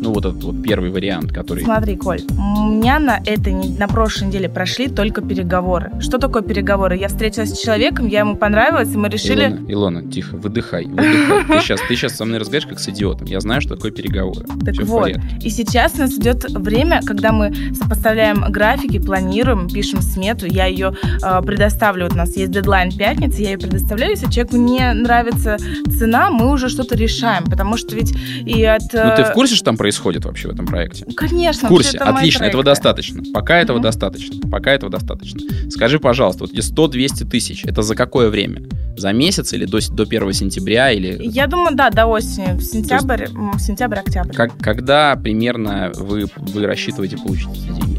Э, 0.03 0.05
Ну, 0.05 0.13
вот 0.13 0.27
этот 0.27 0.43
вот 0.43 0.63
первый 0.63 0.91
вариант, 0.91 1.33
который... 1.33 1.65
Смотри, 1.65 1.97
Коль, 1.97 2.21
у 2.31 2.67
меня 2.67 2.99
на 2.99 3.21
этой, 3.25 3.53
на 3.53 3.87
прошлой 3.87 4.29
неделе 4.29 4.49
прошли 4.49 4.89
только 4.89 5.21
переговоры. 5.23 5.93
Что 6.01 6.19
такое 6.19 6.43
переговоры? 6.43 6.97
Я 6.97 7.09
встретилась 7.09 7.51
с 7.51 7.61
человеком, 7.61 8.09
я 8.09 8.21
ему 8.21 8.37
понравилась, 8.37 8.93
и 8.93 8.97
мы 8.97 9.09
решили... 9.09 9.47
Илона, 9.47 9.71
Илона, 9.73 10.11
тихо, 10.11 10.37
выдыхай, 10.37 10.87
выдыхай. 10.87 11.45
Ты 11.47 11.61
сейчас, 11.61 11.81
ты 11.89 11.97
сейчас 11.97 12.17
со 12.17 12.25
мной 12.25 12.39
разговариваешь 12.39 12.69
как 12.69 12.81
с 12.81 12.89
идиотом. 12.89 13.27
Я 13.27 13.41
знаю, 13.41 13.61
что 13.61 13.77
такое 13.77 13.93
переговоры. 13.93 14.45
Так 14.65 14.75
Всё 14.75 14.85
в 14.85 14.89
вот, 14.89 15.11
и 15.43 15.51
сейчас 15.51 15.95
у 15.95 15.99
нас 15.99 16.13
идет 16.13 16.45
время, 16.51 17.01
когда 17.05 17.33
мы 17.33 17.53
сопоставляем 17.75 18.45
графики, 18.51 18.99
планируем, 18.99 19.69
пишем 19.69 20.03
смету, 20.03 20.47
я 20.47 20.67
ее 20.67 20.95
э, 21.23 21.43
предоставлю, 21.43 22.05
вот 22.05 22.15
у 22.15 22.17
нас 22.17 22.37
есть 22.37 22.51
дедлайн 22.51 22.91
пятницы, 22.91 23.43
я 23.43 23.53
ее 23.53 23.59
предоставляю, 23.59 24.13
если 24.13 24.31
человеку 24.31 24.57
не 24.57 24.93
нравится 24.93 25.57
цена, 25.97 26.31
мы 26.31 26.51
уже 26.51 26.69
что-то 26.69 26.97
решаем, 26.97 27.45
потому 27.45 27.77
что 27.77 27.95
ведь 27.95 28.13
и 28.45 28.65
от... 28.65 28.83
Ну, 28.93 28.99
э, 28.99 29.17
ты 29.17 29.25
в 29.25 29.33
курсе, 29.33 29.55
что 29.55 29.67
там 29.67 29.77
происходит 29.77 29.92
вообще 30.01 30.49
в 30.49 30.53
этом 30.53 30.67
проекте? 30.67 31.05
Конечно. 31.17 31.69
В 31.69 31.73
курсе, 31.73 31.99
отлично, 31.99 32.45
этого 32.45 32.63
достаточно. 32.63 33.23
Пока 33.33 33.57
этого 33.59 33.77
Мгм. 33.79 33.83
достаточно. 33.85 34.51
Пока 34.51 34.73
этого 34.73 34.91
достаточно. 34.91 35.41
Скажи, 35.71 35.99
пожалуйста, 35.99 36.45
вот 36.45 36.53
эти 36.53 36.61
100-200 36.61 37.25
тысяч, 37.29 37.65
это 37.65 37.83
за 37.83 37.95
какое 37.95 38.29
время? 38.29 38.63
За 38.97 39.13
месяц 39.13 39.53
или 39.53 39.65
до, 39.65 39.79
до 39.95 40.05
1 40.05 40.33
сентября? 40.33 40.91
Или 40.91 41.19
Я 41.23 41.47
думаю, 41.47 41.75
да, 41.75 41.91
до 41.91 42.07
осени, 42.07 42.57
в 42.57 42.63
сентябрь, 42.63 43.25
м, 43.27 43.59
сентябрь-октябрь. 43.59 44.35
как, 44.35 44.57
когда 44.59 45.17
примерно 45.17 45.93
вы, 45.95 46.27
вы 46.37 46.67
рассчитываете 46.67 47.17
получить 47.17 47.49
эти 47.51 47.67
деньги? 47.81 47.92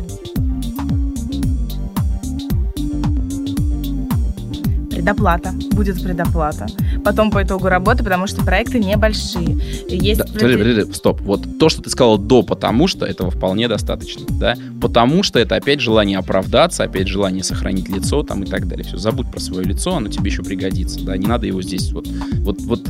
Предоплата. 5.03 5.53
Будет 5.71 6.01
предоплата. 6.01 6.65
Потом 7.03 7.29
по 7.29 7.43
итогу 7.43 7.67
работы, 7.67 8.05
потому 8.05 8.25
что 8.25 8.41
проекты 8.41 8.79
небольшие. 8.79 9.59
Есть 9.89 10.19
Да, 10.19 10.25
подожди, 10.25 10.57
подожди, 10.57 10.93
стоп. 10.93 11.19
Вот 11.21 11.59
то, 11.59 11.67
что 11.67 11.81
ты 11.81 11.89
сказал 11.89 12.17
до 12.17 12.41
потому 12.41 12.87
что, 12.87 13.05
этого 13.05 13.29
вполне 13.29 13.67
достаточно, 13.67 14.25
да? 14.39 14.55
Потому 14.79 15.21
что 15.21 15.39
это 15.39 15.57
опять 15.57 15.81
желание 15.81 16.17
оправдаться, 16.17 16.85
опять 16.85 17.09
желание 17.09 17.43
сохранить 17.43 17.89
лицо 17.89 18.23
там 18.23 18.43
и 18.43 18.45
так 18.45 18.65
далее. 18.65 18.85
Все, 18.85 18.95
забудь 18.95 19.29
про 19.29 19.41
свое 19.41 19.65
лицо, 19.65 19.93
оно 19.93 20.07
тебе 20.07 20.31
еще 20.31 20.41
пригодится, 20.41 21.03
да? 21.03 21.17
Не 21.17 21.27
надо 21.27 21.47
его 21.47 21.61
здесь 21.61 21.91
вот... 21.91 22.07
Вот, 22.37 22.61
вот 22.61 22.81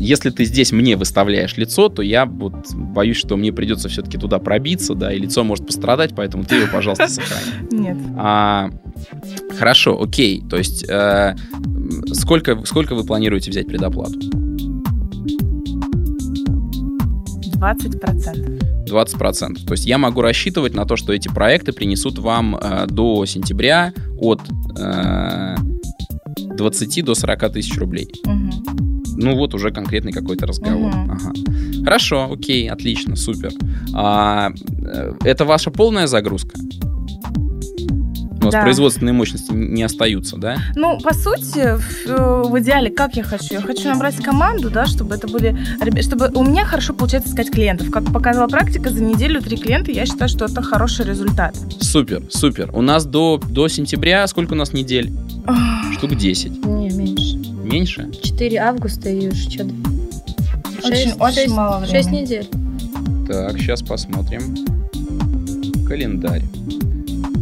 если 0.00 0.30
ты 0.30 0.46
здесь 0.46 0.72
мне 0.72 0.96
выставляешь 0.96 1.56
лицо, 1.58 1.90
то 1.90 2.00
я 2.00 2.24
вот 2.24 2.54
боюсь, 2.72 3.18
что 3.18 3.36
мне 3.36 3.52
придется 3.52 3.88
все-таки 3.90 4.16
туда 4.16 4.38
пробиться, 4.38 4.94
да, 4.94 5.12
и 5.12 5.18
лицо 5.18 5.44
может 5.44 5.66
пострадать, 5.66 6.14
поэтому 6.16 6.44
ты 6.44 6.56
его, 6.56 6.68
пожалуйста, 6.72 7.06
сохрани. 7.06 7.68
Нет. 7.70 7.98
А, 8.16 8.70
хорошо, 9.58 10.00
окей. 10.02 10.42
То 10.48 10.56
есть 10.56 10.88
э, 10.88 11.36
сколько, 12.12 12.64
сколько 12.64 12.94
вы 12.94 13.04
планируете 13.04 13.50
взять 13.50 13.66
предоплату? 13.66 14.18
20%. 17.60 18.86
20%. 18.86 19.66
То 19.66 19.72
есть 19.72 19.86
я 19.86 19.98
могу 19.98 20.22
рассчитывать 20.22 20.72
на 20.74 20.86
то, 20.86 20.96
что 20.96 21.12
эти 21.12 21.28
проекты 21.28 21.72
принесут 21.72 22.18
вам 22.18 22.56
э, 22.56 22.86
до 22.86 23.26
сентября 23.26 23.92
от 24.18 24.40
э, 24.78 25.56
20 26.56 27.04
до 27.04 27.14
40 27.14 27.52
тысяч 27.52 27.76
рублей. 27.78 28.08
Мгм. 28.24 28.89
Ну 29.22 29.36
вот 29.36 29.54
уже 29.54 29.70
конкретный 29.70 30.12
какой-то 30.12 30.46
разговор. 30.46 30.92
Мгм. 30.94 31.10
Ага. 31.12 31.32
Хорошо, 31.84 32.30
окей, 32.32 32.68
отлично, 32.70 33.16
супер. 33.16 33.52
А, 33.94 34.50
э, 34.82 35.12
это 35.24 35.44
ваша 35.44 35.70
полная 35.70 36.06
загрузка? 36.06 36.58
У 38.40 38.44
вас 38.44 38.54
Да. 38.54 38.62
производственные 38.62 39.12
мощности 39.12 39.52
не 39.52 39.82
остаются, 39.82 40.38
да? 40.38 40.56
Ну, 40.74 40.98
по 41.00 41.12
сути, 41.12 41.76
в, 41.76 42.06
э, 42.06 42.42
в 42.48 42.58
идеале, 42.60 42.90
как 42.90 43.14
я 43.16 43.22
хочу? 43.22 43.52
Я 43.54 43.60
хочу 43.60 43.86
набрать 43.88 44.16
команду, 44.16 44.70
да, 44.70 44.86
чтобы 44.86 45.14
это 45.14 45.28
были... 45.28 45.58
Чтобы 46.00 46.30
у 46.34 46.42
меня 46.42 46.64
хорошо 46.64 46.94
получается 46.94 47.28
искать 47.28 47.50
клиентов. 47.50 47.90
Как 47.90 48.10
показала 48.10 48.48
практика, 48.48 48.88
за 48.88 49.02
неделю 49.02 49.42
три 49.42 49.58
клиента, 49.58 49.90
я 49.90 50.06
считаю, 50.06 50.30
что 50.30 50.46
это 50.46 50.62
хороший 50.62 51.04
результат. 51.04 51.54
Супер, 51.80 52.22
супер. 52.30 52.70
У 52.72 52.80
нас 52.80 53.04
до, 53.04 53.38
до 53.50 53.68
сентября 53.68 54.26
сколько 54.26 54.54
у 54.54 54.56
нас 54.56 54.72
недель? 54.72 55.12
Штук 55.98 56.16
10. 56.16 56.64
Меньше. 57.70 58.02
Меньше? 58.04 58.22
4 58.22 58.56
августа 58.58 59.08
и 59.10 59.28
уж 59.28 59.36
что 59.36 59.64
Очень- 60.84 61.12
очень 61.18 61.52
мало 61.52 61.86
6 61.86 62.08
времени. 62.08 62.22
недель. 62.22 62.46
Так, 63.28 63.58
сейчас 63.58 63.82
посмотрим. 63.82 64.42
Календарь. 65.86 66.42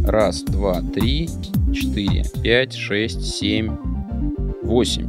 Раз, 0.05 0.41
два, 0.43 0.81
три, 0.81 1.29
четыре, 1.73 2.23
пять, 2.43 2.73
шесть, 2.73 3.23
семь, 3.23 3.71
восемь. 4.63 5.07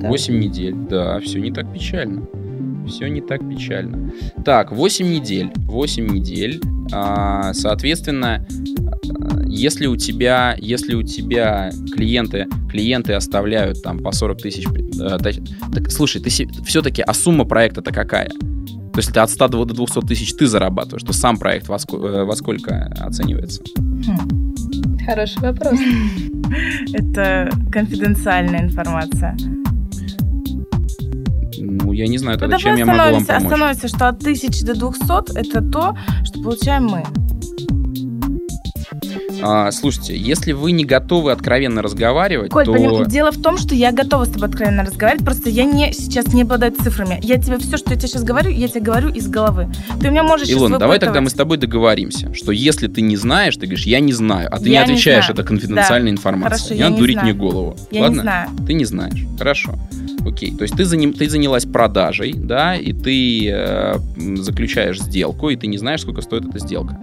Так. 0.00 0.10
8 0.10 0.38
недель. 0.38 0.74
Да, 0.88 1.18
все 1.20 1.40
не 1.40 1.50
так 1.50 1.72
печально. 1.72 2.22
Все 2.86 3.08
не 3.08 3.20
так 3.20 3.40
печально. 3.48 4.12
Так, 4.44 4.70
8 4.72 5.08
недель. 5.10 5.50
8 5.66 6.06
недель. 6.08 6.60
А, 6.92 7.52
соответственно, 7.54 8.46
если 9.56 9.86
у 9.86 9.96
тебя, 9.96 10.56
если 10.60 10.94
у 10.94 11.02
тебя 11.02 11.70
клиенты, 11.94 12.46
клиенты 12.70 13.14
оставляют 13.14 13.82
там 13.82 13.98
по 13.98 14.12
40 14.12 14.38
тысяч, 14.42 14.66
э, 14.66 15.18
так, 15.18 15.90
слушай, 15.90 16.20
ты 16.20 16.30
все-таки, 16.30 17.02
а 17.02 17.14
сумма 17.14 17.44
проекта-то 17.44 17.92
какая? 17.92 18.28
То 18.28 18.98
есть 19.00 19.10
это 19.10 19.22
от 19.22 19.30
100 19.30 19.48
до 19.48 19.64
200 19.64 20.00
тысяч 20.06 20.32
ты 20.34 20.46
зарабатываешь, 20.46 21.02
то 21.02 21.12
сам 21.12 21.36
проект 21.38 21.68
во, 21.68 21.76
ско- 21.76 21.96
э, 22.06 22.24
во 22.24 22.34
сколько 22.36 22.92
оценивается? 23.00 23.62
Хм. 23.78 24.54
Хороший 25.04 25.40
вопрос. 25.40 25.78
Это 26.94 27.50
конфиденциальная 27.70 28.62
информация. 28.62 29.36
Ну, 31.58 31.92
я 31.92 32.06
не 32.06 32.18
знаю, 32.18 32.36
Ну, 32.36 32.40
тогда 32.40 32.58
давай 32.58 32.76
чем 32.76 32.76
я 32.76 32.86
могу 32.86 33.14
вам 33.16 33.24
помочь. 33.26 33.42
остановимся, 33.44 33.88
что 33.88 34.08
от 34.08 34.20
1000 34.22 34.64
до 34.66 34.74
200 34.74 35.38
это 35.38 35.60
то, 35.62 35.96
что 36.24 36.42
получаем 36.42 36.84
мы. 36.86 37.04
А, 39.42 39.70
слушайте, 39.72 40.16
если 40.16 40.52
вы 40.52 40.72
не 40.72 40.84
готовы 40.84 41.32
откровенно 41.32 41.82
разговаривать, 41.82 42.50
Коль, 42.50 42.64
то... 42.64 42.72
поним- 42.72 43.06
дело 43.06 43.30
в 43.32 43.40
том, 43.40 43.58
что 43.58 43.74
я 43.74 43.92
готова 43.92 44.24
с 44.24 44.28
тобой 44.30 44.48
откровенно 44.48 44.82
разговаривать, 44.84 45.24
просто 45.24 45.50
я 45.50 45.64
не, 45.64 45.92
сейчас 45.92 46.32
не 46.32 46.42
обладаю 46.42 46.72
цифрами. 46.72 47.18
Я 47.22 47.36
тебе 47.40 47.58
все, 47.58 47.76
что 47.76 47.90
я 47.90 47.96
тебе 47.96 48.08
сейчас 48.08 48.24
говорю, 48.24 48.50
я 48.50 48.68
тебе 48.68 48.80
говорю 48.80 49.08
из 49.10 49.28
головы. 49.28 49.68
Ты 50.00 50.10
меня 50.10 50.22
можешь 50.22 50.48
Илона, 50.50 50.78
давай 50.78 50.98
тогда 50.98 51.20
мы 51.20 51.30
с 51.30 51.34
тобой 51.34 51.56
договоримся, 51.58 52.32
что 52.34 52.52
если 52.52 52.88
ты 52.88 53.00
не 53.02 53.16
знаешь, 53.16 53.54
ты 53.56 53.66
говоришь, 53.66 53.86
я 53.86 54.00
не 54.00 54.12
знаю, 54.12 54.48
а 54.52 54.58
ты 54.58 54.64
не 54.64 54.70
Я 54.74 54.80
не 54.86 54.92
отвечаешь, 54.92 55.26
знаю. 55.26 55.34
это 55.34 55.44
конфиденциальная 55.44 56.12
Да. 56.12 56.16
информация. 56.18 56.58
Хорошо, 56.58 56.74
не 56.74 56.78
я 56.80 56.84
надо 56.86 56.94
не 56.94 57.00
дурить 57.00 57.14
знаю. 57.16 57.28
мне 57.28 57.34
голову. 57.38 57.76
Я 57.90 58.00
Ладно? 58.02 58.14
не 58.16 58.20
знаю. 58.22 58.50
Ты 58.66 58.74
не 58.74 58.84
знаешь. 58.84 59.24
Хорошо. 59.38 59.74
Окей. 60.26 60.54
То 60.56 60.62
есть 60.62 60.74
ты, 60.76 60.82
заним- 60.84 61.12
ты 61.16 61.28
занялась 61.28 61.64
продажей, 61.66 62.32
да, 62.32 62.74
и 62.74 62.92
ты 62.92 63.48
э, 63.48 63.96
заключаешь 64.16 65.00
сделку, 65.00 65.50
и 65.50 65.56
ты 65.56 65.66
не 65.68 65.78
знаешь, 65.78 66.00
сколько 66.02 66.20
стоит 66.22 66.46
эта 66.48 66.58
сделка. 66.58 66.98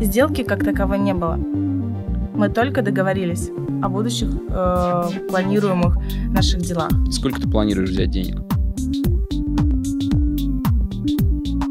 Сделки 0.00 0.42
как 0.42 0.64
таковой 0.64 0.98
не 0.98 1.12
было. 1.14 1.36
Мы 1.36 2.48
только 2.48 2.82
договорились 2.82 3.50
о 3.82 3.88
будущих 3.88 4.28
э, 4.48 5.04
планируемых 5.28 5.98
наших 6.32 6.60
делах. 6.60 6.90
Сколько 7.10 7.40
ты 7.40 7.48
планируешь 7.48 7.90
взять 7.90 8.10
денег 8.10 8.36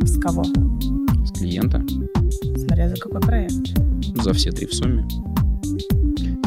С 0.03 0.19
кого? 0.19 0.43
с 0.43 1.31
клиента? 1.37 1.83
Смотря 2.57 2.89
за 2.89 2.97
какой 2.97 3.21
проект. 3.21 3.53
За 4.21 4.33
все 4.33 4.51
три 4.51 4.67
в 4.67 4.73
сумме. 4.73 5.05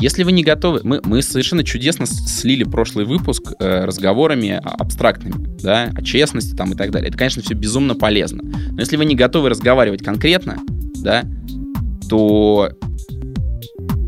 Если 0.00 0.22
вы 0.22 0.32
не 0.32 0.42
готовы, 0.42 0.80
мы, 0.82 1.00
мы 1.04 1.20
совершенно 1.22 1.62
чудесно 1.62 2.06
слили 2.06 2.64
прошлый 2.64 3.04
выпуск 3.04 3.52
э, 3.58 3.84
разговорами 3.84 4.60
абстрактными, 4.62 5.58
да, 5.62 5.90
о 5.94 6.02
честности 6.02 6.54
там 6.54 6.72
и 6.72 6.74
так 6.74 6.90
далее. 6.90 7.08
Это, 7.08 7.18
конечно, 7.18 7.42
все 7.42 7.54
безумно 7.54 7.94
полезно. 7.94 8.42
Но 8.42 8.80
если 8.80 8.96
вы 8.96 9.04
не 9.04 9.14
готовы 9.14 9.50
разговаривать 9.50 10.02
конкретно, 10.02 10.58
да, 11.02 11.24
то 12.11 12.72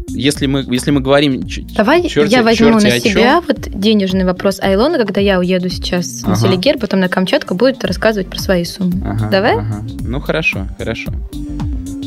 если 0.09 0.46
мы, 0.46 0.64
если 0.68 0.90
мы 0.90 1.00
говорим... 1.00 1.42
Давай 1.74 2.03
Чёрти- 2.03 2.28
я 2.28 2.42
возьму 2.42 2.72
чёрти 2.72 2.84
на 2.84 3.00
себя 3.00 3.42
вот 3.46 3.61
денежный 3.70 4.24
вопрос 4.24 4.61
Айлона, 4.61 4.98
когда 4.98 5.20
я 5.20 5.38
уеду 5.38 5.68
сейчас 5.70 6.22
на 6.22 6.32
Ага. 6.32 6.40
Селигер, 6.40 6.78
потом 6.78 7.00
на 7.00 7.09
Камчатку, 7.09 7.55
будет 7.55 7.84
рассказывать 7.84 8.28
про 8.28 8.38
свои 8.38 8.64
суммы. 8.64 9.00
Ага, 9.07 9.30
Давай? 9.30 9.55
ага. 9.55 9.84
Ну, 10.00 10.20
хорошо, 10.20 10.66
хорошо. 10.76 11.12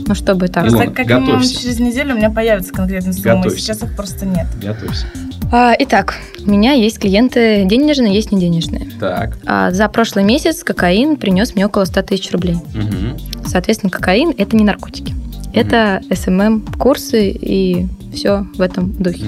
Ну, 0.08 0.14
чтобы 0.14 0.50
так. 0.50 0.68
Илона, 0.68 0.91
как 0.91 1.08
минимум 1.08 1.26
готовься. 1.26 1.62
через 1.62 1.80
неделю 1.80 2.14
у 2.14 2.18
меня 2.18 2.30
появятся 2.30 2.74
конкретные 2.74 3.14
суммы. 3.14 3.38
Готовься. 3.38 3.60
Сейчас 3.60 3.82
их 3.82 3.96
просто 3.96 4.26
нет. 4.26 4.46
Готовься. 4.62 5.08
А, 5.52 5.74
итак, 5.80 6.16
у 6.46 6.50
меня 6.50 6.74
есть 6.74 7.00
клиенты 7.00 7.66
денежные, 7.66 8.14
есть 8.14 8.32
неденежные. 8.32 8.88
Так. 9.00 9.38
А 9.46 9.72
за 9.72 9.88
прошлый 9.89 10.24
месяц 10.24 10.64
кокаин 10.64 11.16
принес 11.16 11.56
мне 11.56 11.66
около 11.66 11.86
100 11.86 12.02
тысяч 12.04 12.32
рублей. 12.32 12.58
Мгм. 12.74 13.18
Соответственно, 13.46 13.89
кокаин– 13.89 14.34
это 14.38 14.56
не 14.56 14.64
наркотики. 14.64 15.16
Это 15.56 16.01
SMM-курсы 16.12 17.30
и 17.30 17.88
все 18.14 18.45
в 18.56 18.62
этом 18.62 18.91
духе. 18.93 19.26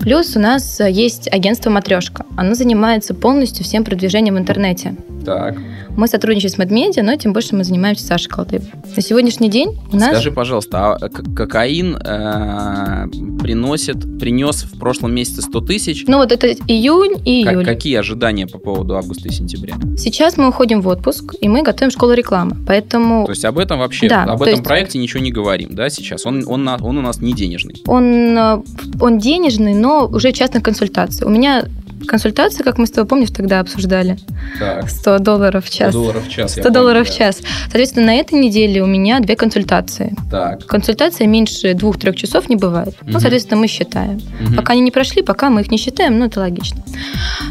Плюс 0.00 0.36
у 0.36 0.40
нас 0.40 0.80
э, 0.80 0.90
есть 0.90 1.32
агентство 1.32 1.70
«Матрешка». 1.70 2.26
Оно 2.36 2.54
занимается 2.54 3.14
полностью 3.14 3.64
всем 3.64 3.84
продвижением 3.84 4.34
в 4.34 4.38
интернете. 4.38 4.96
Так. 5.24 5.56
Мы 5.96 6.08
сотрудничаем 6.08 6.52
с 6.52 6.58
MedMedia, 6.58 7.02
но 7.02 7.14
тем 7.16 7.32
больше 7.32 7.54
мы 7.54 7.62
занимаемся 7.62 8.04
Сашей 8.04 8.28
Колдой. 8.28 8.60
На 8.96 9.00
сегодняшний 9.00 9.48
день 9.48 9.78
у 9.92 9.96
нас... 9.96 10.10
Скажи, 10.10 10.32
пожалуйста, 10.32 10.94
а 10.96 11.08
к- 11.08 11.34
кокаин 11.36 11.96
э, 11.96 13.06
приносит, 13.40 14.18
принес 14.18 14.64
в 14.64 14.76
прошлом 14.78 15.14
месяце 15.14 15.42
100 15.42 15.60
тысяч? 15.60 16.04
Ну 16.08 16.16
вот 16.18 16.32
это 16.32 16.48
июнь 16.48 17.22
и 17.24 17.44
Как- 17.44 17.52
июль. 17.54 17.64
какие 17.64 17.96
ожидания 17.96 18.48
по 18.48 18.58
поводу 18.58 18.96
августа 18.96 19.28
и 19.28 19.30
сентября? 19.30 19.76
Сейчас 19.96 20.36
мы 20.36 20.48
уходим 20.48 20.80
в 20.80 20.88
отпуск, 20.88 21.34
и 21.40 21.48
мы 21.48 21.62
готовим 21.62 21.92
школу 21.92 22.12
рекламы. 22.12 22.56
Поэтому 22.66 23.24
То 23.26 23.30
есть 23.32 23.44
об 23.44 23.58
этом 23.58 23.78
вообще, 23.78 24.08
Да, 24.08 24.24
об 24.24 24.38
то 24.38 24.44
этом 24.46 24.54
есть- 24.54 24.64
проекте 24.64 24.98
ничего 24.98 25.22
не 25.22 25.30
говорим, 25.30 25.68
да, 25.76 25.88
сейчас? 25.90 26.26
Он, 26.26 26.44
он, 26.48 26.66
он 26.68 26.98
у 26.98 27.02
нас 27.02 27.20
не 27.20 27.32
денежный. 27.34 27.80
он, 27.86 28.36
э, 28.36 28.62
он 29.00 29.18
денежный, 29.18 29.74
но 29.74 30.06
уже 30.08 30.32
частная 30.32 30.60
консультация. 30.60 31.24
У 31.26 31.30
меня 31.30 31.66
консультация, 32.06 32.64
как 32.64 32.78
мы 32.78 32.86
с 32.86 32.90
тобой, 32.90 33.08
помнишь, 33.08 33.30
тогда 33.30 33.60
обсуждали, 33.60 34.16
Так, 34.58 34.88
100 34.90 35.18
долларов 35.18 35.64
в 35.66 35.70
час. 35.70 35.92
долларов 35.92 36.26
в 36.26 36.30
час. 36.30 36.56
я 36.56 36.62
100 36.62 36.70
долларов 36.72 37.06
помню, 37.06 37.14
в 37.14 37.18
час. 37.18 37.40
Соответственно, 37.64 38.06
на 38.06 38.14
этой 38.16 38.38
неделе 38.38 38.82
у 38.82 38.86
меня 38.86 39.20
две 39.20 39.36
консультации. 39.36 40.14
да. 40.30 40.56
Так. 40.56 40.66
Консультация 40.66 41.26
меньше 41.26 41.74
двух-трех 41.74 42.16
часов 42.16 42.48
не 42.48 42.56
бывает. 42.56 42.94
Мгм. 43.02 43.12
Ну, 43.12 43.20
соответственно, 43.20 43.60
мы 43.60 43.66
считаем. 43.68 44.20
Мгм. 44.40 44.56
Пока 44.56 44.72
они 44.74 44.82
не 44.82 44.90
прошли, 44.90 45.22
пока 45.22 45.48
мы 45.50 45.60
их 45.62 45.70
не 45.70 45.78
считаем, 45.78 46.18
ну, 46.18 46.26
это 46.26 46.40
логично. 46.40 46.82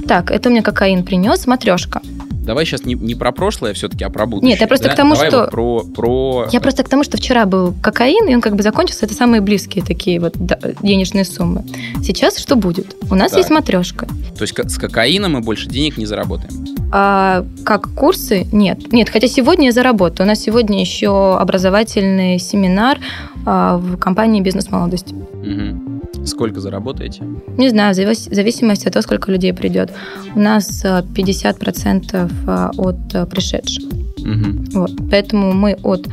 Так, 0.07 0.31
это 0.31 0.49
у 0.49 0.51
меня 0.51 0.61
кокаин 0.61 1.03
принес, 1.03 1.47
матрешка. 1.47 2.01
Давай 2.43 2.65
сейчас 2.65 2.85
не, 2.85 2.93
не 2.95 3.15
про 3.15 3.31
прошлое 3.31 3.73
все-таки, 3.73 4.03
а 4.03 4.09
про 4.09 4.25
будущее. 4.25 4.51
Нет, 4.51 4.61
я 4.61 4.67
просто 4.67 4.87
да? 4.87 4.93
к 4.93 4.97
тому, 4.97 5.13
Давай 5.15 5.29
что- 5.29 5.39
вот 5.41 5.51
про, 5.51 5.83
про... 5.83 6.47
Я 6.51 6.59
просто 6.61 6.83
к 6.83 6.89
тому, 6.89 7.03
что 7.03 7.17
вчера 7.17 7.45
был 7.45 7.73
кокаин, 7.81 8.27
и 8.27 8.35
он 8.35 8.41
как 8.41 8.55
бы 8.55 8.63
закончился. 8.63 9.05
Это 9.05 9.15
самые 9.15 9.41
близкие 9.41 9.83
такие 9.83 10.19
вот 10.19 10.35
денежные 10.81 11.25
суммы. 11.25 11.63
Сейчас 12.03 12.37
что 12.37 12.55
будет? 12.55 12.95
У 13.09 13.15
нас 13.15 13.31
Так. 13.31 13.39
есть 13.39 13.49
матрешка. 13.49 14.07
То 14.37 14.41
есть 14.41 14.53
с 14.57 14.77
кокаином 14.77 15.33
мы 15.33 15.41
больше 15.41 15.69
денег 15.69 15.97
не 15.97 16.05
заработаем. 16.05 16.65
А 16.91 17.43
как 17.65 17.89
курсы? 17.95 18.45
Нет. 18.51 18.91
Нет, 18.93 19.09
хотя 19.09 19.27
сегодня 19.27 19.67
я 19.67 19.71
заработаю. 19.71 20.27
У 20.27 20.29
нас 20.29 20.39
сегодня 20.39 20.79
еще 20.79 21.37
образовательный 21.37 22.37
семинар 22.39 22.99
а, 23.45 23.77
в 23.77 23.97
компании 23.97 24.41
«Бизнес-молодость». 24.41 25.13
Мгм. 25.13 25.92
Сколько 26.25 26.59
заработаете? 26.61 27.23
Не 27.57 27.69
знаю, 27.69 27.93
в 27.93 27.97
завис- 27.97 28.29
в 28.29 28.33
зависимости 28.33 28.87
от 28.87 28.93
того, 28.93 29.03
сколько 29.03 29.31
людей 29.31 29.53
придет. 29.53 29.91
У 30.35 30.39
нас 30.39 30.83
а, 30.85 31.01
50% 31.01 32.31
а, 32.47 32.71
от 32.77 32.95
а, 33.13 33.25
пришедших. 33.25 33.83
Мгм. 34.19 34.65
Вот. 34.73 34.91
Поэтому 35.11 35.51
мы 35.53 35.75
от 35.83 36.07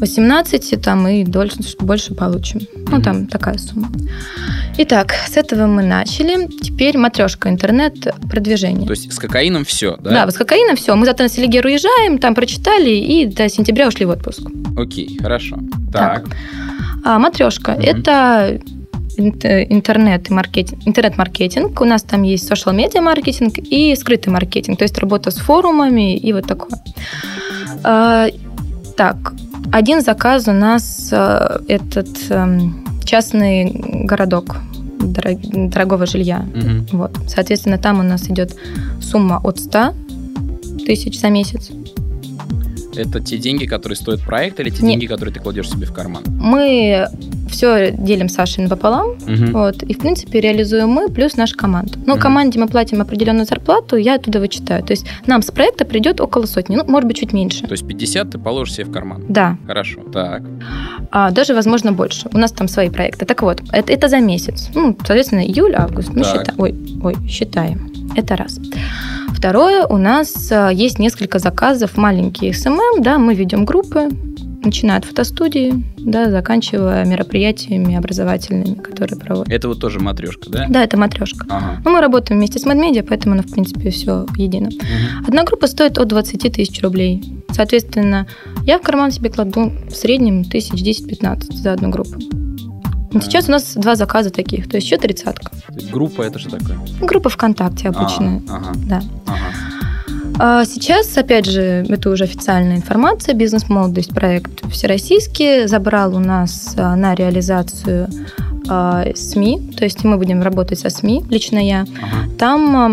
18 0.00 0.80
там 0.82 1.06
и 1.06 1.24
дольше, 1.24 1.58
больше 1.80 2.14
получим. 2.14 2.60
Ну, 2.88 2.96
Мгм. 2.96 3.02
там 3.02 3.26
такая 3.26 3.58
сумма. 3.58 3.88
Итак, 4.78 5.12
с 5.28 5.36
этого 5.36 5.66
мы 5.66 5.82
начали. 5.82 6.46
Теперь 6.62 6.96
матрешка, 6.96 7.50
интернет-продвижение. 7.50 8.86
То 8.86 8.92
есть 8.94 9.12
с 9.12 9.18
кокаином 9.18 9.64
все, 9.64 9.96
да? 10.02 10.10
Да, 10.10 10.24
вот 10.24 10.34
с 10.34 10.38
кокаином 10.38 10.76
все. 10.76 10.96
Мы 10.96 11.04
завтра 11.06 11.24
на 11.24 11.28
Селигер 11.28 11.66
уезжаем, 11.66 12.18
там 12.18 12.34
прочитали 12.34 12.90
и 12.90 13.26
до 13.26 13.48
сентября 13.48 13.88
ушли 13.88 14.06
в 14.06 14.10
отпуск. 14.10 14.40
Окей, 14.76 15.18
хорошо. 15.20 15.58
Так. 15.92 16.24
Так. 16.24 16.36
А 17.04 17.18
матрешка 17.18 17.72
Мгм. 17.72 17.80
это 17.82 18.48
э, 18.52 18.58
интернет 19.20 20.30
и 20.30 20.34
маркетинг, 20.34 20.80
интернет-маркетинг. 20.86 21.80
У 21.80 21.84
нас 21.84 22.02
там 22.02 22.22
есть 22.22 22.50
social 22.50 22.74
медиа 22.74 23.00
маркетинг 23.00 23.58
и 23.58 23.94
скрытый 23.96 24.32
маркетинг, 24.32 24.78
то 24.78 24.84
есть 24.84 24.98
работа 24.98 25.30
с 25.30 25.36
форумами 25.36 26.16
и 26.16 26.32
вот 26.32 26.46
такое. 26.46 26.78
А, 27.84 28.26
так, 28.96 29.32
один 29.72 30.00
заказ 30.00 30.48
у 30.48 30.52
нас 30.52 31.10
э, 31.12 31.60
этот 31.68 32.08
эм, 32.30 32.84
частный 33.04 33.70
городок 34.04 34.56
дорог- 35.00 35.70
дорогого 35.70 36.06
жилья. 36.06 36.46
Мгм. 36.54 36.86
Вот. 36.92 37.12
Соответственно, 37.28 37.78
там 37.78 38.00
у 38.00 38.02
нас 38.02 38.28
идет 38.28 38.56
сумма 39.00 39.40
от 39.42 39.58
100 39.60 39.94
тысяч 40.86 41.20
за 41.20 41.30
месяц. 41.30 41.70
Это 42.96 43.20
те 43.20 43.38
деньги, 43.38 43.66
которые 43.66 43.96
стоят 43.96 44.20
проект, 44.20 44.58
или 44.60 44.70
те 44.70 44.82
Не. 44.82 44.90
деньги, 44.92 45.06
которые 45.06 45.32
ты 45.32 45.40
кладешь 45.40 45.70
себе 45.70 45.86
в 45.86 45.92
карман? 45.92 46.24
Мы 46.28 47.06
все 47.50 47.90
делим 47.92 48.28
с 48.28 48.34
Сашей 48.34 48.64
напополам, 48.64 49.16
Мгм. 49.26 49.52
Вот. 49.52 49.82
И, 49.82 49.94
в 49.94 49.98
принципе, 49.98 50.40
реализуем 50.40 50.88
мы 50.88 51.08
плюс 51.08 51.36
наша 51.36 51.56
команда. 51.56 51.92
Ну, 52.06 52.14
Мгм. 52.14 52.22
команде 52.22 52.58
мы 52.58 52.66
платим 52.68 53.00
определенную 53.00 53.46
зарплату, 53.46 53.96
я 53.96 54.14
оттуда 54.16 54.40
вычитаю. 54.40 54.82
То 54.82 54.92
есть 54.92 55.06
нам 55.26 55.42
с 55.42 55.50
проекта 55.50 55.84
придет 55.84 56.20
около 56.20 56.46
сотни, 56.46 56.76
ну, 56.76 56.84
может 56.86 57.06
быть, 57.08 57.18
чуть 57.18 57.32
меньше. 57.32 57.62
То 57.66 57.72
есть 57.72 57.86
50 57.86 58.30
ты 58.30 58.38
положишь 58.38 58.74
себе 58.74 58.86
в 58.86 58.92
карман. 58.92 59.24
Да, 59.28 59.56
Хорошо. 59.66 60.00
Так. 60.12 60.42
а 61.10 61.30
даже, 61.30 61.54
возможно, 61.54 61.92
больше. 61.92 62.28
У 62.32 62.38
нас 62.38 62.52
там 62.52 62.68
свои 62.68 62.88
проекты. 62.90 63.24
Так 63.26 63.42
вот, 63.42 63.60
это, 63.72 63.92
это 63.92 64.08
за 64.08 64.20
месяц. 64.20 64.68
Ну, 64.74 64.96
соответственно, 64.98 65.40
июль, 65.44 65.74
август. 65.76 66.10
Мы 66.14 66.24
считаем. 66.24 66.54
Ой, 66.58 66.74
ой, 67.02 67.14
считаем. 67.28 67.90
Это 68.16 68.36
раз. 68.36 68.58
Второе, 69.32 69.86
у 69.86 69.96
нас 69.96 70.50
а, 70.52 70.70
есть 70.70 70.98
несколько 70.98 71.38
заказов, 71.38 71.96
маленькие 71.96 72.52
SMM, 72.52 73.02
да, 73.02 73.18
мы 73.18 73.34
ведем 73.34 73.64
группы, 73.64 74.08
начиная 74.62 74.98
от 74.98 75.04
фотостудии, 75.04 75.84
да, 75.98 76.30
заканчивая 76.30 77.04
мероприятиями 77.04 77.94
образовательными, 77.96 78.74
которые 78.74 79.18
проводят. 79.18 79.52
Это 79.52 79.68
вот 79.68 79.80
тоже 79.80 80.00
матрешка, 80.00 80.50
да? 80.50 80.66
Да, 80.68 80.84
это 80.84 80.96
матрешка. 80.96 81.46
Ага. 81.48 81.80
Ну, 81.84 81.90
мы 81.90 82.00
работаем 82.00 82.38
вместе 82.38 82.58
с 82.58 82.66
MadMedia, 82.66 83.04
поэтому, 83.06 83.34
ну, 83.34 83.42
в 83.42 83.50
принципе, 83.50 83.90
все 83.90 84.26
едино. 84.36 84.68
Мгм. 84.68 85.26
Одна 85.26 85.44
группа 85.44 85.66
стоит 85.66 85.98
от 85.98 86.08
20 86.08 86.52
тысяч 86.52 86.82
рублей. 86.82 87.22
Соответственно, 87.50 88.26
я 88.64 88.78
в 88.78 88.82
карман 88.82 89.10
себе 89.10 89.30
кладу 89.30 89.72
в 89.88 89.94
среднем 89.94 90.44
тысяч 90.44 90.72
10-15 90.72 91.56
за 91.56 91.72
одну 91.72 91.90
группу. 91.90 92.18
Сейчас 93.12 93.48
у 93.48 93.52
нас 93.52 93.74
два 93.74 93.96
заказа 93.96 94.30
таких, 94.30 94.68
то 94.68 94.76
есть 94.76 94.86
еще 94.86 94.96
тридцатка. 94.96 95.50
Группа 95.90 96.22
это 96.22 96.38
что 96.38 96.50
такое? 96.58 96.78
Группа 97.00 97.28
ВКонтакте 97.28 97.88
обычная. 97.88 98.40
А, 98.48 98.56
ага. 98.56 98.72
Да. 98.86 99.02
Ага. 99.26 99.36
А 100.42 100.64
сейчас, 100.64 101.18
опять 101.18 101.44
же, 101.44 101.84
это 101.86 102.08
уже 102.08 102.24
официальная 102.24 102.76
информация, 102.76 103.34
бизнес-молодость, 103.34 104.14
проект 104.14 104.66
всероссийский, 104.72 105.66
забрал 105.66 106.16
у 106.16 106.18
нас 106.18 106.74
а, 106.78 106.96
на 106.96 107.14
реализацию 107.14 108.08
а, 108.66 109.04
СМИ, 109.14 109.74
то 109.76 109.84
есть 109.84 110.02
мы 110.02 110.16
будем 110.16 110.40
работать 110.40 110.78
со 110.78 110.88
СМИ, 110.88 111.24
лично 111.28 111.58
я. 111.58 111.84
Там 112.38 112.74
а, 112.74 112.86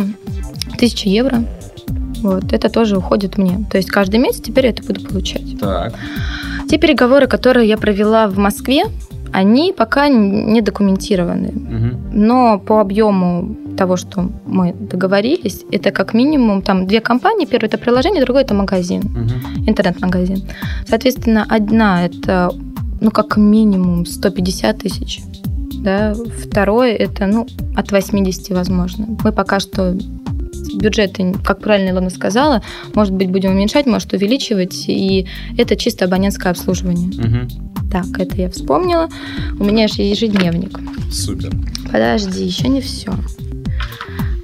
1000 0.73 1.07
евро. 1.07 1.45
Вот, 2.21 2.51
это 2.51 2.67
тоже 2.67 2.97
уходит 2.97 3.37
мне. 3.37 3.65
То 3.71 3.77
есть 3.77 3.91
каждый 3.91 4.19
месяц 4.19 4.41
теперь 4.41 4.65
я 4.65 4.71
это 4.71 4.83
буду 4.83 5.07
получать. 5.07 5.57
Так. 5.57 5.93
Те 6.69 6.77
переговоры, 6.77 7.27
которые 7.27 7.65
я 7.69 7.77
провела 7.77 8.27
в 8.27 8.37
Москве, 8.37 8.87
они 9.33 9.73
пока 9.77 10.09
не 10.09 10.61
документированы. 10.61 11.51
Мгм. 11.53 11.97
Но 12.13 12.59
по 12.59 12.81
объему 12.81 13.55
того, 13.77 13.97
что 13.97 14.29
мы 14.45 14.73
договорились, 14.73 15.63
это 15.71 15.91
как 15.91 16.13
минимум 16.13 16.61
там 16.61 16.87
две 16.87 16.99
компании. 16.99 17.45
Первое 17.45 17.69
это 17.69 17.77
приложение, 17.77 18.23
другое 18.23 18.43
это 18.43 18.53
магазин, 18.53 19.01
Мгм. 19.01 19.67
интернет-магазин. 19.69 20.43
Соответственно, 20.87 21.45
одна 21.47 22.05
это 22.05 22.51
ну 23.01 23.11
как 23.11 23.37
минимум 23.37 24.05
150 24.05 24.79
тысяч. 24.79 25.21
Да, 25.83 26.15
второе 26.43 26.93
это 26.95 27.27
ну 27.27 27.45
от 27.75 27.91
80 27.91 28.49
возможно. 28.55 29.05
Мы 29.23 29.31
пока 29.31 29.59
что 29.59 29.95
бюджеты, 30.75 31.33
как 31.43 31.59
правильно 31.59 31.91
Илона 31.91 32.09
сказала, 32.09 32.61
может 32.93 33.13
быть, 33.13 33.29
будем 33.31 33.51
уменьшать, 33.51 33.85
может, 33.85 34.13
увеличивать, 34.13 34.85
и 34.87 35.27
это 35.57 35.75
чисто 35.75 36.05
абонентское 36.05 36.51
обслуживание. 36.51 37.07
Мгм. 37.07 37.47
Так, 37.91 38.05
это 38.19 38.35
я 38.35 38.49
вспомнила. 38.49 39.09
У 39.59 39.63
меня 39.63 39.87
же 39.87 40.01
ежедневник. 40.01 40.79
Супер. 41.11 41.51
Подожди, 41.91 42.43
еще 42.43 42.67
не 42.67 42.81
все. 42.81 43.13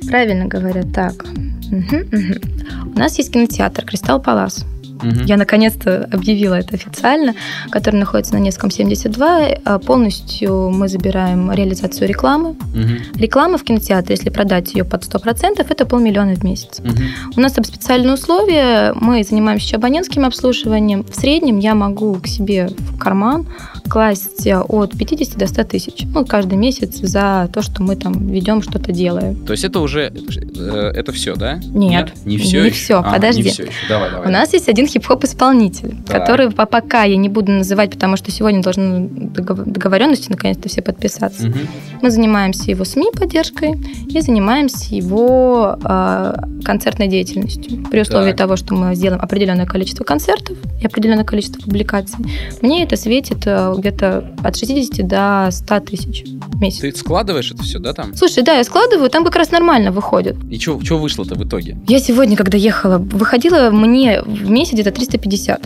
Правильно 0.07 0.45
говорят, 0.45 0.93
так. 0.93 1.25
Мгм, 1.25 2.07
мгм. 2.11 2.93
У 2.95 2.99
нас 2.99 3.17
есть 3.17 3.31
кинотеатр 3.31 3.85
Кристалл 3.85 4.21
Палас. 4.21 4.65
Мгм. 5.03 5.25
Я 5.25 5.37
наконец-то 5.37 6.07
объявила 6.11 6.55
это 6.55 6.75
официально, 6.75 7.35
который 7.69 7.97
находится 7.97 8.33
на 8.33 8.39
Невском 8.39 8.71
72. 8.71 9.47
А 9.65 9.79
Полностью 9.79 10.69
мы 10.69 10.87
забираем 10.87 11.51
реализацию 11.51 12.07
рекламы. 12.07 12.55
Мгм. 12.73 12.99
Реклама 13.15 13.57
в 13.57 13.63
кинотеатре, 13.63 14.15
если 14.15 14.29
продать 14.29 14.73
ее 14.73 14.83
под 14.83 15.03
100%, 15.03 15.65
это 15.69 15.85
полмиллиона 15.85 16.35
в 16.35 16.43
месяц. 16.43 16.79
Мгм. 16.79 17.03
У 17.35 17.41
нас 17.41 17.53
там 17.53 17.63
специальные 17.63 18.13
условия, 18.13 18.93
мы 18.95 19.23
занимаемся 19.23 19.67
еще 19.67 19.75
абонентским 19.77 20.25
обслуживанием. 20.25 21.03
В 21.03 21.15
среднем 21.15 21.59
я 21.59 21.75
могу 21.75 22.15
к 22.15 22.27
себе 22.27 22.69
в 22.69 22.97
карман 22.97 23.47
класть 23.89 24.47
от 24.47 24.97
50 24.97 25.37
до 25.37 25.47
100 25.47 25.63
тысяч. 25.65 26.03
Ну, 26.13 26.25
каждый 26.25 26.57
месяц 26.57 26.97
за 26.97 27.49
то, 27.53 27.61
что 27.61 27.83
мы 27.83 27.95
там 27.95 28.27
ведем, 28.27 28.61
что-то 28.61 28.91
делаем. 28.91 29.45
То 29.45 29.53
есть 29.53 29.63
это 29.63 29.79
уже 29.79 30.11
э, 30.11 30.91
это 30.95 31.11
все, 31.11 31.35
да? 31.35 31.59
Нет, 31.63 32.13
не 32.25 32.37
все. 32.37 32.63
не 32.63 32.69
всё, 32.69 33.03
подожди. 33.03 33.43
Не 33.43 33.49
все 33.49 33.63
еще. 33.63 33.73
Давай, 33.89 34.11
давай. 34.11 34.27
У 34.27 34.31
нас 34.31 34.53
есть 34.53 34.69
один 34.69 34.87
хип-хоп 34.93 35.23
исполнитель, 35.23 35.95
Так. 36.07 36.21
который 36.21 36.51
по- 36.51 36.65
пока 36.65 37.03
я 37.03 37.17
не 37.17 37.29
буду 37.29 37.51
называть, 37.51 37.91
потому 37.91 38.15
что 38.17 38.31
сегодня 38.31 38.61
должны 38.61 39.07
догов- 39.07 39.63
договоренности 39.65 40.29
наконец-то 40.29 40.69
все 40.69 40.81
подписаться. 40.81 41.51
Мы 42.01 42.11
занимаемся 42.11 42.69
его 42.69 42.85
СМИ 42.85 43.07
поддержкой 43.17 43.73
и 44.07 44.21
занимаемся 44.21 44.93
его 44.95 45.77
э, 45.83 46.35
концертной 46.63 47.07
деятельностью. 47.07 47.85
При 47.89 48.01
условии 48.01 48.29
Так. 48.31 48.37
того, 48.37 48.55
что 48.55 48.73
мы 48.75 48.95
сделаем 48.95 49.21
определенное 49.21 49.65
количество 49.65 50.03
концертов 50.03 50.57
и 50.81 50.85
определенное 50.85 51.23
количество 51.25 51.61
публикаций, 51.61 52.17
мне 52.61 52.83
это 52.83 52.95
светит 52.97 53.43
э, 53.45 53.73
где-то 53.77 54.33
от 54.43 54.55
60 54.55 55.07
до 55.07 55.49
100 55.51 55.79
тысяч 55.81 56.23
в 56.47 56.61
месяц. 56.61 56.79
Ты 56.81 56.91
складываешь 56.95 57.51
это 57.51 57.63
все, 57.63 57.79
да, 57.79 57.93
там? 57.93 58.13
Слушай, 58.15 58.43
да, 58.43 58.53
я 58.57 58.63
складываю, 58.63 59.09
там 59.09 59.23
как 59.23 59.35
раз 59.35 59.51
нормально 59.51 59.91
выходит. 59.91 60.35
И 60.49 60.59
что 60.59 60.77
вышло-то 60.97 61.35
в 61.35 61.43
итоге? 61.47 61.77
Я 61.87 61.99
сегодня, 61.99 62.35
когда 62.35 62.57
ехала, 62.57 62.97
выходила 62.97 63.69
мне 63.71 64.21
в 64.21 64.49
месяц 64.49 64.72
где-то 64.73 64.91
350. 64.91 65.61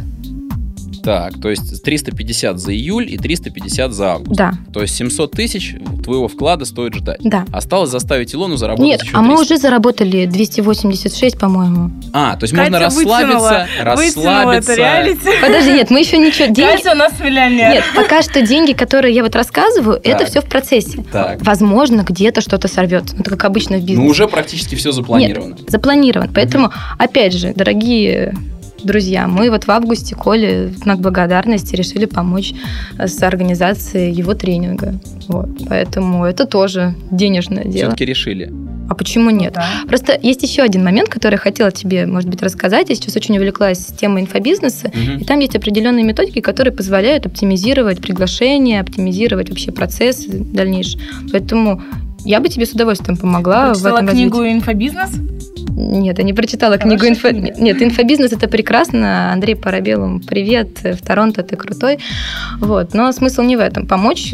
Так, 1.04 1.40
то 1.42 1.50
есть 1.50 1.84
350 1.84 2.60
за 2.60 2.74
июль 2.74 3.10
и 3.10 3.18
350 3.18 3.94
за 3.94 4.12
август. 4.14 4.36
Да, 4.38 4.52
То 4.74 4.82
есть 4.82 4.94
700 4.98 5.32
тысяч 5.32 5.76
твоего 6.04 6.28
вклада 6.28 6.66
стоит 6.66 6.96
ждать. 6.96 7.20
да. 7.22 7.46
Осталось 7.54 7.92
заставить 7.92 8.36
Илону 8.36 8.58
заработать 8.58 8.86
Нет, 8.86 9.04
еще 9.04 9.16
а 9.16 9.22
мы 9.22 9.38
300. 9.38 9.42
уже 9.44 9.58
заработали 9.62 10.26
286, 10.26 11.40
по-моему. 11.40 11.92
А, 12.12 12.36
то 12.36 12.44
есть 12.44 12.54
Катя 12.54 12.72
можно 12.72 12.80
расслабиться, 12.86 13.68
вытянула, 13.78 13.96
вытянула 13.96 14.34
расслабиться. 14.56 14.72
это 14.74 14.82
реалити. 14.82 15.30
Подожди, 15.42 15.72
нет, 15.72 15.90
мы 15.92 16.00
еще 16.00 16.18
ничего... 16.18 16.48
Деньги... 16.54 16.76
Катя 16.78 16.92
у 16.92 16.96
нас 16.96 17.14
миллионер. 17.22 17.72
Нет, 17.72 17.84
пока 17.96 18.22
что 18.22 18.42
деньги, 18.42 18.74
которые 18.74 19.16
я 19.16 19.24
вот 19.24 19.34
рассказываю, 19.36 20.02
это 20.04 20.20
Так. 20.20 20.28
все 20.30 20.42
в 20.42 20.46
процессе. 20.50 21.06
Так. 21.10 21.42
Возможно, 21.42 22.02
где-то 22.02 22.42
что-то 22.42 22.68
сорвется. 22.68 23.16
Ну, 23.16 23.22
Это 23.22 23.30
как 23.30 23.46
обычно 23.46 23.78
в 23.78 23.80
бизнесе. 23.82 24.02
Ну, 24.02 24.08
уже 24.08 24.28
практически 24.28 24.76
все 24.76 24.92
запланировано. 24.92 25.56
Запланирован. 25.70 26.30
Поэтому, 26.34 26.72
опять 26.98 27.32
же, 27.34 27.54
дорогие 27.56 28.36
друзья, 28.88 29.28
мы 29.28 29.52
вот 29.52 29.66
в 29.66 29.70
августе 29.70 30.16
Коле 30.16 30.68
в 30.68 30.78
знак 30.78 31.00
благодарности 31.00 31.76
решили 31.76 32.06
помочь 32.06 32.54
э, 32.98 33.08
с 33.08 33.22
организацией 33.22 34.12
его 34.12 34.34
тренинга. 34.34 34.96
Вот. 35.28 35.50
Поэтому 35.68 36.26
это 36.26 36.46
тоже 36.46 36.96
денежное 37.12 37.66
дело. 37.66 37.90
Все-таки 37.90 38.06
решили. 38.06 38.52
А 38.90 38.96
почему 38.96 39.30
нет? 39.30 39.54
Да. 39.54 39.68
Просто 39.88 40.18
есть 40.20 40.42
еще 40.44 40.62
один 40.62 40.84
момент, 40.84 41.10
который 41.10 41.34
я 41.34 41.40
хотела 41.40 41.72
тебе, 41.72 42.06
может 42.06 42.30
быть, 42.30 42.42
рассказать. 42.42 42.90
Я 42.90 42.96
сейчас 42.96 43.16
очень 43.18 43.38
увлеклась 43.38 43.86
темой 43.86 44.22
инфобизнеса. 44.22 44.92
Мгм. 44.94 45.18
И 45.18 45.26
там 45.26 45.40
есть 45.40 45.56
определенные 45.56 46.06
методики, 46.06 46.40
которые 46.40 46.74
позволяют 46.74 47.26
оптимизировать 47.26 48.02
приглашения, 48.02 48.80
оптимизировать 48.80 49.50
вообще 49.50 49.72
процессы 49.72 50.30
дальнейшие. 50.30 51.02
Поэтому 51.32 51.82
я 52.24 52.40
бы 52.40 52.48
тебе 52.48 52.66
с 52.66 52.72
удовольствием 52.72 53.18
помогла 53.18 53.74
в 53.74 53.82
Прочитала 53.82 53.98
этом 53.98 54.08
книгу 54.10 54.38
развитии. 54.38 54.58
«Инфобизнес»? 54.58 55.12
Нет, 55.80 56.18
я 56.18 56.24
не 56.24 56.34
прочитала 56.34 56.80
книгу 56.80 57.06
инфо... 57.06 57.30
Нет, 57.30 57.84
инфобизнес 57.84 58.32
это 58.32 58.48
прекрасно. 58.48 59.32
Андрей 59.32 59.56
Парабелум, 59.56 60.22
привет. 60.22 60.80
В 60.82 61.06
Торонто 61.06 61.44
ты 61.44 61.56
крутой. 61.56 62.00
Вот. 62.60 62.96
Но 62.96 63.12
смысл 63.12 63.44
не 63.44 63.56
в 63.58 63.60
этом. 63.60 63.86
Помочь 63.86 64.34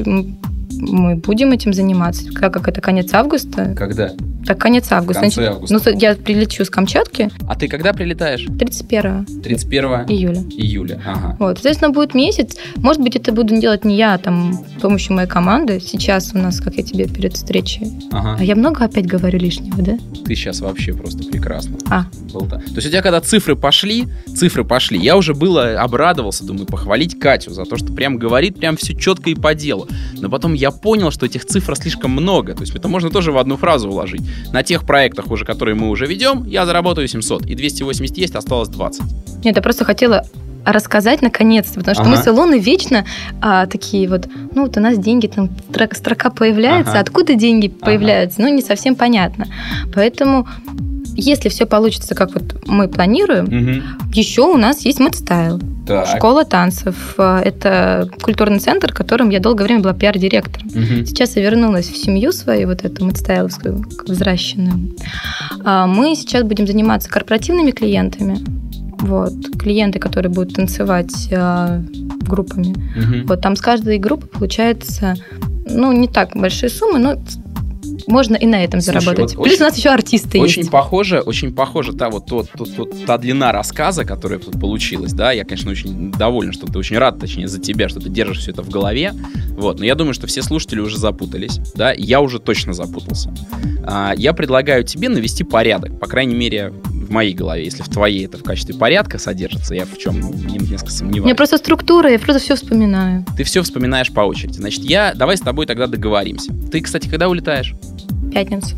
мы 0.79 1.15
будем 1.15 1.51
этим 1.51 1.73
заниматься. 1.73 2.31
Как, 2.31 2.53
как 2.53 2.67
это 2.67 2.81
конец 2.81 3.13
августа? 3.13 3.73
Когда? 3.77 4.11
Так, 4.45 4.57
конец 4.57 4.87
В 4.87 4.91
августа. 4.91 5.21
конце 5.21 5.35
Значит, 5.35 5.53
августа. 5.55 5.91
Ну, 5.93 5.97
я 5.99 6.15
прилечу 6.15 6.65
с 6.65 6.69
Камчатки 6.69 7.29
А 7.47 7.55
ты 7.55 7.69
когда 7.69 7.93
прилетаешь? 7.93 8.45
31 8.59 9.25
31 9.41 9.85
июля. 10.09 10.41
июля. 10.51 11.01
Ага. 11.05 11.37
Вот, 11.39 11.57
соответственно, 11.59 11.91
будет 11.91 12.13
месяц. 12.13 12.57
Может 12.75 13.01
быть, 13.01 13.15
это 13.15 13.31
буду 13.31 13.57
делать 13.57 13.85
не 13.85 13.95
я, 13.95 14.15
а 14.15 14.17
там, 14.17 14.53
с 14.77 14.81
помощью 14.81 15.15
моей 15.15 15.29
команды. 15.29 15.79
Сейчас 15.79 16.31
у 16.33 16.37
нас, 16.39 16.59
как 16.59 16.75
я 16.75 16.83
тебе 16.83 17.07
перед 17.07 17.33
встречей. 17.35 17.87
Ага. 18.11 18.35
А 18.39 18.43
я 18.43 18.55
много 18.57 18.83
опять 18.83 19.05
говорю 19.05 19.39
лишнего, 19.39 19.81
да? 19.81 19.97
Ты 20.25 20.35
сейчас 20.35 20.59
вообще 20.59 20.93
просто 20.93 21.23
прекрасно. 21.23 21.77
А. 21.89 22.05
Болта. 22.33 22.57
То 22.57 22.75
есть 22.75 22.87
у 22.87 22.89
тебя 22.91 23.01
когда 23.01 23.21
цифры 23.21 23.55
пошли, 23.55 24.07
цифры 24.35 24.65
пошли, 24.65 24.99
я 24.99 25.15
уже 25.15 25.33
было 25.33 25.79
обрадовался, 25.81 26.43
думаю, 26.45 26.65
похвалить 26.65 27.17
Катю 27.17 27.51
за 27.51 27.63
то, 27.63 27.77
что 27.77 27.93
прям 27.93 28.17
говорит 28.17 28.59
прям 28.59 28.75
все 28.75 28.93
четко 28.93 29.29
и 29.29 29.35
по 29.35 29.55
делу. 29.55 29.87
Но 30.19 30.29
потом 30.29 30.53
я 30.53 30.62
понял, 30.71 31.11
что 31.11 31.25
этих 31.25 31.45
цифр 31.45 31.75
слишком 31.75 32.11
много. 32.11 32.53
То 32.53 32.61
есть 32.61 32.75
это 32.75 32.87
можно 32.87 33.09
тоже 33.09 33.31
в 33.31 33.37
одну 33.37 33.57
фразу 33.57 33.89
уложить. 33.89 34.21
На 34.51 34.63
тех 34.63 34.85
проектах 34.85 35.31
уже, 35.31 35.45
которые 35.45 35.75
мы 35.75 35.89
уже 35.89 36.05
ведем, 36.05 36.43
я 36.45 36.65
заработаю 36.65 37.07
700. 37.07 37.45
И 37.45 37.55
280 37.55 38.17
есть, 38.17 38.35
осталось 38.35 38.69
20. 38.69 39.01
Нет, 39.43 39.55
я 39.55 39.61
просто 39.61 39.85
хотела 39.85 40.23
рассказать 40.65 41.21
наконец-то, 41.21 41.79
потому 41.79 41.95
что 41.95 42.03
Ага. 42.03 42.11
мы 42.11 42.17
с 42.17 42.27
Илоной 42.27 42.59
вечно 42.59 43.05
а, 43.41 43.65
такие 43.65 44.07
вот, 44.07 44.27
ну 44.55 44.63
вот 44.63 44.77
у 44.77 44.79
нас 44.79 44.97
деньги, 44.97 45.27
там 45.27 45.49
строка, 45.69 45.95
строка 45.95 46.29
появляется, 46.29 46.91
Ага. 46.93 47.01
откуда 47.01 47.35
деньги 47.35 47.67
Ага. 47.81 47.85
появляются, 47.85 48.41
ну 48.41 48.47
не 48.47 48.61
совсем 48.61 48.95
понятно. 48.95 49.47
Поэтому, 49.93 50.47
если 51.15 51.49
все 51.49 51.65
получится, 51.65 52.15
как 52.15 52.33
вот 52.33 52.67
мы 52.67 52.87
планируем, 52.87 53.83
еще 54.13 54.41
у 54.43 54.57
нас 54.57 54.85
есть 54.85 54.99
Мэтстайл, 54.99 55.59
Так. 55.87 56.07
школа 56.07 56.45
танцев. 56.45 56.95
А, 57.17 57.41
Это 57.41 58.09
культурный 58.21 58.59
центр, 58.59 58.93
которым 58.93 59.29
я 59.29 59.39
долгое 59.39 59.65
время 59.65 59.81
была 59.81 59.93
пиар-директором. 59.93 60.67
Мгм. 60.73 61.05
Сейчас 61.05 61.35
я 61.35 61.43
вернулась 61.43 61.89
в 61.89 61.97
семью 61.97 62.31
свою, 62.31 62.67
вот 62.67 62.83
эту 62.85 63.05
мэтстайловскую, 63.05 63.83
взращенную. 64.07 64.95
А 65.63 65.85
Мы 65.87 66.15
сейчас 66.15 66.43
будем 66.43 66.67
заниматься 66.67 67.09
корпоративными 67.09 67.71
клиентами. 67.71 68.37
Вот, 68.99 69.33
клиенты, 69.59 69.99
которые 69.99 70.31
будут 70.31 70.55
танцевать 70.55 71.27
а, 71.33 71.81
группами. 72.21 72.73
Мгм. 72.95 73.27
Вот 73.27 73.41
там 73.41 73.55
с 73.55 73.61
каждой 73.61 73.97
группы 73.97 74.27
получается, 74.27 75.15
ну, 75.69 75.91
не 75.91 76.07
так 76.07 76.35
большие 76.35 76.69
суммы, 76.69 76.99
но 76.99 77.17
можно 78.07 78.35
и 78.35 78.45
на 78.45 78.63
этом 78.63 78.81
Слушай, 78.81 79.01
заработать. 79.01 79.35
вот 79.35 79.43
Плюс 79.43 79.53
очень- 79.55 79.63
у 79.63 79.67
нас 79.67 79.77
еще 79.77 79.89
артисты 79.89 80.39
Очень 80.39 80.59
есть. 80.61 80.71
похоже, 80.71 81.19
очень 81.21 81.53
похоже 81.53 81.93
та 81.93 82.09
вот 82.09 82.25
тот, 82.25 82.49
тот- 82.51 82.75
тот- 82.75 83.05
та 83.05 83.17
длина 83.17 83.51
рассказа, 83.51 84.05
которая 84.05 84.39
тут 84.39 84.59
получилась, 84.59 85.13
да, 85.13 85.31
я, 85.31 85.43
конечно, 85.45 85.71
очень 85.71 86.11
доволен, 86.11 86.53
что 86.53 86.65
ты 86.67 86.77
очень 86.77 86.97
рад, 86.97 87.19
точнее, 87.19 87.47
за 87.47 87.59
тебя, 87.59 87.89
что 87.89 87.99
ты 87.99 88.09
держишь 88.09 88.39
все 88.39 88.51
это 88.51 88.61
в 88.63 88.69
голове, 88.69 89.13
вот, 89.51 89.79
но 89.79 89.85
я 89.85 89.95
думаю, 89.95 90.13
что 90.13 90.27
все 90.27 90.41
слушатели 90.41 90.79
уже 90.79 90.97
запутались, 90.97 91.59
да, 91.75 91.93
я 91.93 92.21
уже 92.21 92.39
точно 92.39 92.73
запутался. 92.73 93.33
А, 93.85 94.13
я 94.15 94.33
предлагаю 94.33 94.83
тебе 94.83 95.09
навести 95.09 95.43
порядок, 95.43 95.99
по 95.99 96.07
крайней 96.07 96.35
мере, 96.35 96.73
в 97.03 97.11
моей 97.11 97.33
голове, 97.33 97.65
если 97.65 97.83
в 97.83 97.89
твоей 97.89 98.25
это 98.25 98.37
в 98.37 98.43
качестве 98.43 98.73
порядка 98.75 99.19
содержится, 99.19 99.75
я 99.75 99.85
в 99.85 99.97
чем 99.97 100.19
несколько 100.47 100.89
сомневаюсь. 100.91 101.25
меня 101.25 101.35
просто 101.35 101.57
структура, 101.57 102.09
я 102.09 102.17
просто 102.17 102.41
все 102.41 102.55
вспоминаю. 102.55 103.25
Ты 103.37 103.43
все 103.43 103.61
вспоминаешь 103.61 104.11
по 104.11 104.21
очереди, 104.21 104.57
значит, 104.57 104.83
я, 104.85 105.13
давай 105.13 105.37
с 105.37 105.41
тобой 105.41 105.65
тогда 105.65 105.87
договоримся. 105.87 106.51
Ты, 106.71 106.81
кстати, 106.81 107.09
когда 107.09 107.27
улетаешь? 107.29 107.73
Пятница. 108.31 108.75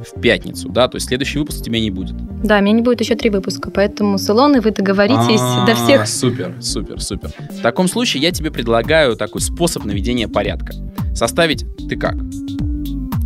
В 0.00 0.20
пятницу, 0.20 0.70
да, 0.70 0.88
то 0.88 0.96
есть 0.96 1.08
следующий 1.08 1.38
выпуск 1.38 1.60
у 1.60 1.64
тебя 1.64 1.78
не 1.78 1.90
будет. 1.90 2.14
Да, 2.42 2.58
у 2.58 2.62
меня 2.62 2.72
не 2.72 2.80
будет 2.80 3.00
еще 3.00 3.16
три 3.16 3.28
выпуска, 3.28 3.70
поэтому 3.70 4.16
с 4.16 4.30
Илоной 4.30 4.60
вы 4.60 4.70
договоритесь 4.70 5.40
А, 5.42 5.66
до 5.66 5.74
всех. 5.74 6.06
Супер, 6.08 6.54
супер, 6.60 7.00
супер. 7.00 7.30
В 7.50 7.60
таком 7.60 7.86
случае 7.86 8.22
я 8.22 8.30
тебе 8.30 8.50
предлагаю 8.50 9.14
такой 9.14 9.42
способ 9.42 9.84
наведения 9.84 10.26
порядка. 10.26 10.72
Составить 11.14 11.66
ты 11.86 11.96
как? 11.96 12.16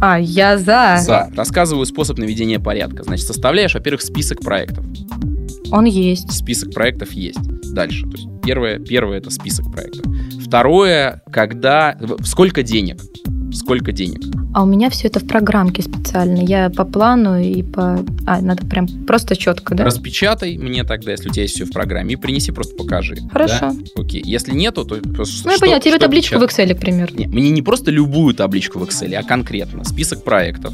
А, 0.00 0.18
я 0.18 0.58
за. 0.58 0.98
За. 1.00 1.30
Рассказываю 1.36 1.86
способ 1.86 2.18
наведения 2.18 2.58
порядка. 2.58 3.04
Значит, 3.04 3.26
составляешь, 3.26 3.74
во-первых, 3.74 4.02
список 4.02 4.40
проектов. 4.40 4.84
Он 5.70 5.84
есть. 5.84 6.32
Список 6.32 6.74
проектов 6.74 7.12
есть. 7.12 7.38
Дальше. 7.72 8.02
То 8.02 8.16
есть 8.16 8.26
первое, 8.42 8.80
первое 8.80 9.18
это 9.18 9.30
список 9.30 9.72
проектов. 9.72 10.12
Второе, 10.44 11.22
когда... 11.30 11.96
Сколько 12.24 12.62
денег? 12.62 13.00
Сколько 13.52 13.92
денег? 13.92 14.20
А 14.54 14.62
у 14.62 14.66
меня 14.66 14.88
все 14.88 15.08
это 15.08 15.18
в 15.18 15.26
программке 15.26 15.82
специально. 15.82 16.38
Я 16.40 16.70
по 16.70 16.84
плану 16.84 17.40
и 17.40 17.64
по... 17.64 17.98
А, 18.24 18.40
надо 18.40 18.64
прям 18.64 18.86
просто 19.04 19.34
четко, 19.36 19.74
да? 19.74 19.84
Распечатай 19.84 20.56
мне 20.56 20.84
тогда, 20.84 21.10
если 21.10 21.28
у 21.28 21.32
тебя 21.32 21.42
есть 21.42 21.56
все 21.56 21.64
в 21.64 21.72
программе, 21.72 22.12
и 22.14 22.16
принеси, 22.16 22.52
просто 22.52 22.76
покажи. 22.76 23.16
Хорошо. 23.32 23.72
Да? 23.72 23.72
Окей. 23.96 24.22
Если 24.24 24.52
нету, 24.52 24.84
то 24.84 24.94
Ну, 24.96 25.50
я 25.50 25.58
поняла, 25.58 25.80
тебе 25.80 25.98
табличку 25.98 26.38
в 26.38 26.46
печатать? 26.46 26.70
Excel, 26.70 26.74
к 26.76 26.80
примеру. 26.80 27.12
Не, 27.16 27.26
мне 27.26 27.50
не 27.50 27.62
просто 27.62 27.90
любую 27.90 28.32
табличку 28.34 28.78
в 28.78 28.84
Excel, 28.84 29.12
а 29.16 29.24
конкретно 29.24 29.82
список 29.84 30.22
проектов, 30.22 30.72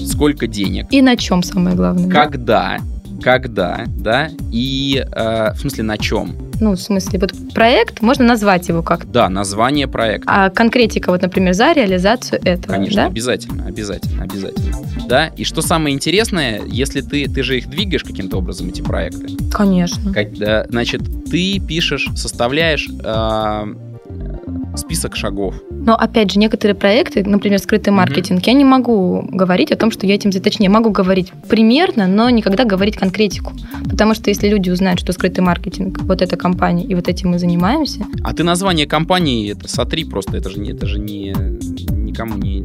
сколько 0.00 0.46
денег, 0.46 0.86
И 0.92 1.02
на 1.02 1.16
чем 1.16 1.42
самое 1.42 1.74
главное? 1.74 2.08
когда, 2.08 2.78
когда, 3.22 3.84
да, 3.96 4.28
и 4.52 5.04
э, 5.10 5.52
в 5.54 5.58
смысле 5.58 5.84
на 5.84 5.98
чем, 5.98 6.34
Ну, 6.60 6.72
в 6.72 6.80
смысле, 6.80 7.18
вот 7.20 7.32
проект, 7.54 8.00
можно 8.02 8.24
назвать 8.24 8.68
его 8.68 8.82
как-то. 8.82 9.06
да, 9.06 9.28
название 9.28 9.86
проекта, 9.86 10.30
А 10.46 10.50
конкретика, 10.50 11.10
вот, 11.10 11.22
например, 11.22 11.52
за 11.54 11.72
реализацию 11.72 12.40
этого, 12.44 12.74
конечно, 12.74 13.02
да? 13.02 13.06
обязательно, 13.06 13.66
обязательно, 13.66 14.22
обязательно, 14.24 14.76
да, 15.08 15.26
и 15.28 15.44
что 15.44 15.62
самое 15.62 15.94
интересное, 15.94 16.60
если 16.66 17.00
ты, 17.00 17.26
ты 17.28 17.42
же 17.42 17.58
их 17.58 17.68
двигаешь 17.70 18.04
каким-то 18.04 18.38
образом 18.38 18.68
эти 18.68 18.82
проекты, 18.82 19.28
Конечно. 19.52 20.12
когда, 20.12 20.66
значит, 20.68 21.02
ты 21.30 21.60
пишешь, 21.60 22.08
составляешь 22.16 22.88
э, 22.88 23.74
список 24.78 25.16
шагов, 25.16 25.54
Но, 25.70 25.94
опять 25.94 26.32
же, 26.32 26.38
некоторые 26.38 26.74
проекты, 26.74 27.24
например, 27.24 27.58
скрытый 27.58 27.92
маркетинг, 27.92 28.46
я 28.46 28.52
не 28.52 28.64
могу 28.64 29.28
говорить 29.30 29.72
о 29.72 29.76
том, 29.76 29.90
что 29.90 30.06
я 30.06 30.14
этим... 30.14 30.30
Точнее, 30.30 30.68
могу 30.68 30.90
говорить 30.90 31.32
примерно, 31.48 32.06
но 32.06 32.30
никогда 32.30 32.64
говорить 32.64 32.96
конкретику. 32.96 33.52
Потому 33.84 34.14
что 34.14 34.30
если 34.30 34.48
люди 34.48 34.70
узнают, 34.70 35.00
что 35.00 35.12
скрытый 35.12 35.44
маркетинг, 35.44 36.00
вот 36.02 36.22
эта 36.22 36.36
компания, 36.36 36.84
и 36.84 36.94
вот 36.94 37.08
этим 37.08 37.30
мы 37.30 37.38
занимаемся, 37.38 38.04
А 38.22 38.32
ты 38.32 38.44
название 38.44 38.86
компании 38.86 39.52
это 39.52 39.68
сотри 39.68 40.04
просто, 40.04 40.36
это 40.36 40.50
же 40.50 40.64
это 40.64 40.86
же 40.86 40.98
не 40.98 41.34
никому 41.90 42.36
не, 42.36 42.60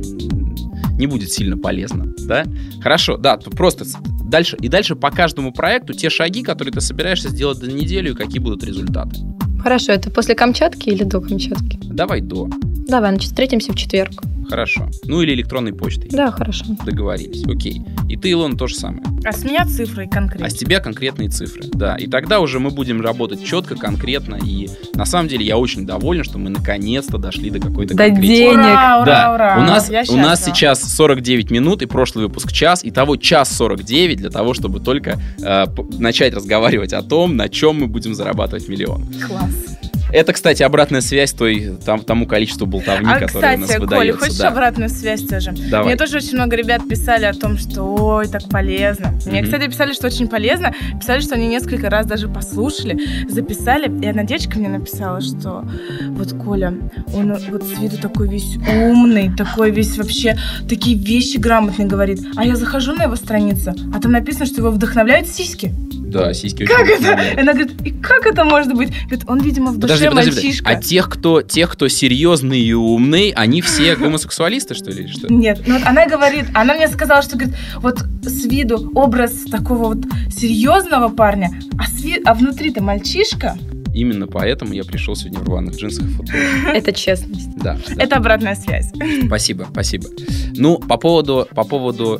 не 0.97 1.07
будет 1.07 1.32
сильно 1.32 1.57
полезно, 1.57 2.14
да? 2.26 2.45
Хорошо, 2.82 3.18
да, 3.18 3.38
то 3.38 3.51
просто 3.51 3.86
дальше, 4.24 4.57
и 4.59 4.68
дальше 4.68 4.95
по 4.95 5.11
каждому 5.11 5.51
проекту 5.51 5.93
те 5.93 6.09
шаги, 6.09 6.43
которые 6.43 6.74
ты 6.74 6.82
собираешься 6.82 7.30
сделать 7.30 7.59
за 7.59 7.72
неделю, 7.72 8.11
и 8.11 8.16
какие 8.16 8.39
будут 8.39 8.64
результаты. 8.64 9.18
Хорошо, 9.64 9.93
это 9.93 10.09
после 10.11 10.36
Камчатки 10.36 10.89
или 10.89 11.03
до 11.03 11.22
Камчатки? 11.22 11.80
Давай 11.84 12.22
до. 12.22 12.49
Давай, 12.88 13.11
значит, 13.11 13.30
встретимся 13.30 13.72
в 13.72 13.76
четверг. 13.76 14.11
Хорошо. 14.49 14.89
Ну 15.05 15.22
или 15.22 15.34
электронной 15.34 15.74
почтой. 15.74 16.09
Да, 16.11 16.30
хорошо. 16.30 16.66
Договорились. 16.86 17.45
Окей. 17.45 17.82
И 18.09 18.18
ты, 18.18 18.30
Илон, 18.32 18.57
то 18.57 18.68
же 18.68 18.76
самое. 18.76 19.01
А 19.24 19.32
с 19.32 19.45
меня 19.45 19.66
цифры 19.66 20.05
конкретно. 20.07 20.45
А 20.45 20.49
с 20.49 20.53
тебя 20.53 20.82
конкретные 20.82 21.30
цифры. 21.30 21.64
Да. 21.74 21.95
И 21.95 22.07
тогда 22.07 22.41
уже 22.41 22.59
мы 22.59 22.70
будем 22.70 22.99
работать 23.01 23.43
четко, 23.43 23.76
конкретно. 23.76 24.38
И 24.45 24.70
на 24.95 25.05
самом 25.05 25.30
деле 25.30 25.45
я 25.45 25.57
очень 25.57 25.86
доволен, 25.86 26.26
что 26.26 26.38
мы 26.39 26.49
наконец-то 26.49 27.18
дошли 27.18 27.49
до 27.51 27.59
какой-то 27.61 27.95
До 27.95 28.03
конкретики. 28.07 28.36
денег. 28.36 28.57
Ура, 28.57 28.97
ура, 29.01 29.05
Да, 29.05 29.34
ура. 29.34 29.57
у 29.59 29.61
нас, 29.61 29.89
Я 29.89 30.03
у 30.09 30.18
нас 30.18 30.43
сейчас 30.43 30.82
49 30.93 31.49
минут 31.49 31.82
и 31.82 31.86
прошлый 31.86 32.26
выпуск 32.28 32.51
час, 32.51 32.84
и 32.84 32.91
того 32.91 33.16
час 33.16 33.55
49 33.55 34.18
для 34.18 34.30
того, 34.30 34.53
чтобы 34.53 34.82
только 34.82 35.20
э, 35.41 35.66
начать 35.97 36.34
разговаривать 36.34 36.91
о 36.91 37.01
том, 37.01 37.38
на 37.38 37.47
чем 37.47 37.80
мы 37.80 37.88
будем 37.88 38.14
зарабатывать 38.14 38.68
миллион. 38.68 39.05
Класс. 39.26 39.53
podcast. 39.54 39.93
Это, 40.14 40.32
кстати, 40.32 40.61
обратная 40.61 41.01
связь 41.01 41.32
той, 41.34 41.72
там, 41.86 42.01
тому 42.01 42.28
количеству 42.28 42.68
болтовни, 42.68 43.09
А, 43.11 43.20
которое 43.20 43.55
у 43.55 43.59
нас 43.59 43.70
кстати, 43.70 43.80
Коля, 43.86 43.97
выдается. 43.97 44.20
хочешь 44.20 44.38
да. 44.38 44.47
обратную 44.49 44.89
связь 44.89 45.24
тоже? 45.24 45.53
Давай. 45.72 45.88
Мне 45.88 45.95
тоже 45.97 46.18
очень 46.18 46.36
много 46.36 46.55
ребят 46.55 46.88
писали 46.88 47.26
о 47.26 47.34
том, 47.34 47.57
что 47.57 47.82
ой, 47.84 48.28
так 48.28 48.47
полезно. 48.47 49.14
Мне, 49.26 49.41
Мгм. 49.41 49.51
кстати, 49.51 49.68
писали, 49.70 49.93
что 49.93 50.07
очень 50.07 50.28
полезно. 50.28 50.74
Писали, 50.99 51.20
что 51.22 51.34
они 51.34 51.47
несколько 51.47 51.89
раз 51.89 52.05
даже 52.05 52.28
послушали, 52.30 52.99
записали. 53.28 53.91
И 54.03 54.07
одна 54.07 54.24
девочка 54.24 54.59
мне 54.59 54.70
написала, 54.70 55.20
что 55.20 55.66
вот 56.09 56.32
Коля, 56.43 56.74
он 57.14 57.34
вот 57.49 57.64
с 57.64 57.80
виду 57.80 57.97
такой 57.97 58.28
весь 58.30 58.57
умный, 58.72 59.32
такой 59.36 59.72
весь 59.72 59.97
вообще 59.97 60.38
такие 60.70 60.95
вещи 60.95 61.38
грамотные 61.38 61.88
говорит. 61.88 62.20
А 62.36 62.45
я 62.45 62.55
захожу 62.55 62.93
на 62.93 63.03
его 63.03 63.16
страницу, 63.16 63.74
а 63.93 63.99
там 63.99 64.11
написано, 64.11 64.45
что 64.45 64.57
его 64.57 64.70
вдохновляют 64.70 65.28
сиськи. 65.28 65.74
Да, 66.14 66.32
сиськи 66.36 66.66
Как 66.68 66.88
это? 66.88 67.20
Она 67.41 67.53
говорит, 67.53 67.72
и 67.84 67.89
как 67.89 68.28
это 68.28 68.43
может 68.43 68.76
быть? 68.76 68.89
Говорит, 69.05 69.24
он, 69.28 69.39
видимо, 69.41 69.72
в 69.72 69.80
душе 69.80 69.93
Подожди, 69.93 70.03
подожди, 70.10 70.30
подожди. 70.32 70.47
мальчишка. 70.47 70.70
А 70.70 70.76
тех, 70.76 71.10
кто, 71.10 71.41
тех, 71.41 71.72
кто 71.72 71.88
серьезный 71.88 72.60
и 72.60 72.74
умный, 72.74 73.30
они 73.36 73.62
все 73.62 73.95
гомосексуалисты, 73.97 74.74
что 74.74 74.91
ли, 74.91 75.04
или 75.04 75.12
что? 75.12 75.32
Нет, 75.34 75.62
ну 75.68 75.78
вот 75.78 75.88
она 75.88 76.06
говорит, 76.08 76.45
она 76.54 76.74
мне 76.74 76.88
сказала, 76.88 77.22
что 77.22 77.38
говорит, 77.38 77.56
вот 77.78 78.04
с 78.24 78.45
виду 78.45 78.91
образ 78.95 79.45
такого 79.49 79.95
вот 79.95 79.99
серьезного 80.36 81.10
парня, 81.10 81.51
а, 81.78 81.88
с 81.88 82.04
ви- 82.04 82.22
а 82.26 82.34
внутри-то 82.34 82.82
мальчишка. 82.82 83.58
Именно 83.93 84.26
поэтому 84.26 84.74
я 84.74 84.84
пришел 84.84 85.16
сегодня 85.16 85.39
в 85.39 85.47
рваных 85.47 85.76
джинсах 85.76 86.06
и 86.06 86.10
футболке. 86.10 86.38
Это 86.74 86.91
честность. 86.93 87.56
Да, 87.58 87.78
да. 87.88 88.04
Это 88.04 88.16
обратная 88.16 88.56
связь. 88.56 88.91
Спасибо, 89.28 89.68
спасибо. 89.72 90.08
Ну, 90.56 90.80
по 90.80 90.97
поводу, 90.97 91.47
по 91.54 91.64
поводу... 91.64 92.20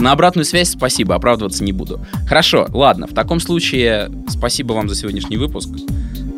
На 0.00 0.12
обратную 0.12 0.44
связь 0.44 0.70
спасибо, 0.70 1.14
оправдываться 1.14 1.64
не 1.64 1.72
буду. 1.72 2.00
Хорошо, 2.26 2.66
ладно, 2.70 3.06
в 3.06 3.14
таком 3.14 3.40
случае 3.40 4.10
спасибо 4.28 4.74
вам 4.74 4.88
за 4.90 4.94
сегодняшний 4.94 5.38
выпуск. 5.38 5.70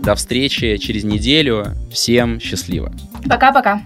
До 0.03 0.15
встречи 0.15 0.77
через 0.79 1.05
неделю. 1.05 1.67
Всем 1.93 2.41
счастливо. 2.41 2.93
Пока-пока. 3.29 3.83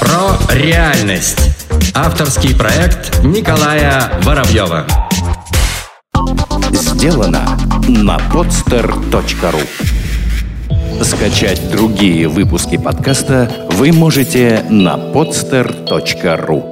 Про 0.00 0.36
реальность. 0.54 1.38
Авторский 1.94 2.56
проект 2.56 3.22
Николая 3.22 4.20
Воробьева. 4.22 4.86
Сделано 6.72 7.58
на 7.88 8.16
podster.ru 8.32 9.66
Скачать 11.04 11.70
другие 11.70 12.28
выпуски 12.28 12.76
подкаста 12.76 13.50
вы 13.72 13.92
можете 13.92 14.64
на 14.70 14.96
podster.ru 14.96 16.71